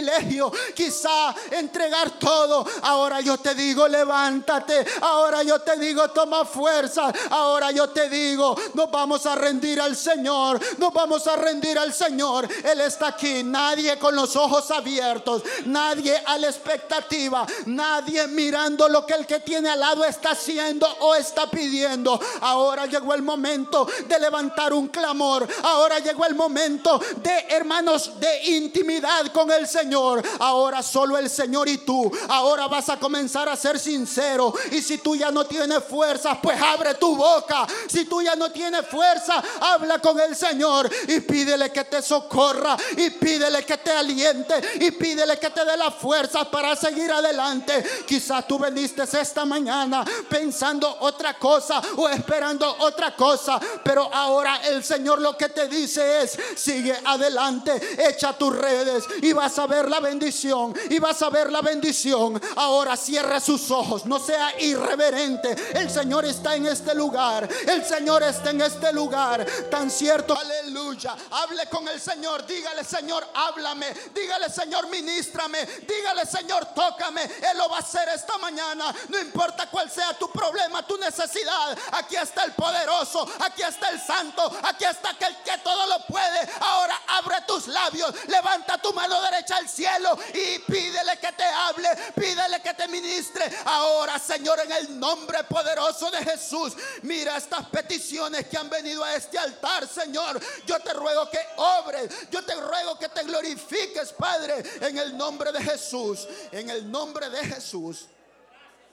quizá 0.74 1.34
entregar 1.50 2.18
todo. 2.18 2.64
Ahora 2.82 3.20
yo 3.20 3.38
te 3.38 3.54
digo, 3.54 3.86
levántate. 3.88 4.84
Ahora 5.00 5.42
yo 5.42 5.60
te 5.60 5.76
digo, 5.76 6.08
toma 6.10 6.44
fuerza. 6.44 7.12
Ahora 7.30 7.70
yo 7.70 7.90
te 7.90 8.08
digo, 8.08 8.56
nos 8.74 8.90
vamos 8.90 9.26
a 9.26 9.34
rendir 9.34 9.80
al 9.80 9.96
Señor. 9.96 10.60
Nos 10.78 10.92
vamos 10.92 11.26
a 11.26 11.36
rendir 11.36 11.78
al 11.78 11.92
Señor. 11.92 12.48
Él 12.64 12.80
está 12.80 13.08
aquí. 13.08 13.42
Nadie 13.42 13.98
con 13.98 14.14
los 14.14 14.36
ojos 14.36 14.70
abiertos. 14.70 15.42
Nadie 15.66 16.20
a 16.24 16.38
la 16.38 16.48
expectativa. 16.48 17.46
Nadie 17.66 18.26
mirando 18.28 18.88
lo 18.88 19.04
que 19.06 19.14
el 19.14 19.26
que 19.26 19.40
tiene 19.40 19.68
al 19.68 19.80
lado 19.80 20.04
está 20.04 20.30
haciendo 20.30 20.86
o 21.00 21.14
está 21.14 21.50
pidiendo. 21.50 22.18
Ahora 22.40 22.86
llegó 22.86 23.14
el 23.14 23.22
momento 23.22 23.86
de 24.06 24.18
levantar 24.18 24.72
un 24.72 24.88
clamor. 24.88 25.46
Ahora 25.62 25.98
llegó 25.98 26.24
el 26.24 26.34
momento 26.34 27.00
de 27.16 27.46
hermanos 27.50 28.18
de 28.18 28.50
intimidad 28.56 29.32
con 29.32 29.50
el 29.50 29.66
Señor. 29.66 29.81
Señor. 29.82 30.22
Ahora 30.38 30.82
solo 30.82 31.18
el 31.18 31.28
Señor 31.28 31.68
y 31.68 31.78
tú. 31.78 32.10
Ahora 32.28 32.68
vas 32.68 32.88
a 32.88 32.98
comenzar 32.98 33.48
a 33.48 33.56
ser 33.56 33.78
sincero. 33.78 34.54
Y 34.70 34.80
si 34.80 34.98
tú 34.98 35.16
ya 35.16 35.30
no 35.30 35.44
tienes 35.44 35.82
fuerza, 35.84 36.40
pues 36.40 36.60
abre 36.60 36.94
tu 36.94 37.16
boca. 37.16 37.66
Si 37.88 38.04
tú 38.04 38.22
ya 38.22 38.36
no 38.36 38.50
tienes 38.50 38.86
fuerza, 38.86 39.42
habla 39.60 39.98
con 39.98 40.18
el 40.20 40.36
Señor 40.36 40.90
y 41.08 41.20
pídele 41.20 41.70
que 41.70 41.84
te 41.84 42.00
socorra 42.00 42.76
y 42.96 43.10
pídele 43.10 43.64
que 43.64 43.78
te 43.78 43.90
aliente 43.90 44.54
y 44.80 44.90
pídele 44.92 45.38
que 45.38 45.50
te 45.50 45.64
dé 45.64 45.76
la 45.76 45.90
fuerza 45.90 46.48
para 46.50 46.76
seguir 46.76 47.10
adelante. 47.10 47.84
Quizás 48.06 48.46
tú 48.46 48.58
veniste 48.58 49.02
esta 49.02 49.44
mañana 49.44 50.04
pensando 50.28 50.96
otra 51.00 51.38
cosa 51.38 51.82
o 51.96 52.08
esperando 52.08 52.76
otra 52.80 53.14
cosa, 53.16 53.60
pero 53.84 54.08
ahora 54.12 54.60
el 54.68 54.82
Señor 54.84 55.20
lo 55.20 55.36
que 55.36 55.48
te 55.48 55.68
dice 55.68 56.22
es, 56.22 56.38
sigue 56.56 56.96
adelante, 57.04 57.80
echa 57.98 58.32
tus 58.32 58.54
redes 58.56 59.04
y 59.20 59.32
vas 59.32 59.58
a 59.58 59.66
ver 59.72 59.88
la 59.88 60.00
bendición 60.00 60.74
y 60.90 60.98
vas 60.98 61.22
a 61.22 61.30
ver 61.30 61.50
la 61.50 61.62
bendición. 61.62 62.40
Ahora 62.56 62.94
cierra 62.94 63.40
sus 63.40 63.70
ojos, 63.70 64.04
no 64.04 64.18
sea 64.18 64.60
irreverente. 64.60 65.56
El 65.72 65.90
Señor 65.90 66.26
está 66.26 66.54
en 66.54 66.66
este 66.66 66.94
lugar. 66.94 67.48
El 67.66 67.82
Señor 67.84 68.22
está 68.22 68.50
en 68.50 68.60
este 68.60 68.92
lugar. 68.92 69.46
Tan 69.70 69.90
cierto. 69.90 70.36
Aleluya. 70.38 71.16
Hable 71.30 71.66
con 71.70 71.88
el 71.88 71.98
Señor. 71.98 72.46
Dígale, 72.46 72.84
Señor, 72.84 73.26
háblame. 73.32 73.86
Dígale, 74.14 74.50
Señor, 74.50 74.88
ministrame. 74.88 75.64
Dígale, 75.64 76.26
Señor, 76.26 76.66
tócame. 76.74 77.22
Él 77.22 77.56
lo 77.56 77.70
va 77.70 77.76
a 77.76 77.80
hacer 77.80 78.06
esta 78.10 78.36
mañana. 78.36 78.94
No 79.08 79.18
importa 79.18 79.70
cuál 79.70 79.90
sea 79.90 80.12
tu 80.18 80.30
problema, 80.30 80.86
tu 80.86 80.98
necesidad. 80.98 81.78
Aquí 81.92 82.16
está 82.16 82.44
el 82.44 82.52
poderoso. 82.52 83.26
Aquí 83.40 83.62
está 83.62 83.88
el 83.88 84.00
santo. 84.00 84.52
Aquí 84.64 84.84
está 84.84 85.10
aquel 85.10 85.34
que 85.42 85.56
todo 85.64 85.86
lo 85.86 86.04
puede. 86.06 86.40
Ahora 86.60 87.00
abre 87.06 87.36
tus 87.46 87.68
labios. 87.68 88.12
Levanta 88.26 88.76
tu 88.76 88.92
mano 88.92 89.18
derecha 89.22 89.51
cielo 89.68 90.18
y 90.32 90.58
pídele 90.60 91.18
que 91.20 91.32
te 91.32 91.44
hable, 91.44 91.88
pídele 92.14 92.60
que 92.62 92.74
te 92.74 92.88
ministre. 92.88 93.44
Ahora, 93.64 94.18
Señor, 94.18 94.60
en 94.60 94.72
el 94.72 94.98
nombre 94.98 95.44
poderoso 95.44 96.10
de 96.10 96.24
Jesús, 96.24 96.74
mira 97.02 97.36
estas 97.36 97.66
peticiones 97.68 98.46
que 98.46 98.56
han 98.56 98.70
venido 98.70 99.02
a 99.04 99.14
este 99.14 99.38
altar, 99.38 99.86
Señor. 99.86 100.40
Yo 100.66 100.78
te 100.80 100.92
ruego 100.92 101.28
que 101.30 101.40
obres, 101.56 102.30
yo 102.30 102.44
te 102.44 102.54
ruego 102.54 102.98
que 102.98 103.08
te 103.08 103.22
glorifiques, 103.24 104.12
Padre, 104.12 104.62
en 104.80 104.98
el 104.98 105.16
nombre 105.16 105.52
de 105.52 105.62
Jesús, 105.62 106.26
en 106.50 106.70
el 106.70 106.90
nombre 106.90 107.28
de 107.30 107.44
Jesús, 107.46 108.06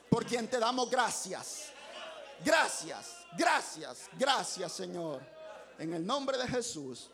por 0.09 0.25
quien 0.25 0.47
te 0.47 0.59
damos 0.59 0.89
gracias. 0.89 1.69
Gracias, 2.43 3.17
gracias, 3.37 4.09
gracias, 4.17 4.71
Señor. 4.71 5.21
En 5.77 5.93
el 5.93 6.05
nombre 6.05 6.37
de 6.37 6.47
Jesús. 6.47 7.09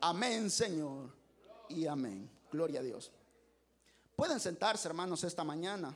Amén, 0.00 0.50
Señor. 0.50 1.10
Y 1.68 1.86
amén. 1.86 2.33
Gloria 2.54 2.78
a 2.78 2.82
Dios. 2.84 3.10
Pueden 4.14 4.38
sentarse, 4.38 4.86
hermanos, 4.86 5.24
esta 5.24 5.42
mañana 5.42 5.92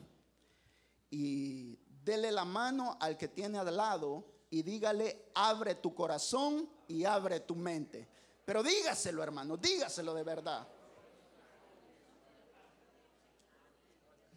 y 1.08 1.78
dele 2.02 2.32
la 2.32 2.44
mano 2.44 2.96
al 2.98 3.16
que 3.16 3.28
tiene 3.28 3.58
al 3.58 3.76
lado 3.76 4.24
y 4.50 4.62
dígale, 4.62 5.30
abre 5.36 5.76
tu 5.76 5.94
corazón 5.94 6.68
y 6.88 7.04
abre 7.04 7.38
tu 7.38 7.54
mente. 7.54 8.08
Pero 8.44 8.64
dígaselo, 8.64 9.22
hermano, 9.22 9.56
dígaselo 9.56 10.12
de 10.12 10.24
verdad. 10.24 10.66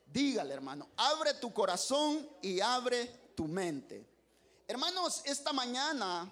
Dígale, 0.05 0.53
hermano, 0.53 0.89
abre 0.97 1.33
tu 1.33 1.51
corazón 1.51 2.29
y 2.43 2.59
abre 2.59 3.31
tu 3.33 3.47
mente. 3.47 4.05
Hermanos, 4.67 5.23
esta 5.25 5.53
mañana 5.53 6.31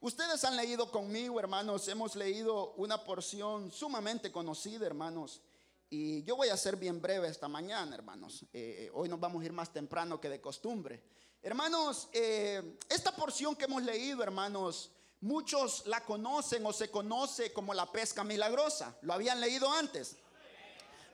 ustedes 0.00 0.44
han 0.44 0.56
leído 0.56 0.90
conmigo, 0.90 1.38
hermanos, 1.38 1.88
hemos 1.88 2.16
leído 2.16 2.72
una 2.74 3.04
porción 3.04 3.70
sumamente 3.72 4.30
conocida, 4.32 4.86
hermanos. 4.86 5.42
Y 5.90 6.22
yo 6.24 6.36
voy 6.36 6.48
a 6.48 6.56
ser 6.56 6.76
bien 6.76 7.00
breve 7.00 7.28
esta 7.28 7.48
mañana, 7.48 7.94
hermanos. 7.94 8.42
Eh, 8.52 8.86
eh, 8.86 8.90
hoy 8.92 9.08
nos 9.08 9.18
vamos 9.18 9.42
a 9.42 9.46
ir 9.46 9.52
más 9.52 9.72
temprano 9.72 10.20
que 10.20 10.28
de 10.28 10.40
costumbre. 10.40 11.02
Hermanos, 11.40 12.08
eh, 12.12 12.78
esta 12.88 13.14
porción 13.16 13.56
que 13.56 13.64
hemos 13.64 13.82
leído, 13.82 14.22
hermanos, 14.22 14.90
muchos 15.20 15.86
la 15.86 16.04
conocen 16.04 16.64
o 16.66 16.72
se 16.72 16.90
conoce 16.90 17.52
como 17.52 17.72
la 17.72 17.90
pesca 17.90 18.22
milagrosa. 18.22 18.98
Lo 19.02 19.14
habían 19.14 19.40
leído 19.40 19.72
antes. 19.72 20.16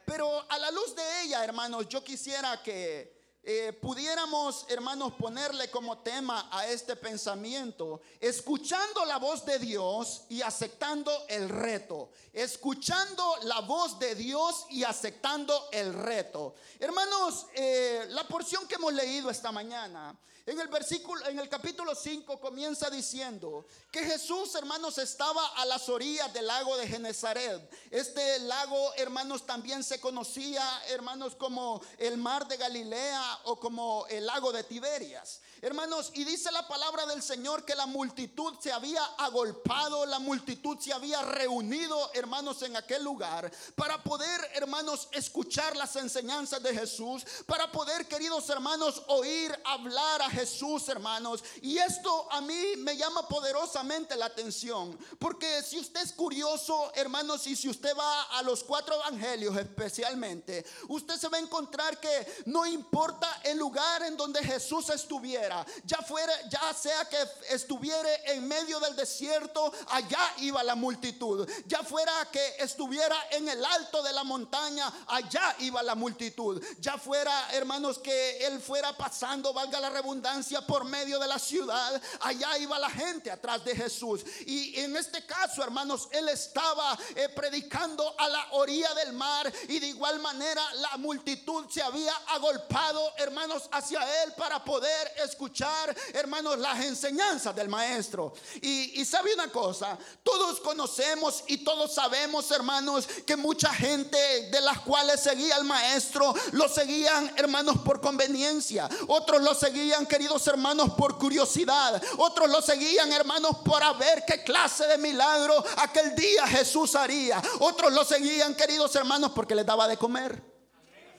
Pero 0.05 0.45
a 0.51 0.59
la 0.59 0.71
luz 0.71 0.95
de 0.97 1.23
ella, 1.23 1.45
hermanos, 1.45 1.89
yo 1.89 2.03
quisiera 2.03 2.63
que 2.63 3.14
eh, 3.47 3.73
pudiéramos, 3.73 4.65
hermanos, 4.69 5.13
ponerle 5.15 5.71
como 5.71 5.99
tema 5.99 6.49
a 6.51 6.67
este 6.67 6.97
pensamiento, 6.97 8.01
escuchando 8.19 9.05
la 9.05 9.19
voz 9.19 9.45
de 9.45 9.59
Dios 9.59 10.23
y 10.31 10.41
aceptando 10.41 11.13
el 11.29 11.49
reto. 11.49 12.11
Escuchando 12.33 13.37
la 13.43 13.61
voz 13.61 13.99
de 13.99 14.15
Dios 14.15 14.65
y 14.71 14.83
aceptando 14.83 15.69
el 15.73 15.93
reto. 15.93 16.55
Hermanos, 16.81 17.47
eh, 17.55 18.07
la 18.11 18.27
porción 18.27 18.67
que 18.67 18.77
hemos 18.77 18.95
leído 18.95 19.29
esta 19.29 19.53
mañana 19.53 20.19
en 20.47 20.61
el 20.61 20.69
versículo, 20.69 21.27
en 21.27 21.39
el 21.39 21.49
capítulo 21.49 21.95
5 21.95 22.39
comienza 22.39 22.91
diciendo 22.91 23.67
que 23.91 24.05
Jesús, 24.05 24.55
hermanos, 24.55 24.99
estaba 24.99 25.47
a 25.57 25.65
las 25.65 25.89
orillas 25.89 26.33
del 26.35 26.47
lago 26.47 26.77
de 26.77 26.87
Genezaret. 26.87 27.63
Este 27.91 28.39
lago, 28.41 28.93
hermanos, 28.97 29.47
también 29.47 29.83
se 29.83 30.01
conocía, 30.01 30.63
hermanos, 30.89 31.35
como 31.35 31.81
el 31.97 32.19
mar 32.19 32.47
de 32.47 32.59
Galilea 32.59 33.41
o 33.45 33.59
como 33.59 34.07
el 34.11 34.27
lago 34.27 34.53
de 34.53 34.65
Tiberias. 34.65 35.41
Hermanos, 35.65 36.11
y 36.13 36.25
dice 36.25 36.53
la 36.53 36.69
palabra 36.69 37.07
del 37.07 37.23
Señor 37.23 37.65
que 37.65 37.75
la 37.75 37.87
multitud 37.87 38.53
se 38.61 38.71
había 38.71 39.03
agolpado, 39.17 40.05
la 40.05 40.19
multitud 40.19 40.79
se 40.79 40.93
había 40.93 41.23
reunido, 41.23 42.11
hermanos, 42.13 42.61
en 42.61 42.77
aquel 42.77 43.03
lugar 43.03 43.51
para 43.75 44.03
poder, 44.03 44.51
hermanos, 44.53 45.09
escuchar 45.13 45.75
las 45.75 45.97
enseñanzas 45.97 46.63
de 46.63 46.75
Jesús, 46.75 47.25
para 47.47 47.73
poder, 47.73 48.07
queridos 48.07 48.47
hermanos, 48.51 49.05
oír 49.07 49.59
hablar 49.65 50.21
a 50.21 50.29
Jesús, 50.29 50.87
hermanos. 50.91 51.43
Y 51.63 51.79
esto 51.79 52.31
a 52.31 52.43
mí 52.43 52.77
me 52.77 52.99
llama 52.99 53.27
poderosamente 53.27 54.17
la 54.17 54.27
atención, 54.27 54.99
porque 55.19 55.63
si 55.63 55.79
usted 55.79 56.03
es 56.03 56.13
curioso, 56.13 56.93
hermanos, 56.95 57.47
y 57.47 57.57
si 57.57 57.71
usted 57.71 57.97
va 57.97 58.25
a 58.25 58.43
los 58.43 58.63
cuatro 58.63 58.97
evangelios 58.97 59.57
especialmente, 59.57 60.63
usted 60.89 61.17
se 61.17 61.29
va 61.29 61.39
a 61.39 61.41
encontrar 61.41 61.99
que 61.99 62.43
no 62.45 62.67
importa 62.67 63.41
el 63.45 63.57
lugar 63.57 64.03
en 64.03 64.19
donde 64.19 64.45
Jesús 64.45 64.91
estuviera, 64.91 65.54
ya 65.85 65.99
fuera, 65.99 66.33
ya 66.49 66.73
sea 66.75 67.05
que 67.09 67.19
estuviera 67.51 68.09
en 68.27 68.47
medio 68.49 68.81
del 68.81 68.97
desierto, 68.97 69.73
allá 69.89 70.21
iba 70.39 70.63
la 70.63 70.75
multitud. 70.75 71.49
Ya 71.67 71.83
fuera 71.83 72.13
que 72.31 72.57
estuviera 72.59 73.17
en 73.31 73.49
el 73.49 73.65
alto 73.65 74.03
de 74.03 74.13
la 74.13 74.25
montaña, 74.25 74.93
allá 75.07 75.55
iba 75.61 75.83
la 75.83 75.95
multitud. 75.95 76.63
Ya 76.81 76.99
fuera, 76.99 77.51
hermanos, 77.53 77.99
que 77.99 78.47
él 78.47 78.61
fuera 78.61 78.97
pasando, 78.97 79.53
valga 79.53 79.81
la 79.81 79.91
redundancia, 79.91 80.61
por 80.67 80.85
medio 80.85 81.19
de 81.19 81.29
la 81.29 81.39
ciudad, 81.39 82.01
allá 82.21 82.59
iba 82.59 82.79
la 82.79 82.91
gente 82.91 83.31
atrás 83.31 83.65
de 83.65 83.77
Jesús. 83.77 84.25
Y 84.47 84.79
en 84.81 84.97
este 84.97 85.25
caso, 85.27 85.63
hermanos, 85.63 86.09
él 86.13 86.29
estaba 86.29 86.99
eh, 87.15 87.29
predicando 87.29 88.15
a 88.19 88.29
la 88.29 88.47
orilla 88.53 88.93
del 88.95 89.13
mar 89.13 89.53
y 89.69 89.79
de 89.79 89.89
igual 89.89 90.19
manera 90.21 90.63
la 90.75 90.97
multitud 90.99 91.67
se 91.71 91.83
había 91.83 92.15
agolpado, 92.29 93.13
hermanos, 93.19 93.69
hacia 93.73 94.01
él 94.23 94.33
para 94.37 94.65
poder 94.65 95.13
escuchar 95.23 95.44
escuchar, 95.45 95.95
hermanos, 96.15 96.59
las 96.59 96.83
enseñanzas 96.85 97.55
del 97.55 97.69
maestro. 97.69 98.33
Y, 98.63 99.05
sabe 99.05 99.35
una 99.35 99.49
cosa, 99.53 99.99
todos 100.23 100.59
conocemos 100.61 101.45
y 101.49 101.59
todos 101.59 101.93
sabemos, 101.93 102.51
hermanos, 102.51 103.07
que 103.27 103.37
mucha 103.37 103.73
gente 103.75 104.17
de 104.51 104.61
las 104.63 104.81
cuales 104.81 105.21
seguía 105.21 105.57
al 105.57 105.65
maestro, 105.65 106.35
lo 106.53 106.67
seguían, 106.69 107.31
hermanos, 107.37 107.77
por 107.85 108.01
conveniencia. 108.01 108.89
Otros 109.09 109.43
lo 109.43 109.55
seguían, 109.55 110.07
queridos 110.07 110.47
hermanos, 110.47 110.95
por 110.97 111.19
curiosidad. 111.19 112.03
Otros 112.17 112.49
lo 112.49 112.63
seguían, 112.63 113.13
hermanos, 113.13 113.59
por 113.65 113.85
ver 113.99 114.25
qué 114.27 114.43
clase 114.43 114.87
de 114.87 114.97
milagro 114.97 115.63
aquel 115.77 116.15
día 116.15 116.47
Jesús 116.47 116.95
haría. 116.95 117.43
Otros 117.61 117.93
lo 117.93 118.03
seguían, 118.03 118.55
queridos 118.55 118.95
hermanos, 118.97 119.33
porque 119.35 119.55
les 119.55 119.67
daba 119.67 119.87
de 119.87 119.99
comer. 119.99 120.43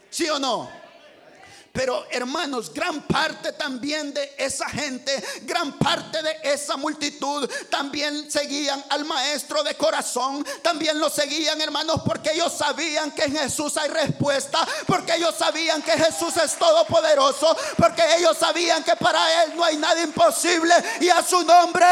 ¿Sí 0.09 0.28
o 0.30 0.39
no? 0.39 0.84
Pero 1.76 2.07
hermanos, 2.09 2.73
gran 2.73 3.01
parte 3.01 3.51
también 3.51 4.13
de 4.13 4.34
esa 4.38 4.69
gente, 4.69 5.21
gran 5.41 5.78
parte 5.78 6.23
de 6.23 6.38
esa 6.43 6.78
multitud 6.78 7.51
también 7.69 8.32
seguían 8.32 8.82
al 8.89 9.03
maestro 9.03 9.61
de 9.61 9.76
corazón. 9.76 10.47
También 10.61 10.97
lo 10.97 11.09
seguían, 11.09 11.59
hermanos, 11.59 11.99
porque 12.05 12.32
ellos 12.32 12.53
sabían 12.53 13.11
que 13.11 13.23
en 13.23 13.36
Jesús 13.36 13.76
hay 13.76 13.89
respuesta. 13.89 14.65
Porque 14.88 15.15
ellos 15.15 15.36
sabían 15.38 15.82
que 15.82 15.91
Jesús 15.91 16.38
es 16.38 16.55
todopoderoso. 16.55 17.57
Porque 17.76 18.03
ellos 18.19 18.38
sabían 18.38 18.82
que 18.82 18.95
para 18.95 19.43
Él 19.43 19.57
no 19.57 19.65
hay 19.65 19.76
nada 19.76 20.01
imposible. 20.01 20.73
Y 21.01 21.09
a 21.09 21.21
su 21.21 21.43
nombre, 21.43 21.86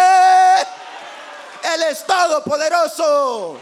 Él 1.62 1.84
es 1.90 2.06
todopoderoso. 2.06 3.60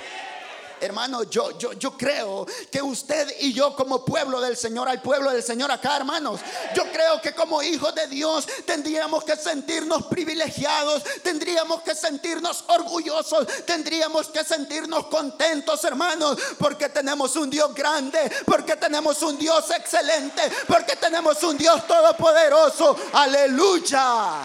Hermano, 0.82 1.24
yo, 1.24 1.58
yo, 1.60 1.74
yo 1.74 1.96
creo 1.96 2.48
que 2.72 2.82
usted 2.82 3.36
y 3.40 3.54
yo 3.54 3.76
como 3.76 4.04
pueblo 4.04 4.42
del 4.42 4.58
Señor, 4.58 4.90
al 4.90 5.00
pueblo 5.00 5.32
del 5.32 5.44
Señor 5.44 5.72
acá, 5.72 5.98
hermanos, 5.98 6.40
yo 6.76 6.84
creo 6.92 7.22
que 7.22 7.36
como 7.36 7.62
hijos 7.62 7.94
de 7.94 8.08
Dios 8.08 8.48
tendríamos 8.66 9.24
que 9.24 9.36
sentirnos 9.36 10.08
privilegiados, 10.08 11.04
tendríamos 11.22 11.84
que 11.84 11.94
sentirnos 11.94 12.64
orgullosos, 12.68 13.46
tendríamos 13.66 14.30
que 14.30 14.44
sentirnos 14.44 15.06
contentos, 15.06 15.84
hermanos, 15.84 16.40
porque 16.58 16.90
tenemos 16.90 17.36
un 17.36 17.52
Dios 17.52 17.76
grande, 17.76 18.20
porque 18.46 18.76
tenemos 18.76 19.22
un 19.22 19.38
Dios 19.38 19.70
excelente, 19.70 20.42
porque 20.68 20.96
tenemos 20.96 21.44
un 21.44 21.60
Dios 21.60 21.86
todopoderoso. 21.86 22.96
Aleluya. 23.14 24.42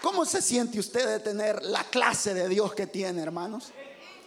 ¿Cómo 0.00 0.24
se 0.24 0.40
siente 0.40 0.78
usted 0.78 1.06
de 1.06 1.20
tener 1.20 1.62
la 1.62 1.84
clase 1.84 2.32
de 2.32 2.48
Dios 2.48 2.72
que 2.74 2.86
tiene, 2.86 3.20
hermanos? 3.22 3.72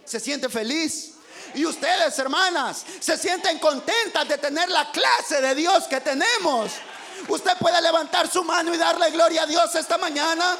Se 0.05 0.19
siente 0.19 0.49
feliz. 0.49 1.13
Y 1.53 1.65
ustedes, 1.65 2.17
hermanas, 2.19 2.85
se 2.99 3.17
sienten 3.17 3.59
contentas 3.59 4.27
de 4.27 4.37
tener 4.37 4.69
la 4.69 4.89
clase 4.91 5.41
de 5.41 5.55
Dios 5.55 5.85
que 5.85 5.99
tenemos. 5.99 6.71
Usted 7.27 7.57
puede 7.57 7.81
levantar 7.81 8.29
su 8.29 8.43
mano 8.43 8.73
y 8.73 8.77
darle 8.77 9.11
gloria 9.11 9.43
a 9.43 9.45
Dios 9.45 9.75
esta 9.75 9.97
mañana. 9.97 10.55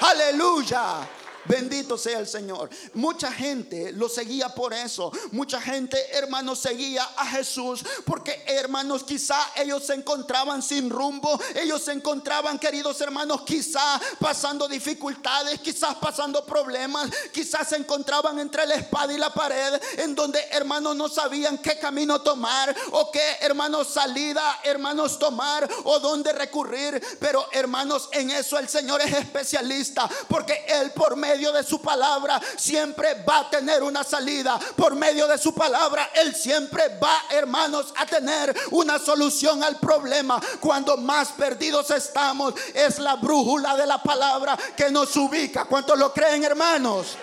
Aleluya. 0.00 1.08
Bendito 1.44 1.96
sea 1.96 2.18
el 2.18 2.26
Señor. 2.26 2.68
Mucha 2.94 3.32
gente 3.32 3.92
lo 3.92 4.08
seguía 4.08 4.48
por 4.50 4.74
eso. 4.74 5.10
Mucha 5.32 5.60
gente, 5.60 5.98
hermanos, 6.16 6.58
seguía 6.58 7.02
a 7.16 7.26
Jesús 7.26 7.84
porque, 8.04 8.44
hermanos, 8.46 9.04
quizá 9.04 9.38
ellos 9.56 9.84
se 9.84 9.94
encontraban 9.94 10.62
sin 10.62 10.90
rumbo. 10.90 11.40
Ellos 11.54 11.82
se 11.82 11.92
encontraban, 11.92 12.58
queridos 12.58 13.00
hermanos, 13.00 13.42
quizá 13.42 14.00
pasando 14.18 14.68
dificultades, 14.68 15.60
quizás 15.60 15.94
pasando 15.96 16.44
problemas. 16.44 17.10
Quizás 17.32 17.68
se 17.68 17.76
encontraban 17.76 18.38
entre 18.38 18.66
la 18.66 18.74
espada 18.74 19.12
y 19.12 19.18
la 19.18 19.32
pared, 19.32 19.80
en 19.98 20.14
donde, 20.14 20.40
hermanos, 20.50 20.96
no 20.96 21.08
sabían 21.08 21.58
qué 21.58 21.78
camino 21.78 22.20
tomar 22.20 22.74
o 22.90 23.10
qué, 23.10 23.38
hermanos, 23.40 23.88
salida, 23.88 24.60
hermanos, 24.64 25.18
tomar 25.18 25.68
o 25.84 25.98
dónde 26.00 26.32
recurrir. 26.32 27.02
Pero, 27.20 27.46
hermanos, 27.52 28.08
en 28.12 28.30
eso 28.30 28.58
el 28.58 28.68
Señor 28.68 29.00
es 29.00 29.12
especialista 29.12 30.08
porque 30.28 30.64
Él 30.68 30.90
por 30.92 31.16
medio 31.16 31.37
de 31.38 31.62
su 31.62 31.80
palabra 31.80 32.40
siempre 32.56 33.22
va 33.22 33.38
a 33.40 33.50
tener 33.50 33.82
una 33.82 34.02
salida. 34.02 34.58
Por 34.76 34.96
medio 34.96 35.26
de 35.28 35.38
su 35.38 35.54
palabra, 35.54 36.10
Él 36.14 36.34
siempre 36.34 36.98
va, 37.02 37.24
hermanos, 37.30 37.94
a 37.96 38.04
tener 38.06 38.54
una 38.72 38.98
solución 38.98 39.62
al 39.62 39.78
problema. 39.78 40.40
Cuando 40.60 40.96
más 40.96 41.28
perdidos 41.28 41.90
estamos, 41.90 42.54
es 42.74 42.98
la 42.98 43.14
brújula 43.16 43.76
de 43.76 43.86
la 43.86 44.02
palabra 44.02 44.58
que 44.76 44.90
nos 44.90 45.14
ubica. 45.16 45.64
¿Cuántos 45.64 45.98
lo 45.98 46.12
creen, 46.12 46.42
hermanos? 46.44 47.16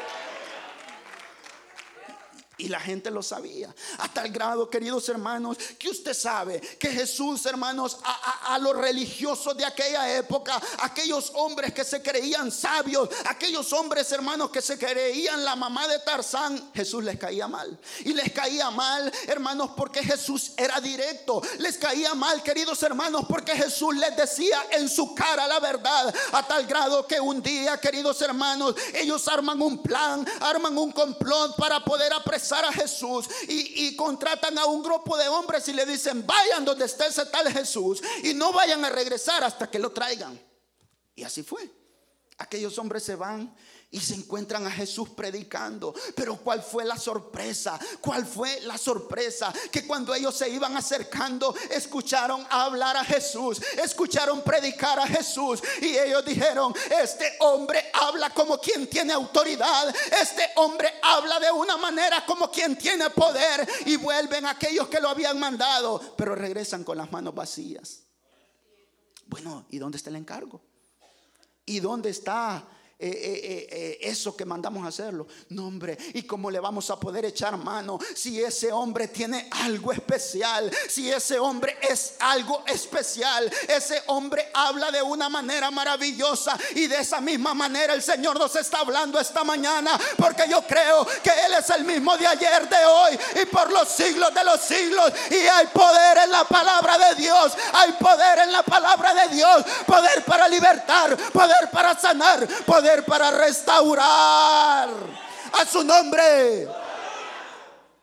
Y 2.58 2.70
la 2.70 2.80
gente 2.80 3.12
lo 3.12 3.22
sabía. 3.22 3.74
Hasta 3.98 4.24
el 4.24 4.32
grado, 4.32 4.70
queridos 4.70 5.08
hermanos, 5.10 5.58
que 5.78 5.90
usted 5.90 6.14
sabe 6.14 6.62
que 6.80 6.90
Jesús, 6.90 7.46
hermanos, 7.46 7.98
a, 8.04 8.58
los 8.60 8.76
religiosos 8.78 9.58
de 9.58 9.66
aquella 9.66 10.16
época, 10.16 10.62
aquellos 10.80 11.32
hombres 11.36 11.74
que 11.74 11.84
se 11.84 12.02
creían 12.02 12.52
sabios, 12.52 13.10
aquellos 13.26 13.74
hombres, 13.74 14.10
hermanos, 14.12 14.50
que 14.50 14.62
se 14.62 14.78
creían 14.78 15.44
la 15.44 15.56
mamá 15.56 15.88
de 15.88 16.00
Tarzán, 16.00 16.72
Jesús 16.74 17.04
les 17.04 17.18
caía 17.18 17.48
mal. 17.48 17.78
Y 18.06 18.14
les 18.14 18.32
caía 18.32 18.72
mal, 18.72 19.12
hermanos, 19.28 19.72
porque 19.76 20.02
Jesús 20.04 20.54
era 20.56 20.80
directo. 20.80 21.42
Les 21.60 21.78
caía 21.78 22.14
mal, 22.14 22.42
queridos 22.42 22.82
hermanos, 22.84 23.26
porque 23.28 23.54
Jesús 23.54 23.96
les 23.96 24.16
decía 24.16 24.58
en 24.72 24.90
su 24.90 25.14
cara 25.14 25.48
la 25.48 25.60
verdad. 25.60 26.14
A 26.32 26.48
tal 26.48 26.66
grado 26.66 27.06
que 27.06 27.20
un 27.20 27.42
día, 27.42 27.78
queridos 27.78 28.22
hermanos, 28.22 28.76
ellos 28.94 29.28
arman 29.28 29.62
un 29.62 29.82
plan, 29.82 30.26
arman 30.40 30.78
un 30.78 30.92
complot 30.92 31.56
para 31.56 31.84
poder 31.84 32.14
a 32.52 32.72
Jesús 32.72 33.28
y, 33.48 33.96
contratan 33.96 34.58
a 34.58 34.66
un 34.66 34.84
grupo 34.84 35.18
de 35.18 35.28
hombres 35.28 35.68
y 35.68 35.74
le 35.74 35.86
dicen, 35.86 36.26
vayan 36.26 36.66
donde 36.66 36.86
esté 36.86 37.08
ese 37.08 37.26
tal 37.26 37.52
Jesús 37.52 38.02
y 38.24 38.34
no 38.34 38.52
vayan 38.54 38.84
a 38.86 38.90
regresar 38.90 39.44
hasta 39.44 39.70
que 39.70 39.80
lo 39.80 39.92
traigan. 39.92 40.40
Y 41.16 41.24
así 41.24 41.44
fue. 41.44 41.70
Aquellos 42.38 42.78
hombres 42.78 43.04
se 43.04 43.16
van 43.16 43.56
y 43.92 44.00
se 44.00 44.16
encuentran 44.16 44.66
a 44.68 44.72
Jesús 44.72 45.10
predicando. 45.10 45.94
Pero 46.16 46.38
¿cuál 46.38 46.62
fue 46.62 46.84
la 46.84 46.98
sorpresa? 46.98 47.80
¿Cuál 48.02 48.26
fue 48.26 48.60
la 48.62 48.78
sorpresa? 48.78 49.54
Que 49.72 49.88
cuando 49.88 50.14
ellos 50.14 50.36
se 50.36 50.50
iban 50.50 50.76
acercando, 50.76 51.56
escucharon 51.70 52.46
hablar 52.50 52.98
a 52.98 53.06
Jesús, 53.06 53.62
escucharon 53.82 54.42
predicar 54.42 55.00
a 55.00 55.08
Jesús 55.08 55.62
y 55.82 55.98
ellos 55.98 56.26
dijeron, 56.26 56.74
este 57.02 57.38
hombre 57.40 57.90
habla 57.94 58.32
como 58.32 58.58
quien 58.60 58.90
tiene 58.90 59.14
autoridad, 59.14 59.96
este 60.22 60.50
hombre 60.58 60.94
habla 61.02 61.40
de 61.40 61.52
una 61.52 61.78
manera 61.78 62.26
como 62.26 62.52
quien 62.52 62.78
tiene 62.78 63.10
poder 63.12 63.68
y 63.86 63.96
vuelven 63.96 64.46
aquellos 64.46 64.88
que 64.90 65.00
lo 65.00 65.10
habían 65.10 65.40
mandado, 65.40 66.16
pero 66.18 66.36
regresan 66.36 66.84
con 66.84 66.98
las 66.98 67.12
manos 67.12 67.34
vacías. 67.34 68.02
Bueno, 69.28 69.66
¿y 69.70 69.78
dónde 69.78 69.98
está 69.98 70.10
el 70.10 70.18
encargo? 70.18 70.62
¿Y 71.66 71.80
dónde 71.80 72.10
está 72.10 72.68
eh, 72.98 73.10
eh, 73.10 73.68
eh, 73.72 73.98
eso 74.04 74.38
que 74.38 74.46
mandamos 74.46 74.86
a 74.86 74.88
hacerlo. 74.88 75.28
No, 75.50 75.68
hombre, 75.68 75.98
¿y 76.14 76.24
cómo 76.24 76.50
le 76.50 76.62
vamos 76.62 76.90
a 76.90 76.98
poder 76.98 77.26
echar 77.26 77.58
mano 77.58 78.00
si 78.16 78.42
ese 78.42 78.72
hombre 78.72 79.10
tiene 79.10 79.50
algo 79.52 79.92
especial? 79.92 80.72
Si 80.88 81.12
ese 81.12 81.38
hombre 81.38 81.78
es 81.82 82.16
algo 82.20 82.64
especial. 82.66 83.52
Ese 83.68 84.02
hombre 84.08 84.50
habla 84.54 84.92
de 84.92 85.02
una 85.02 85.28
manera 85.28 85.72
maravillosa 85.72 86.58
y 86.74 86.88
de 86.88 87.00
esa 87.00 87.20
misma 87.20 87.54
manera 87.54 87.94
el 87.94 88.02
Señor 88.02 88.40
nos 88.40 88.56
está 88.56 88.80
hablando 88.80 89.20
esta 89.20 89.44
mañana. 89.44 90.00
Porque 90.16 90.46
yo 90.50 90.62
creo 90.66 91.06
que 91.22 91.32
Él 91.32 91.54
es 91.60 91.70
el 91.72 91.84
mismo 91.84 92.16
de 92.16 92.28
ayer, 92.28 92.70
de 92.70 92.86
hoy 92.86 93.20
y 93.42 93.46
por 93.48 93.74
los 93.74 93.90
siglos 93.90 94.34
de 94.34 94.44
los 94.46 94.62
siglos. 94.62 95.12
Y 95.32 95.36
hay 95.36 95.68
poder 95.68 96.20
en 96.20 96.32
la 96.32 96.46
palabra 96.46 96.98
de 96.98 97.16
Dios. 97.16 97.52
Hay 97.74 97.92
poder 98.00 98.40
en 98.40 98.54
la 98.54 98.64
palabra 98.64 99.14
de 99.14 99.36
Dios. 99.36 99.66
Poder 99.86 100.24
para 100.24 100.48
libertar, 100.48 101.18
poder 101.34 101.70
para 101.72 102.00
sanar, 102.00 102.48
poder 102.66 102.85
para 103.06 103.32
restaurar 103.32 104.90
a 105.54 105.66
su 105.66 105.84
nombre. 105.84 106.68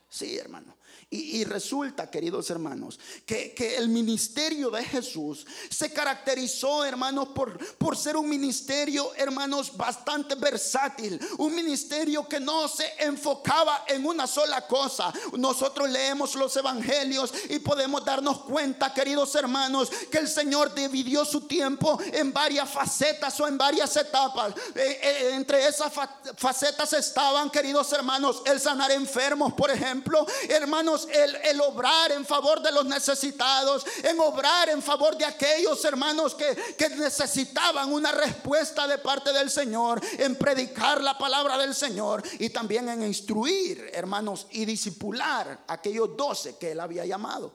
Sí, 0.08 0.36
hermano. 0.38 0.71
Y, 1.14 1.44
resulta, 1.44 2.10
queridos 2.10 2.48
hermanos, 2.48 2.98
que, 3.26 3.54
el 3.76 3.90
ministerio 3.90 4.70
de 4.70 4.82
Jesús 4.82 5.46
se 5.68 5.92
caracterizó, 5.92 6.86
hermanos, 6.86 7.28
por, 7.34 7.58
por 7.76 7.98
ser 7.98 8.16
un 8.16 8.26
ministerio, 8.30 9.12
hermanos, 9.16 9.76
bastante 9.76 10.36
versátil. 10.36 11.20
Un 11.36 11.54
ministerio 11.54 12.26
que 12.26 12.40
no 12.40 12.66
se 12.66 12.86
enfocaba 12.98 13.84
en 13.88 14.06
una 14.06 14.26
sola 14.26 14.66
cosa. 14.66 15.12
Nosotros 15.36 15.90
leemos 15.90 16.34
los 16.34 16.56
evangelios 16.56 17.30
y 17.50 17.58
podemos 17.58 18.02
darnos 18.06 18.40
cuenta, 18.44 18.94
queridos 18.94 19.34
hermanos, 19.34 19.90
que 20.10 20.16
el 20.16 20.28
Señor 20.28 20.74
dividió 20.74 21.26
su 21.26 21.42
tiempo 21.42 21.98
en 22.10 22.32
varias 22.32 22.70
facetas 22.70 23.38
o 23.38 23.46
en 23.46 23.58
varias 23.58 23.94
etapas. 23.98 24.54
Eh, 24.74 25.00
eh, 25.02 25.30
entre 25.34 25.66
esas 25.66 25.92
facetas 26.38 26.94
estaban, 26.94 27.50
queridos 27.50 27.92
hermanos, 27.92 28.40
el 28.46 28.58
sanar 28.58 28.90
enfermos, 28.92 29.52
por 29.52 29.70
ejemplo. 29.70 30.26
Hermanos, 30.48 31.01
el, 31.10 31.60
obrar 31.60 32.12
en 32.12 32.24
favor 32.24 32.60
de 32.60 32.72
los 32.72 32.84
necesitados, 32.84 33.84
en 34.02 34.18
obrar 34.20 34.68
en 34.68 34.82
favor 34.82 35.16
de 35.16 35.24
aquellos 35.24 35.84
hermanos 35.84 36.34
que, 36.34 36.54
que 36.76 36.88
necesitaban 36.90 37.92
una 37.92 38.12
respuesta 38.12 38.86
de 38.86 38.98
parte 38.98 39.32
del 39.32 39.50
Señor, 39.50 40.00
en 40.18 40.36
predicar 40.36 41.00
la 41.02 41.16
palabra 41.16 41.58
del 41.58 41.74
Señor 41.74 42.22
y 42.38 42.50
también 42.50 42.88
en 42.88 43.02
instruir, 43.02 43.90
hermanos, 43.92 44.46
y 44.50 44.64
disipular 44.64 45.64
aquellos 45.66 46.16
doce 46.16 46.56
que 46.56 46.72
él 46.72 46.80
había 46.80 47.04
llamado. 47.04 47.52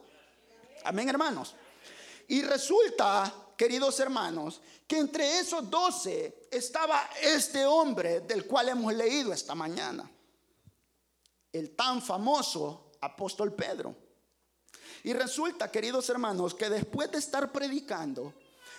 Amén, 0.84 1.08
hermanos. 1.08 1.54
Y 2.28 2.42
resulta, 2.42 3.32
queridos 3.56 3.98
hermanos, 4.00 4.60
que 4.86 4.98
entre 4.98 5.38
esos 5.38 5.68
doce 5.68 6.48
estaba 6.50 7.10
este 7.20 7.66
hombre 7.66 8.20
del 8.20 8.46
cual 8.46 8.70
hemos 8.70 8.94
leído 8.94 9.32
esta 9.32 9.54
mañana. 9.54 10.10
El 11.52 11.74
tan 11.76 12.00
famoso 12.02 12.87
apóstol 13.00 13.54
Pedro. 13.54 13.94
Y 15.04 15.12
resulta, 15.12 15.70
queridos 15.70 16.08
hermanos, 16.10 16.54
que 16.54 16.68
después 16.68 17.10
de 17.10 17.18
estar 17.18 17.52
predicando, 17.52 18.34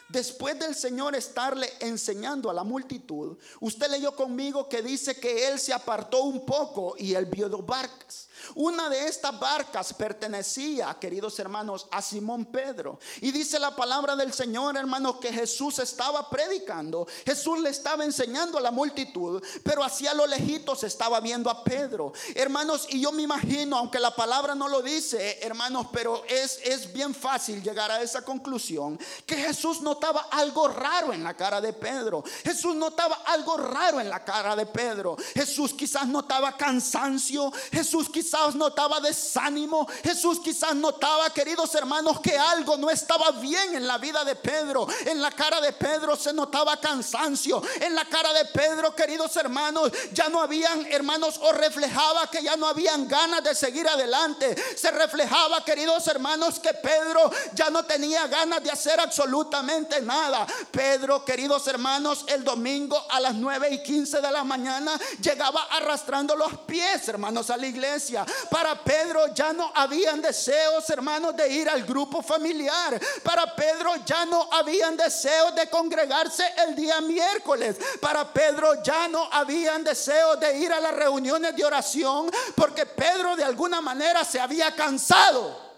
Después 0.10 0.58
del 0.58 0.74
Señor 0.74 1.16
estarle 1.16 1.72
enseñando 1.80 2.50
a 2.50 2.54
la 2.54 2.64
multitud, 2.64 3.38
usted 3.60 3.92
leyó 3.92 4.16
conmigo 4.16 4.68
que 4.68 4.82
dice 4.82 5.20
que 5.20 5.48
él 5.48 5.60
se 5.60 5.72
apartó 5.72 6.24
un 6.24 6.48
poco 6.48 6.96
y 6.98 7.14
él 7.14 7.28
vio 7.28 7.48
dos 7.48 7.64
barcas. 7.64 8.28
Una 8.56 8.90
de 8.90 9.08
estas 9.08 9.40
barcas 9.40 9.94
pertenecía, 9.94 10.96
queridos 11.00 11.38
hermanos, 11.40 11.88
a 11.92 12.02
Simón 12.02 12.46
Pedro. 12.46 13.00
Y 13.22 13.32
dice 13.32 13.60
la 13.60 13.76
palabra 13.76 14.16
del 14.16 14.34
Señor, 14.34 14.78
hermanos, 14.78 15.18
que 15.20 15.32
Jesús 15.32 15.80
estaba 15.80 16.30
predicando. 16.30 17.08
Jesús 17.26 17.60
le 17.60 17.70
estaba 17.70 18.04
enseñando 18.04 18.58
a 18.58 18.62
la 18.62 18.72
multitud, 18.72 19.44
pero 19.64 19.84
hacia 19.84 20.14
lo 20.14 20.26
lejitos 20.26 20.84
estaba 20.84 21.20
viendo 21.20 21.50
a 21.50 21.64
Pedro. 21.64 22.14
Hermanos, 22.36 22.88
y 22.90 23.02
yo 23.02 23.12
me 23.12 23.24
imagino, 23.24 23.78
aunque 23.78 24.00
la 24.00 24.16
palabra 24.16 24.56
no 24.56 24.68
lo 24.68 24.82
dice, 24.82 25.40
hermanos, 25.42 25.88
pero 25.92 26.24
es, 26.28 26.60
es 26.64 26.92
bien 26.92 27.14
fácil 27.14 27.62
llegar 27.62 27.92
a 27.92 28.02
esa 28.02 28.24
conclusión, 28.24 29.00
que 29.26 29.36
Jesús 29.36 29.82
notaba 29.82 30.28
algo 30.32 30.68
raro 30.68 31.14
en 31.14 31.24
la 31.24 31.36
cara 31.36 31.62
de 31.62 31.74
Pedro. 31.74 32.24
Jesús 32.44 32.76
notaba 32.76 33.22
algo 33.26 33.58
raro 33.58 34.00
en 34.00 34.10
la 34.10 34.24
cara 34.24 34.56
de 34.56 34.66
Pedro. 34.66 35.16
Jesús 35.34 35.74
quizás 35.74 36.08
notaba 36.08 36.56
cansancio. 36.58 37.52
Jesús 37.72 38.10
quizás 38.10 38.39
notaba 38.56 39.00
desánimo. 39.00 39.88
Jesús 40.04 40.40
quizás 40.40 40.76
notaba, 40.76 41.30
queridos 41.32 41.74
hermanos, 41.76 42.20
que 42.22 42.38
algo 42.38 42.78
no 42.78 42.90
estaba 42.90 43.32
bien 43.32 43.76
en 43.76 43.88
la 43.88 43.98
vida 43.98 44.24
de 44.24 44.36
Pedro. 44.36 44.88
En 45.06 45.22
la 45.22 45.32
cara 45.32 45.62
de 45.62 45.74
Pedro 45.74 46.16
se 46.16 46.34
notaba 46.34 46.78
cansancio. 46.78 47.62
En 47.82 47.96
la 47.96 48.06
cara 48.06 48.34
de 48.34 48.46
Pedro, 48.46 48.96
queridos 48.96 49.36
hermanos, 49.36 49.92
ya 50.12 50.30
no 50.30 50.42
habían 50.42 50.86
hermanos 50.88 51.40
o 51.42 51.52
reflejaba 51.52 52.28
que 52.28 52.42
ya 52.42 52.56
no 52.56 52.68
habían 52.68 53.08
ganas 53.08 53.44
de 53.44 53.56
seguir 53.56 53.88
adelante. 53.88 54.56
Se 54.76 54.92
reflejaba, 54.92 55.64
queridos 55.64 56.08
hermanos, 56.08 56.60
que 56.60 56.74
Pedro 56.74 57.32
ya 57.54 57.70
no 57.70 57.84
tenía 57.84 58.28
ganas 58.28 58.64
de 58.64 58.72
hacer 58.72 59.00
absolutamente 59.00 60.02
nada. 60.02 60.46
Pedro, 60.72 61.24
queridos 61.26 61.68
hermanos, 61.68 62.26
el 62.28 62.44
domingo 62.44 63.06
a 63.10 63.20
las 63.20 63.36
9 63.36 63.70
y 63.72 63.84
15 63.84 64.22
de 64.22 64.32
la 64.32 64.44
mañana 64.44 65.00
llegaba 65.22 65.68
arrastrando 65.72 66.36
los 66.36 66.58
pies, 66.60 67.08
hermanos, 67.08 67.50
a 67.50 67.58
la 67.58 67.68
iglesia. 67.68 68.19
Para 68.50 68.76
Pedro 68.84 69.34
ya 69.34 69.54
no 69.54 69.72
habían 69.74 70.22
deseos, 70.22 70.90
hermanos, 70.90 71.36
de 71.36 71.50
ir 71.50 71.70
al 71.70 71.84
grupo 71.84 72.22
familiar. 72.22 73.00
Para 73.24 73.56
Pedro 73.56 73.96
ya 74.06 74.26
no 74.26 74.48
habían 74.52 74.98
deseos 74.98 75.56
de 75.56 75.70
congregarse 75.70 76.44
el 76.68 76.76
día 76.76 77.02
miércoles. 77.02 77.78
Para 78.02 78.32
Pedro 78.34 78.82
ya 78.84 79.08
no 79.08 79.28
habían 79.32 79.84
deseos 79.84 80.40
de 80.40 80.58
ir 80.58 80.72
a 80.72 80.80
las 80.80 80.96
reuniones 80.96 81.56
de 81.56 81.64
oración 81.64 82.30
porque 82.56 82.86
Pedro 82.86 83.36
de 83.36 83.44
alguna 83.44 83.82
manera 83.82 84.24
se 84.24 84.40
había 84.40 84.76
cansado. 84.76 85.69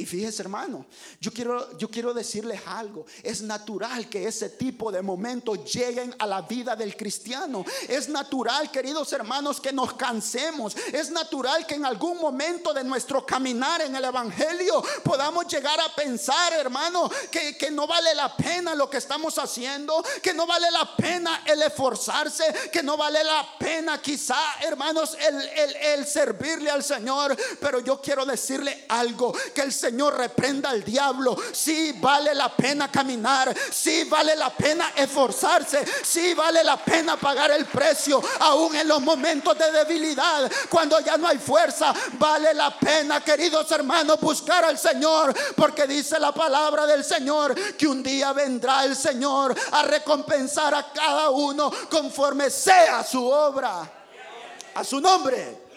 Y 0.00 0.06
fíjese, 0.06 0.40
hermano, 0.40 0.86
yo 1.20 1.30
quiero, 1.30 1.76
yo 1.76 1.90
quiero 1.90 2.14
decirles 2.14 2.62
algo. 2.64 3.04
Es 3.22 3.42
natural 3.42 4.08
que 4.08 4.26
ese 4.26 4.48
tipo 4.48 4.90
de 4.90 5.02
momentos 5.02 5.70
lleguen 5.70 6.14
a 6.18 6.26
la 6.26 6.40
vida 6.40 6.74
del 6.74 6.96
cristiano. 6.96 7.66
Es 7.86 8.08
natural, 8.08 8.70
queridos 8.70 9.12
hermanos, 9.12 9.60
que 9.60 9.74
nos 9.74 9.92
cansemos. 9.92 10.74
Es 10.90 11.10
natural 11.10 11.66
que 11.66 11.74
en 11.74 11.84
algún 11.84 12.16
momento 12.16 12.72
de 12.72 12.82
nuestro 12.82 13.26
caminar 13.26 13.82
en 13.82 13.94
el 13.94 14.02
Evangelio 14.02 14.82
podamos 15.04 15.46
llegar 15.48 15.78
a 15.78 15.94
pensar, 15.94 16.54
hermano, 16.54 17.10
que, 17.30 17.58
que 17.58 17.70
no 17.70 17.86
vale 17.86 18.14
la 18.14 18.34
pena 18.34 18.74
lo 18.74 18.88
que 18.88 18.96
estamos 18.96 19.36
haciendo, 19.36 20.02
que 20.22 20.32
no 20.32 20.46
vale 20.46 20.70
la 20.70 20.96
pena 20.96 21.42
el 21.44 21.60
esforzarse, 21.60 22.44
que 22.72 22.82
no 22.82 22.96
vale 22.96 23.22
la 23.22 23.46
pena 23.58 24.00
quizá, 24.00 24.40
hermanos, 24.62 25.14
el, 25.20 25.36
el, 25.42 25.76
el 25.76 26.06
servirle 26.06 26.70
al 26.70 26.82
Señor. 26.82 27.36
Pero 27.60 27.80
yo 27.80 28.00
quiero 28.00 28.24
decirle 28.24 28.86
algo, 28.88 29.34
que 29.54 29.60
el 29.60 29.72
Señor 29.74 29.89
Señor 29.90 30.16
reprenda 30.16 30.70
al 30.70 30.84
diablo. 30.84 31.36
Sí 31.52 31.96
vale 32.00 32.32
la 32.32 32.48
pena 32.54 32.92
caminar. 32.92 33.52
Sí 33.72 34.04
vale 34.04 34.36
la 34.36 34.50
pena 34.50 34.92
esforzarse. 34.94 35.84
Sí 36.04 36.32
vale 36.32 36.62
la 36.62 36.76
pena 36.76 37.16
pagar 37.16 37.50
el 37.50 37.66
precio. 37.66 38.22
Aún 38.38 38.76
en 38.76 38.86
los 38.86 39.02
momentos 39.02 39.58
de 39.58 39.72
debilidad. 39.72 40.48
Cuando 40.68 41.00
ya 41.00 41.16
no 41.16 41.26
hay 41.26 41.38
fuerza. 41.38 41.92
Vale 42.12 42.54
la 42.54 42.78
pena, 42.78 43.20
queridos 43.20 43.68
hermanos, 43.72 44.20
buscar 44.20 44.64
al 44.64 44.78
Señor. 44.78 45.34
Porque 45.56 45.88
dice 45.88 46.20
la 46.20 46.30
palabra 46.30 46.86
del 46.86 47.02
Señor 47.02 47.52
que 47.76 47.88
un 47.88 48.00
día 48.00 48.32
vendrá 48.32 48.84
el 48.84 48.94
Señor 48.94 49.56
a 49.72 49.82
recompensar 49.82 50.72
a 50.72 50.92
cada 50.92 51.30
uno 51.30 51.68
conforme 51.90 52.48
sea 52.48 53.02
su 53.02 53.26
obra. 53.26 53.90
A 54.72 54.84
su 54.84 55.00
nombre. 55.00 55.69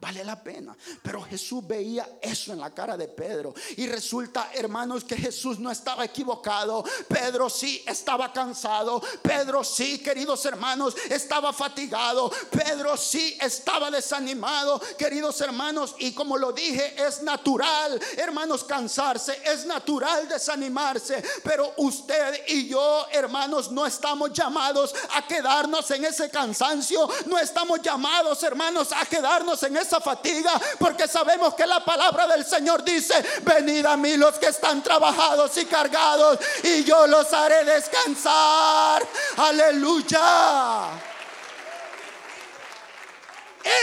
Vale 0.00 0.22
la 0.22 0.40
pena. 0.40 0.76
Pero 1.02 1.22
Jesús 1.22 1.66
veía 1.66 2.08
eso 2.22 2.52
en 2.52 2.60
la 2.60 2.72
cara 2.72 2.96
de 2.96 3.08
Pedro. 3.08 3.52
Y 3.76 3.88
resulta, 3.88 4.50
hermanos, 4.54 5.02
que 5.02 5.16
Jesús 5.16 5.58
no 5.58 5.72
estaba 5.72 6.04
equivocado. 6.04 6.84
Pedro 7.08 7.50
sí 7.50 7.82
estaba 7.84 8.32
cansado. 8.32 9.02
Pedro 9.20 9.64
sí, 9.64 9.98
queridos 9.98 10.44
hermanos, 10.44 10.94
estaba 11.10 11.52
fatigado. 11.52 12.30
Pedro 12.48 12.96
sí 12.96 13.36
estaba 13.40 13.90
desanimado, 13.90 14.80
queridos 14.96 15.40
hermanos. 15.40 15.96
Y 15.98 16.12
como 16.12 16.36
lo 16.36 16.52
dije, 16.52 16.94
es 17.04 17.20
natural, 17.22 18.00
hermanos, 18.18 18.62
cansarse. 18.62 19.42
Es 19.44 19.66
natural 19.66 20.28
desanimarse. 20.28 21.20
Pero 21.42 21.74
usted 21.76 22.44
y 22.46 22.68
yo, 22.68 23.04
hermanos, 23.10 23.72
no 23.72 23.84
estamos 23.84 24.32
llamados 24.32 24.94
a 25.16 25.26
quedarnos 25.26 25.90
en 25.90 26.04
ese 26.04 26.30
cansancio. 26.30 27.08
No 27.26 27.36
estamos 27.36 27.82
llamados, 27.82 28.40
hermanos, 28.44 28.92
a 28.92 29.04
quedarnos 29.04 29.60
en 29.64 29.76
ese 29.76 29.87
esa 29.88 30.00
fatiga, 30.00 30.52
porque 30.78 31.08
sabemos 31.08 31.54
que 31.54 31.66
la 31.66 31.82
palabra 31.84 32.26
del 32.26 32.44
Señor 32.44 32.84
dice, 32.84 33.14
venid 33.42 33.86
a 33.86 33.96
mí 33.96 34.16
los 34.16 34.38
que 34.38 34.46
están 34.46 34.82
trabajados 34.82 35.56
y 35.56 35.64
cargados, 35.64 36.38
y 36.62 36.84
yo 36.84 37.06
los 37.06 37.32
haré 37.32 37.64
descansar. 37.64 39.02
Aleluya. 39.38 40.90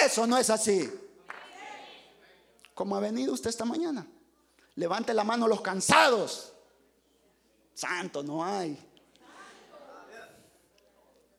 Eso 0.06 0.28
no 0.28 0.38
es 0.38 0.50
así. 0.50 0.90
Como 2.74 2.96
ha 2.96 3.00
venido 3.00 3.34
usted 3.34 3.50
esta 3.50 3.66
mañana. 3.66 4.06
Levante 4.76 5.14
la 5.14 5.24
mano 5.24 5.48
los 5.48 5.62
cansados. 5.62 6.54
Santo, 7.74 8.22
no 8.22 8.46
hay. 8.46 8.78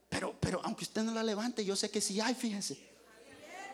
Pero, 0.09 0.35
pero 0.41 0.61
aunque 0.64 0.85
usted 0.85 1.03
no 1.03 1.12
la 1.12 1.23
levante, 1.23 1.64
yo 1.64 1.77
sé 1.77 1.91
que 1.91 2.01
sí 2.01 2.21
hay, 2.21 2.35
fíjense 2.35 2.96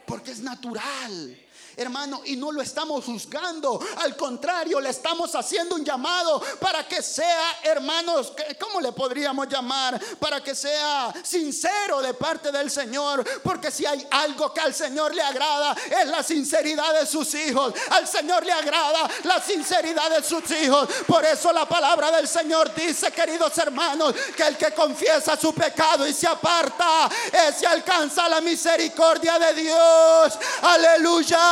porque 0.06 0.30
es 0.32 0.40
natural 0.40 1.36
hermano, 1.76 2.22
y 2.24 2.36
no 2.36 2.52
lo 2.52 2.62
estamos 2.62 3.04
juzgando. 3.04 3.80
Al 3.98 4.16
contrario, 4.16 4.80
le 4.80 4.90
estamos 4.90 5.34
haciendo 5.34 5.74
un 5.74 5.84
llamado 5.84 6.40
para 6.60 6.86
que 6.86 7.02
sea, 7.02 7.60
hermanos, 7.62 8.32
¿cómo 8.60 8.80
le 8.80 8.92
podríamos 8.92 9.48
llamar? 9.48 10.00
Para 10.18 10.42
que 10.42 10.54
sea 10.54 11.12
sincero 11.22 12.00
de 12.02 12.14
parte 12.14 12.52
del 12.52 12.70
Señor. 12.70 13.24
Porque 13.42 13.70
si 13.70 13.86
hay 13.86 14.06
algo 14.10 14.52
que 14.52 14.60
al 14.60 14.74
Señor 14.74 15.14
le 15.14 15.22
agrada, 15.22 15.74
es 16.00 16.06
la 16.06 16.22
sinceridad 16.22 17.00
de 17.00 17.06
sus 17.06 17.34
hijos. 17.34 17.74
Al 17.90 18.06
Señor 18.06 18.44
le 18.44 18.52
agrada 18.52 19.08
la 19.24 19.40
sinceridad 19.40 20.10
de 20.10 20.22
sus 20.22 20.50
hijos. 20.50 20.88
Por 21.06 21.24
eso 21.24 21.52
la 21.52 21.66
palabra 21.66 22.10
del 22.10 22.28
Señor 22.28 22.74
dice, 22.74 23.10
queridos 23.12 23.56
hermanos, 23.58 24.14
que 24.36 24.42
el 24.42 24.56
que 24.56 24.72
confiesa 24.72 25.36
su 25.36 25.54
pecado 25.54 26.06
y 26.06 26.12
se 26.12 26.26
aparta, 26.26 27.08
ese 27.48 27.66
alcanza 27.66 28.28
la 28.28 28.40
misericordia 28.40 29.38
de 29.38 29.54
Dios. 29.54 30.38
Aleluya. 30.62 31.51